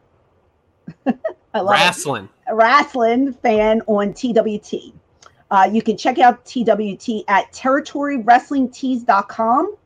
I 1.55 1.61
love 1.61 1.77
it 1.77 1.79
Wrestling. 1.79 2.29
wrestling 2.51 3.35
fan 3.35 3.83
on 3.87 4.15
TWT. 4.15 4.93
Uh, 5.49 5.71
you 5.73 5.81
can 5.81 5.97
check 5.97 6.19
out 6.19 6.45
TWT 6.45 7.23
at 7.29 7.53
territorywrestlingtees.com 7.53 9.77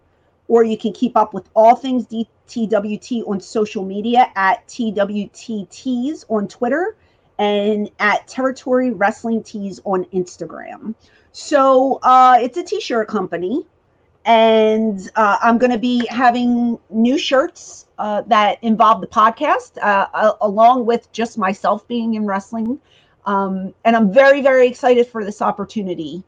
or 0.48 0.64
you 0.64 0.78
can 0.78 0.94
keep 0.94 1.18
up 1.18 1.34
with 1.34 1.50
all 1.54 1.76
things 1.76 2.06
TWT 2.06 3.12
on 3.26 3.38
social 3.38 3.84
media 3.84 4.32
at 4.36 4.66
TWTTees 4.68 6.24
on 6.30 6.48
Twitter 6.48 6.96
and 7.40 7.90
at 7.98 8.28
Territory 8.28 8.90
Wrestling 8.90 9.42
Tees 9.42 9.80
on 9.84 10.04
Instagram. 10.06 10.94
So 11.32 11.98
uh, 12.02 12.38
it's 12.40 12.56
a 12.58 12.62
t 12.62 12.80
shirt 12.80 13.08
company. 13.08 13.66
And 14.26 15.10
uh, 15.16 15.38
I'm 15.40 15.56
going 15.56 15.72
to 15.72 15.78
be 15.78 16.06
having 16.10 16.78
new 16.90 17.16
shirts 17.16 17.86
uh, 17.98 18.20
that 18.26 18.62
involve 18.62 19.00
the 19.00 19.06
podcast, 19.06 19.78
uh, 19.80 20.34
along 20.42 20.84
with 20.84 21.10
just 21.10 21.38
myself 21.38 21.88
being 21.88 22.12
in 22.14 22.26
wrestling. 22.26 22.78
Um, 23.24 23.74
and 23.86 23.96
I'm 23.96 24.12
very, 24.12 24.42
very 24.42 24.68
excited 24.68 25.06
for 25.06 25.24
this 25.24 25.40
opportunity. 25.40 26.22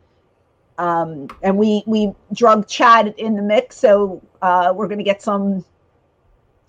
Um, 0.78 1.28
and 1.42 1.58
we 1.58 1.82
we 1.86 2.14
drug 2.32 2.66
Chad 2.66 3.14
in 3.18 3.36
the 3.36 3.42
mix, 3.42 3.76
so 3.76 4.22
uh, 4.40 4.72
we're 4.74 4.88
going 4.88 4.98
to 4.98 5.04
get 5.04 5.20
some 5.20 5.62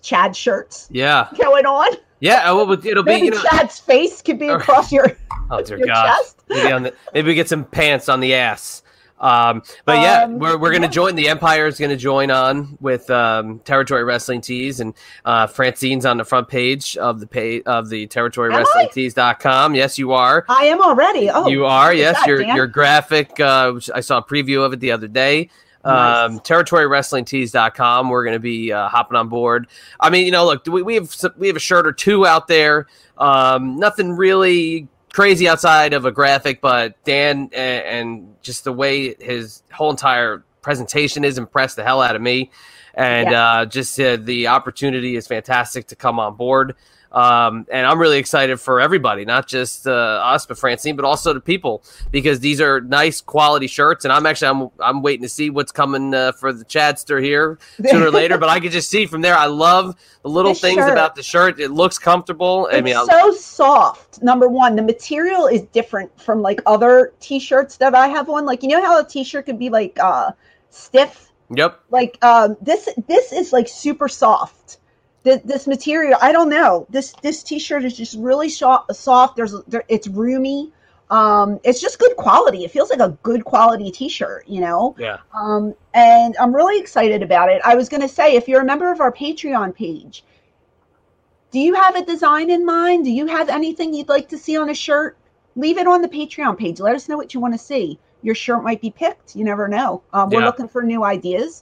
Chad 0.04 0.36
shirts 0.36 0.88
Yeah. 0.92 1.28
going 1.42 1.66
on. 1.66 1.96
Yeah. 2.20 2.52
Well, 2.52 2.72
it'll 2.72 3.04
be 3.04 3.12
Maybe 3.12 3.26
you 3.26 3.32
know. 3.32 3.42
Chad's 3.50 3.80
face 3.80 4.22
could 4.22 4.38
be 4.38 4.50
across 4.50 4.92
your 4.92 5.18
Oh 5.50 5.62
dear 5.64 5.78
your 5.80 5.88
God. 5.88 6.06
chest. 6.18 6.42
Maybe 6.50 6.72
on 6.72 6.84
the 6.84 6.94
maybe 7.14 7.30
we 7.30 7.34
get 7.36 7.50
some 7.50 7.66
pants 7.66 8.08
on 8.10 8.20
the 8.20 8.36
ass. 8.36 8.82
Um, 9.20 9.64
but 9.86 10.02
yeah, 10.02 10.24
Um, 10.24 10.38
we're, 10.40 10.58
we're 10.58 10.72
gonna 10.74 10.88
yeah. 10.88 10.92
join. 10.92 11.16
The 11.16 11.30
Empire 11.30 11.66
is 11.68 11.80
gonna 11.80 11.96
join 11.96 12.30
on 12.30 12.78
with 12.82 13.10
um, 13.10 13.60
Territory 13.60 14.04
Wrestling 14.04 14.42
Tees, 14.42 14.82
and 14.82 14.94
uh, 15.24 15.48
Francine's 15.48 16.06
on 16.06 16.18
the 16.18 16.26
front 16.26 16.50
page 16.50 16.98
of 16.98 17.22
the 17.22 17.28
page 17.28 17.64
of 17.66 17.88
the 17.88 18.06
Territory 18.08 18.52
Am 18.52 18.58
Wrestling 18.58 18.90
Tees.com. 18.92 19.76
Yes, 19.76 19.98
you 19.98 20.12
are. 20.12 20.44
I 20.50 20.66
am 20.66 20.82
already. 20.82 21.30
Oh, 21.30 21.48
you 21.48 21.66
are. 21.66 21.94
Yes, 21.94 22.18
that, 22.18 22.28
your 22.28 22.40
Dan. 22.40 22.54
your 22.58 22.68
graphic. 22.68 23.40
Uh, 23.40 23.80
I 23.96 24.02
saw 24.02 24.18
a 24.18 24.24
preview 24.24 24.66
of 24.66 24.74
it 24.74 24.82
the 24.82 24.92
other 24.92 25.08
day. 25.08 25.50
Um, 25.86 26.36
Nice. 26.36 26.40
territorywrestlingtees.com. 26.42 28.10
We're 28.10 28.24
going 28.24 28.36
to 28.36 28.40
be 28.40 28.72
uh, 28.72 28.88
hopping 28.88 29.18
on 29.18 29.30
board. 29.30 29.68
I 30.00 30.10
mean, 30.10 30.26
you 30.26 30.32
know, 30.32 30.46
look, 30.46 30.66
we, 30.66 30.82
we 30.82 30.96
have 30.96 31.14
some, 31.14 31.34
we 31.38 31.48
have 31.48 31.56
a 31.56 31.60
shirt 31.62 31.86
or 31.88 31.92
two 31.92 32.26
out 32.26 32.48
there. 32.48 32.88
Um, 33.18 33.78
nothing 33.78 34.14
really 34.14 34.88
crazy 35.12 35.48
outside 35.48 35.94
of 35.94 36.06
a 36.06 36.12
graphic, 36.12 36.62
but 36.62 37.02
Dan 37.04 37.50
and, 37.54 37.86
and 37.86 38.36
just 38.42 38.64
the 38.64 38.74
way 38.74 39.14
his 39.20 39.62
whole 39.72 39.92
entire 39.92 40.44
presentation 40.62 41.24
is 41.24 41.38
impressed 41.38 41.76
the 41.76 41.84
hell 41.84 42.02
out 42.02 42.16
of 42.16 42.22
me. 42.22 42.50
And 42.96 43.30
Yeah. 43.32 43.44
uh, 43.54 43.66
just 43.66 44.00
uh, 44.00 44.18
the 44.18 44.48
opportunity 44.48 45.16
is 45.16 45.28
fantastic 45.28 45.88
to 45.88 45.96
come 45.96 46.20
on 46.20 46.36
board. 46.36 46.76
Um, 47.14 47.68
and 47.72 47.86
I'm 47.86 48.00
really 48.00 48.18
excited 48.18 48.60
for 48.60 48.82
everybody, 48.82 49.24
not 49.24 49.48
just 49.48 49.86
uh, 49.86 49.92
us, 49.92 50.48
but 50.48 50.58
Francine, 50.58 50.96
but 50.96 51.06
also 51.06 51.32
the 51.34 51.40
people, 51.40 51.84
because 52.12 52.40
these 52.40 52.60
are 52.60 52.82
nice 52.82 53.22
quality 53.22 53.68
shirts. 53.68 54.04
And 54.04 54.12
I'm 54.12 54.26
actually 54.26 54.48
I'm 54.48 54.70
I'm 54.80 55.02
waiting 55.04 55.22
to 55.22 55.30
see 55.30 55.52
what's 55.52 55.72
coming 55.72 56.14
uh, 56.16 56.32
for 56.32 56.52
the 56.52 56.66
Chadster 56.66 57.22
here 57.24 57.60
sooner 57.88 58.08
or 58.08 58.12
later. 58.22 58.38
But 58.40 58.50
I 58.50 58.60
can 58.60 58.72
just 58.72 58.90
see 58.90 59.06
from 59.06 59.22
there. 59.22 59.36
I 59.36 59.46
love 59.46 59.96
the 60.24 60.30
little 60.30 60.54
The 60.54 60.60
things 60.60 60.78
shirt. 60.80 60.92
about 60.92 61.14
the 61.16 61.22
shirt. 61.22 61.60
It 61.60 61.70
looks 61.70 62.00
comfortable. 62.00 62.68
I 62.72 62.78
It's 62.78 62.84
mean, 62.84 62.96
I- 62.98 63.06
so 63.06 63.32
soft. 63.32 64.24
Number 64.24 64.48
one, 64.48 64.76
the 64.76 64.82
material 64.82 65.46
is 65.46 65.62
different 65.72 66.20
from 66.20 66.42
like 66.42 66.62
other 66.66 67.14
t-shirts 67.20 67.78
that 67.78 67.94
I 67.94 68.08
have 68.08 68.28
on. 68.30 68.46
Like 68.46 68.64
you 68.64 68.70
know 68.70 68.82
how 68.82 69.00
a 69.00 69.06
t-shirt 69.08 69.46
could 69.46 69.60
be 69.60 69.70
like 69.70 70.00
uh 70.00 70.32
stiff. 70.72 71.32
yep. 71.56 71.80
Like 71.92 72.18
um 72.24 72.58
this 72.62 72.90
this 73.08 73.32
is 73.32 73.54
like 73.54 73.68
super 73.68 74.08
soft. 74.08 74.78
This, 75.24 75.42
this 75.44 75.68
material, 75.68 76.20
I 76.22 76.32
don't 76.34 76.50
know. 76.50 76.86
This 76.90 77.14
this 77.22 77.44
t-shirt 77.44 77.86
is 77.86 77.96
just 77.96 78.18
really 78.18 78.50
sho- 78.50 78.84
soft. 78.92 79.38
There's 79.38 79.56
there, 79.68 79.84
it's 79.88 80.08
roomy. 80.08 80.72
Um, 81.10 81.60
it's 81.64 81.80
just 81.80 82.00
good 82.00 82.16
quality. 82.18 82.66
It 82.66 82.72
feels 82.72 82.90
like 82.90 83.00
a 83.00 83.18
good 83.24 83.46
quality 83.46 83.92
t-shirt, 83.92 84.46
you 84.48 84.60
know. 84.62 84.96
Yeah. 84.98 85.18
Um, 85.34 85.76
and 85.94 86.36
I'm 86.40 86.54
really 86.56 86.80
excited 86.80 87.22
about 87.22 87.50
it. 87.50 87.62
I 87.64 87.76
was 87.76 87.88
going 87.88 88.02
to 88.02 88.08
say, 88.08 88.36
if 88.36 88.48
you're 88.48 88.62
a 88.62 88.66
member 88.66 88.92
of 88.92 89.00
our 89.00 89.12
Patreon 89.12 89.76
page, 89.76 90.24
do 91.52 91.60
you 91.60 91.76
have 91.76 91.96
a 91.96 92.04
design 92.04 92.50
in 92.50 92.66
mind? 92.66 93.06
Do 93.06 93.12
you 93.12 93.28
have 93.28 93.48
anything 93.50 93.94
you'd 93.94 94.10
like 94.10 94.28
to 94.30 94.38
see 94.38 94.58
on 94.58 94.70
a 94.72 94.74
shirt? 94.74 95.16
Leave 95.56 95.78
it 95.78 95.86
on 95.88 96.02
the 96.02 96.08
Patreon 96.10 96.58
page. 96.58 96.80
Let 96.80 96.96
us 96.96 97.08
know 97.08 97.16
what 97.16 97.34
you 97.34 97.40
want 97.40 97.54
to 97.54 97.60
see. 97.60 98.00
Your 98.24 98.34
shirt 98.34 98.64
might 98.64 98.82
be 98.82 98.90
picked. 98.90 99.36
You 99.36 99.44
never 99.44 99.68
know. 99.68 100.02
Um, 100.14 100.30
we're 100.32 100.40
Yeah. 100.40 100.48
looking 100.48 100.68
for 100.68 100.82
new 100.82 101.04
ideas. 101.04 101.62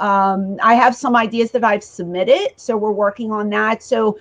Um, 0.00 0.58
I 0.62 0.74
have 0.74 0.96
some 0.96 1.14
ideas 1.14 1.50
that 1.52 1.62
I've 1.62 1.84
submitted, 1.84 2.54
so 2.56 2.76
we're 2.76 2.90
working 2.90 3.30
on 3.30 3.50
that. 3.50 3.82
So 3.82 4.18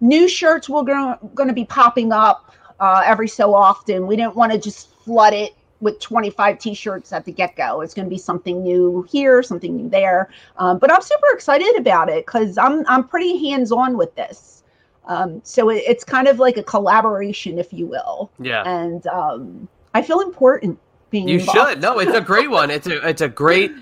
new 0.00 0.28
shirts 0.28 0.68
will 0.68 0.82
going 0.84 1.48
to 1.48 1.52
be 1.52 1.64
popping 1.64 2.12
up 2.12 2.54
uh, 2.78 3.02
every 3.04 3.28
so 3.28 3.54
often. 3.54 4.06
We 4.06 4.16
didn't 4.16 4.36
want 4.36 4.52
to 4.52 4.58
just 4.58 4.94
flood 5.04 5.34
it 5.34 5.52
with 5.80 5.98
25 6.00 6.58
t-shirts 6.58 7.12
at 7.12 7.24
the 7.24 7.32
get-go. 7.32 7.80
It's 7.80 7.92
going 7.94 8.06
to 8.06 8.10
be 8.10 8.18
something 8.18 8.62
new 8.62 9.06
here, 9.10 9.42
something 9.42 9.76
new 9.76 9.88
there. 9.88 10.30
Um, 10.58 10.78
but 10.78 10.92
I'm 10.92 11.02
super 11.02 11.26
excited 11.32 11.76
about 11.76 12.08
it 12.08 12.24
because 12.26 12.56
I'm 12.56 12.84
I'm 12.86 13.06
pretty 13.06 13.50
hands-on 13.50 13.96
with 13.96 14.14
this. 14.14 14.62
Um, 15.06 15.40
so 15.42 15.70
it, 15.70 15.82
it's 15.88 16.04
kind 16.04 16.28
of 16.28 16.38
like 16.38 16.56
a 16.56 16.62
collaboration, 16.62 17.58
if 17.58 17.72
you 17.72 17.86
will, 17.86 18.30
Yeah. 18.38 18.62
and 18.64 19.04
um, 19.08 19.68
I 19.94 20.02
feel 20.02 20.20
important 20.20 20.78
being. 21.10 21.26
You 21.28 21.40
involved. 21.40 21.70
should. 21.70 21.82
No, 21.82 21.98
it's 21.98 22.14
a 22.14 22.20
great 22.20 22.50
one. 22.50 22.70
It's 22.70 22.86
a 22.86 23.08
it's 23.08 23.22
a 23.22 23.28
great 23.28 23.72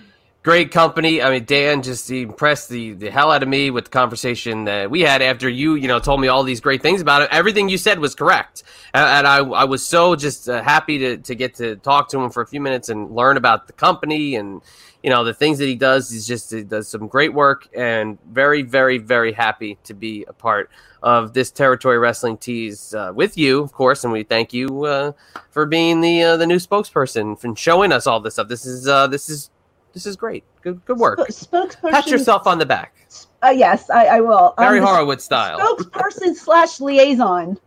great 0.43 0.71
company. 0.73 1.23
I 1.23 1.31
mean, 1.31 1.45
Dan 1.45 1.83
just 1.83 2.11
impressed 2.11 2.69
the 2.69 2.95
the 2.95 3.11
hell 3.11 3.31
out 3.31 3.43
of 3.43 3.49
me 3.49 3.71
with 3.71 3.87
the 3.87 3.91
conversation 3.91 4.65
that 4.65 4.91
we 4.91 5.03
had 5.03 5.23
after 5.23 5.49
you 5.49 5.75
you 5.75 5.89
know 5.89 5.99
told 6.01 6.21
me 6.21 6.29
all 6.29 6.43
these 6.43 6.61
great 6.61 6.83
things 6.83 7.01
about 7.01 7.23
it. 7.23 7.29
Everything 7.33 7.69
you 7.69 7.79
said 7.79 7.99
was 7.99 8.15
correct, 8.15 8.63
and, 8.95 9.05
and 9.07 9.27
I 9.27 9.39
I 9.39 9.65
was 9.65 9.85
so 9.85 10.17
just 10.17 10.49
uh, 10.49 10.63
happy 10.63 10.99
to 10.99 11.19
to 11.19 11.35
get 11.35 11.55
to 11.57 11.77
talk 11.77 12.09
to 12.11 12.21
him 12.21 12.31
for 12.31 12.43
a 12.43 12.47
few 12.47 12.61
minutes 12.61 12.89
and 12.89 13.11
learn 13.11 13.37
about 13.37 13.67
the 13.67 13.73
company 13.75 14.37
and. 14.37 14.63
You 15.03 15.11
know 15.11 15.25
the 15.25 15.33
things 15.33 15.59
that 15.59 15.67
he 15.67 15.77
does. 15.77 16.11
He's 16.11 16.27
just 16.27 16.51
he 16.53 16.63
does 16.63 16.89
some 16.89 17.09
great 17.09 17.33
work, 17.33 17.69
and 17.75 18.19
very, 18.31 18.63
very, 18.63 18.99
very 18.99 19.33
happy 19.33 19.79
to 19.85 19.95
be 19.95 20.25
a 20.29 20.33
part 20.35 20.71
of 21.03 21.33
this 21.35 21.51
territory 21.51 21.99
wrestling 21.99 22.37
tees 22.37 22.95
uh, 22.95 23.13
with 23.15 23.39
you, 23.39 23.63
of 23.63 23.73
course. 23.73 24.05
And 24.05 24.13
we 24.13 24.25
thank 24.25 24.53
you 24.53 24.85
uh, 24.85 25.13
for 25.51 25.67
being 25.67 26.01
the 26.01 26.23
uh, 26.23 26.37
the 26.37 26.47
new 26.47 26.57
spokesperson 26.57 27.43
and 27.45 27.59
showing 27.59 27.93
us 27.93 28.07
all 28.07 28.21
this 28.21 28.35
stuff. 28.35 28.49
This 28.49 28.67
is 28.67 28.89
uh, 28.89 29.07
this 29.07 29.29
is 29.31 29.51
this 29.93 30.07
is 30.07 30.17
great. 30.17 30.45
Good 30.63 30.85
good 30.85 30.99
work. 30.99 31.21
Sp- 31.31 31.51
spokesperson. 31.51 31.91
Pat 31.91 32.07
yourself 32.09 32.47
on 32.47 32.59
the 32.59 32.67
back, 32.67 32.95
Uh, 33.43 33.51
yes, 33.51 33.89
I, 33.91 34.07
I 34.07 34.21
will. 34.21 34.55
Barry 34.59 34.81
Um, 34.81 34.87
Horowitz 34.87 35.25
style. 35.25 35.59
spokesperson 35.59 36.35
slash 36.35 36.81
liaison 36.81 37.59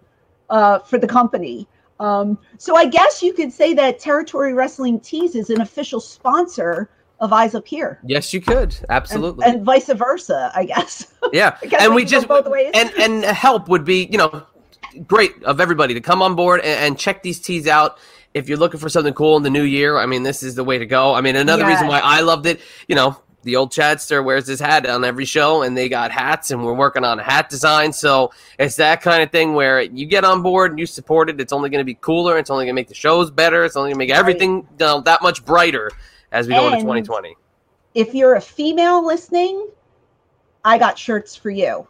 uh, 0.50 0.80
for 0.80 0.98
the 0.98 1.08
company. 1.08 1.68
Um, 2.00 2.38
so 2.58 2.76
I 2.76 2.86
guess 2.88 3.22
you 3.22 3.32
could 3.34 3.54
say 3.54 3.74
that 3.76 4.00
Territory 4.00 4.54
Wrestling 4.54 5.00
Tees 5.00 5.36
is 5.36 5.50
an 5.52 5.62
official 5.62 6.00
sponsor 6.00 6.90
of 7.20 7.32
Eyes 7.32 7.54
Up 7.54 7.68
Here. 7.68 8.00
Yes, 8.04 8.34
you 8.34 8.42
could 8.42 8.76
absolutely. 8.90 9.46
And, 9.46 9.64
vice 9.64 9.88
versa, 9.94 10.52
I 10.56 10.66
guess. 10.66 11.14
yeah, 11.32 11.56
I 11.62 11.66
guess 11.68 11.84
and 11.84 11.94
we 11.94 12.04
just 12.04 12.28
both 12.28 12.48
ways. 12.48 12.72
and 12.74 12.90
and 12.98 13.24
help 13.24 13.68
would 13.70 13.86
be 13.86 14.08
you 14.12 14.18
know 14.18 14.44
great 15.06 15.42
of 15.44 15.62
everybody 15.62 15.94
to 15.94 16.02
come 16.02 16.22
on 16.24 16.36
board 16.36 16.60
and, 16.62 16.80
and 16.86 17.00
check 17.00 17.22
these 17.24 17.40
tees 17.40 17.68
out. 17.68 18.00
If 18.34 18.48
you're 18.48 18.58
looking 18.58 18.80
for 18.80 18.90
something 18.90 19.14
cool 19.14 19.36
in 19.38 19.44
the 19.44 19.50
new 19.50 19.64
year, 19.64 19.98
I 19.98 20.06
mean, 20.06 20.24
this 20.24 20.42
is 20.44 20.56
the 20.56 20.64
way 20.64 20.78
to 20.78 20.86
go. 20.86 21.14
I 21.14 21.22
mean, 21.22 21.36
another 21.36 21.66
reason 21.66 21.88
why 21.88 22.00
I 22.00 22.22
loved 22.22 22.46
it, 22.46 22.62
you 22.88 22.96
know, 22.96 23.18
the 23.44 23.56
old 23.56 23.72
Chadster 23.72 24.24
wears 24.24 24.46
his 24.48 24.60
hat 24.60 24.86
on 24.86 25.04
every 25.04 25.26
show, 25.26 25.64
and 25.64 25.76
they 25.76 25.90
got 25.90 26.12
hats, 26.12 26.52
and 26.52 26.64
we're 26.64 26.76
working 26.76 27.04
on 27.04 27.20
a 27.20 27.24
hat 27.24 27.50
design. 27.50 27.92
So 27.92 28.32
it's 28.60 28.76
that 28.76 29.02
kind 29.02 29.24
of 29.24 29.32
thing 29.32 29.54
where 29.54 29.82
you 29.82 30.06
get 30.06 30.24
on 30.24 30.44
board 30.44 30.72
and 30.72 30.80
you 30.80 30.86
support 30.86 31.30
it. 31.30 31.42
It's 31.42 31.52
only 31.52 31.70
going 31.72 31.82
to 31.82 31.86
be 31.86 31.96
cooler. 31.96 32.38
It's 32.38 32.52
only 32.52 32.66
going 32.66 32.76
to 32.76 32.80
make 32.80 32.88
the 32.88 32.94
shows 32.94 33.32
better. 33.32 33.64
It's 33.66 33.76
only 33.76 33.90
going 33.90 33.96
to 33.96 34.00
make 34.00 34.12
Right. 34.12 34.20
everything 34.20 34.58
you 34.58 34.68
know, 34.80 35.02
that 35.02 35.22
much 35.24 35.44
brighter 35.44 35.92
as 36.32 36.48
we 36.48 36.54
go 36.54 36.68
into 36.68 36.78
2020. 36.78 37.36
if 37.96 38.14
you're 38.14 38.36
a 38.36 38.42
female 38.42 39.06
listening, 39.06 39.68
I 40.64 40.78
got 40.78 40.98
shirts 40.98 41.36
for 41.36 41.50
you 41.50 41.88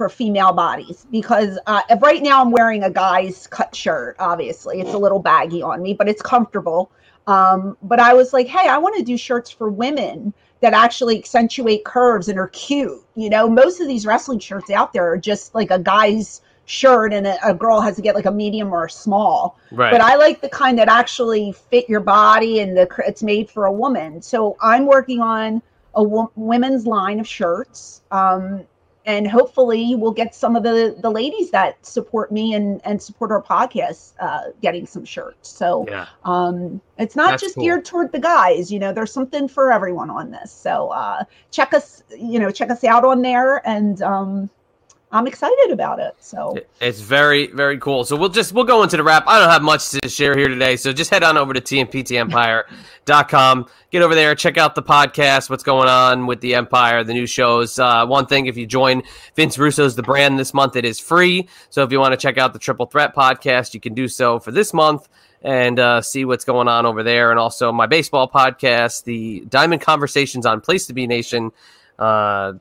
for 0.00 0.08
female 0.08 0.54
bodies 0.54 1.06
because 1.10 1.58
uh, 1.66 1.82
right 2.00 2.22
now 2.22 2.40
I'm 2.40 2.52
wearing 2.52 2.84
a 2.84 2.88
guy's 2.88 3.46
cut 3.46 3.76
shirt. 3.76 4.16
Obviously, 4.18 4.80
it's 4.80 4.94
a 4.94 4.98
little 4.98 5.18
baggy 5.18 5.60
on 5.60 5.82
me, 5.82 5.92
but 5.92 6.08
it's 6.08 6.22
comfortable. 6.22 6.90
Um, 7.26 7.76
but 7.82 8.00
I 8.00 8.14
was 8.14 8.32
like, 8.32 8.46
hey, 8.46 8.66
I 8.66 8.78
want 8.78 8.96
to 8.96 9.02
do 9.02 9.18
shirts 9.18 9.50
for 9.50 9.68
women 9.68 10.32
that 10.62 10.72
actually 10.72 11.18
accentuate 11.18 11.84
curves 11.84 12.28
and 12.30 12.38
are 12.38 12.48
cute. 12.48 12.98
You 13.14 13.28
know, 13.28 13.46
most 13.46 13.78
of 13.82 13.88
these 13.88 14.06
wrestling 14.06 14.38
shirts 14.38 14.70
out 14.70 14.94
there 14.94 15.06
are 15.12 15.18
just 15.18 15.54
like 15.54 15.70
a 15.70 15.78
guy's 15.78 16.40
shirt 16.64 17.12
and 17.12 17.26
a, 17.26 17.50
a 17.50 17.52
girl 17.52 17.82
has 17.82 17.96
to 17.96 18.00
get 18.02 18.14
like 18.14 18.24
a 18.24 18.32
medium 18.32 18.72
or 18.72 18.86
a 18.86 18.90
small 18.90 19.58
Right. 19.70 19.90
but 19.90 20.00
I 20.00 20.14
like 20.16 20.40
the 20.40 20.48
kind 20.48 20.78
that 20.78 20.88
actually 20.88 21.52
fit 21.52 21.90
your 21.90 22.00
body 22.00 22.60
and 22.60 22.74
the 22.74 22.88
it's 23.06 23.22
made 23.22 23.50
for 23.50 23.66
a 23.66 23.72
woman. 23.72 24.22
So 24.22 24.56
I'm 24.62 24.86
working 24.86 25.20
on 25.20 25.60
a 25.94 26.02
wo- 26.02 26.32
women's 26.36 26.86
line 26.86 27.20
of 27.20 27.26
shirts, 27.26 28.02
um, 28.10 28.64
and 29.06 29.28
hopefully 29.28 29.94
we'll 29.94 30.12
get 30.12 30.34
some 30.34 30.56
of 30.56 30.62
the 30.62 30.96
the 30.98 31.10
ladies 31.10 31.50
that 31.50 31.84
support 31.84 32.30
me 32.30 32.54
and 32.54 32.80
and 32.84 33.02
support 33.02 33.30
our 33.30 33.42
podcast 33.42 34.12
uh, 34.20 34.50
getting 34.60 34.86
some 34.86 35.04
shirts. 35.04 35.48
So 35.48 35.86
yeah. 35.88 36.06
um, 36.24 36.80
it's 36.98 37.16
not 37.16 37.30
That's 37.30 37.42
just 37.42 37.54
cool. 37.54 37.64
geared 37.64 37.84
toward 37.84 38.12
the 38.12 38.20
guys. 38.20 38.70
You 38.70 38.78
know, 38.78 38.92
there's 38.92 39.12
something 39.12 39.48
for 39.48 39.72
everyone 39.72 40.10
on 40.10 40.30
this. 40.30 40.52
So 40.52 40.88
uh, 40.88 41.24
check 41.50 41.72
us, 41.72 42.02
you 42.16 42.38
know, 42.38 42.50
check 42.50 42.70
us 42.70 42.84
out 42.84 43.04
on 43.04 43.22
there, 43.22 43.66
and 43.66 44.02
um, 44.02 44.50
I'm 45.12 45.26
excited 45.26 45.72
about 45.72 45.98
it. 45.98 46.14
So. 46.20 46.56
It's 46.80 47.00
very, 47.00 47.48
very 47.48 47.78
cool. 47.78 48.04
So 48.04 48.14
we'll 48.14 48.28
just 48.28 48.52
we'll 48.52 48.64
go 48.64 48.84
into 48.84 48.96
the 48.96 49.02
wrap. 49.02 49.24
I 49.26 49.40
don't 49.40 49.50
have 49.50 49.62
much 49.62 49.90
to 49.90 50.08
share 50.08 50.36
here 50.36 50.46
today, 50.46 50.76
so 50.76 50.92
just 50.92 51.10
head 51.10 51.24
on 51.24 51.36
over 51.36 51.52
to 51.52 51.60
tmptempire.com. 51.60 53.66
Get 53.90 54.02
over 54.02 54.14
there, 54.14 54.36
check 54.36 54.56
out 54.56 54.76
the 54.76 54.84
podcast, 54.84 55.50
what's 55.50 55.64
going 55.64 55.88
on 55.88 56.26
with 56.26 56.40
the 56.40 56.54
Empire, 56.54 57.02
the 57.02 57.12
new 57.12 57.26
shows. 57.26 57.78
Uh, 57.78 58.06
one 58.06 58.26
thing, 58.26 58.46
if 58.46 58.56
you 58.56 58.66
join 58.66 59.02
Vince 59.34 59.58
Russo's 59.58 59.96
The 59.96 60.02
Brand 60.02 60.38
this 60.38 60.54
month, 60.54 60.76
it 60.76 60.84
is 60.84 61.00
free. 61.00 61.48
So 61.70 61.82
if 61.82 61.90
you 61.90 61.98
want 61.98 62.12
to 62.12 62.16
check 62.16 62.38
out 62.38 62.52
the 62.52 62.60
Triple 62.60 62.86
Threat 62.86 63.14
podcast, 63.14 63.74
you 63.74 63.80
can 63.80 63.94
do 63.94 64.06
so 64.06 64.38
for 64.38 64.52
this 64.52 64.72
month 64.72 65.08
and 65.42 65.80
uh, 65.80 66.02
see 66.02 66.24
what's 66.24 66.44
going 66.44 66.68
on 66.68 66.86
over 66.86 67.02
there. 67.02 67.30
And 67.30 67.40
also 67.40 67.72
my 67.72 67.86
baseball 67.86 68.30
podcast, 68.30 69.04
the 69.04 69.40
Diamond 69.48 69.80
Conversations 69.80 70.46
on 70.46 70.60
Place 70.60 70.86
to 70.86 70.92
Be 70.92 71.08
Nation. 71.08 71.50
Uh, 71.98 72.52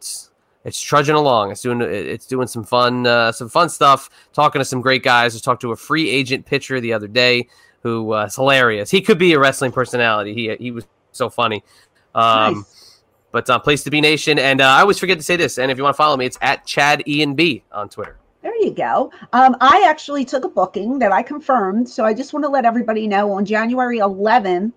it's, 0.65 0.81
trudging 0.81 1.15
along. 1.15 1.51
It's 1.51 1.61
doing 1.61 1.81
it's 1.81 2.25
doing 2.25 2.47
some 2.47 2.63
fun 2.63 3.07
uh, 3.07 3.31
some 3.31 3.49
fun 3.49 3.69
stuff. 3.69 4.09
Talking 4.33 4.59
to 4.59 4.65
some 4.65 4.81
great 4.81 5.03
guys. 5.03 5.35
I 5.35 5.39
talked 5.39 5.61
to 5.61 5.71
a 5.71 5.75
free 5.75 6.09
agent 6.09 6.45
pitcher 6.45 6.79
the 6.79 6.93
other 6.93 7.07
day 7.07 7.47
who 7.81 8.13
uh, 8.13 8.25
is 8.25 8.35
hilarious. 8.35 8.91
He 8.91 9.01
could 9.01 9.17
be 9.17 9.33
a 9.33 9.39
wrestling 9.39 9.71
personality. 9.71 10.33
He 10.33 10.55
he 10.55 10.71
was 10.71 10.85
so 11.11 11.29
funny. 11.29 11.63
Um, 12.15 12.55
Nice. 12.55 13.03
But 13.31 13.47
uh, 13.47 13.59
Place 13.59 13.83
to 13.83 13.91
Be 13.91 14.01
Nation, 14.01 14.39
and 14.39 14.59
uh, 14.59 14.65
I 14.65 14.81
always 14.81 14.97
forget 14.97 15.17
to 15.19 15.23
say 15.23 15.35
this. 15.35 15.59
And 15.59 15.71
if 15.71 15.77
you 15.77 15.83
want 15.83 15.93
to 15.93 15.97
follow 15.97 16.17
me, 16.17 16.25
it's 16.25 16.39
at 16.41 16.65
Chad 16.65 17.07
Ian 17.07 17.35
B 17.35 17.63
on 17.71 17.87
Twitter. 17.87 18.17
There 18.41 18.55
you 18.55 18.71
go. 18.71 19.11
Um, 19.33 19.55
I 19.61 19.85
actually 19.87 20.25
took 20.25 20.45
a 20.45 20.49
booking 20.49 20.97
that 20.99 21.11
I 21.11 21.21
confirmed. 21.21 21.87
So 21.87 22.05
I 22.05 22.13
just 22.13 22.33
want 22.33 22.43
to 22.45 22.49
let 22.49 22.65
everybody 22.65 23.07
know 23.07 23.31
on 23.33 23.45
January 23.45 23.99
11th, 23.99 24.71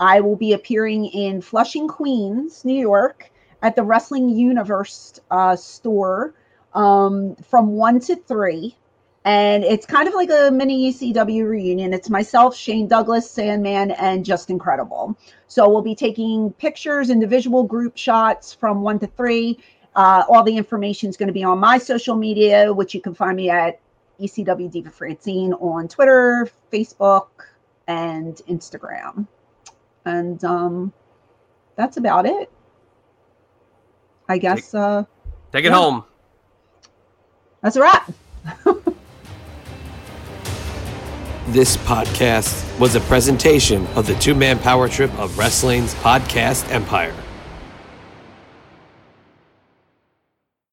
I 0.00 0.20
will 0.20 0.36
be 0.36 0.52
appearing 0.52 1.06
in 1.06 1.42
Flushing, 1.42 1.88
Queens, 1.88 2.64
New 2.64 2.80
York 2.80 3.31
at 3.62 3.76
the 3.76 3.82
Wrestling 3.82 4.28
Universe 4.28 5.20
uh, 5.30 5.56
store 5.56 6.34
um, 6.74 7.36
from 7.36 7.68
1 7.68 8.00
to 8.00 8.16
3. 8.16 8.76
And 9.24 9.62
it's 9.62 9.86
kind 9.86 10.08
of 10.08 10.14
like 10.14 10.30
a 10.30 10.50
mini 10.50 10.92
ECW 10.92 11.48
reunion. 11.48 11.94
It's 11.94 12.10
myself, 12.10 12.56
Shane 12.56 12.88
Douglas, 12.88 13.30
Sandman, 13.30 13.92
and 13.92 14.24
Justin 14.24 14.58
Credible. 14.58 15.16
So 15.46 15.68
we'll 15.68 15.82
be 15.82 15.94
taking 15.94 16.52
pictures, 16.54 17.08
individual 17.08 17.62
group 17.62 17.96
shots 17.96 18.52
from 18.52 18.82
1 18.82 18.98
to 18.98 19.06
3. 19.06 19.58
Uh, 19.94 20.24
all 20.28 20.42
the 20.42 20.56
information 20.56 21.08
is 21.08 21.16
going 21.16 21.28
to 21.28 21.32
be 21.32 21.44
on 21.44 21.58
my 21.58 21.78
social 21.78 22.16
media, 22.16 22.72
which 22.72 22.94
you 22.94 23.00
can 23.00 23.14
find 23.14 23.36
me 23.36 23.48
at 23.48 23.78
ECW 24.20 24.70
Diva 24.70 24.90
Francine 24.90 25.52
on 25.54 25.86
Twitter, 25.86 26.48
Facebook, 26.72 27.28
and 27.86 28.36
Instagram. 28.48 29.28
And 30.04 30.42
um, 30.44 30.92
that's 31.76 31.96
about 31.96 32.26
it. 32.26 32.50
I 34.28 34.38
guess. 34.38 34.74
Uh, 34.74 35.04
Take 35.52 35.64
it 35.64 35.68
Yeah. 35.68 35.74
home. 35.76 36.04
That's 37.62 37.76
a 37.76 37.80
wrap. 37.80 38.10
This 41.48 41.76
podcast 41.76 42.78
was 42.78 42.94
a 42.94 43.00
presentation 43.00 43.86
of 43.88 44.06
the 44.06 44.14
two 44.14 44.34
man 44.34 44.58
power 44.58 44.88
trip 44.88 45.12
of 45.18 45.36
wrestling's 45.36 45.92
podcast 45.96 46.70
empire. 46.72 47.14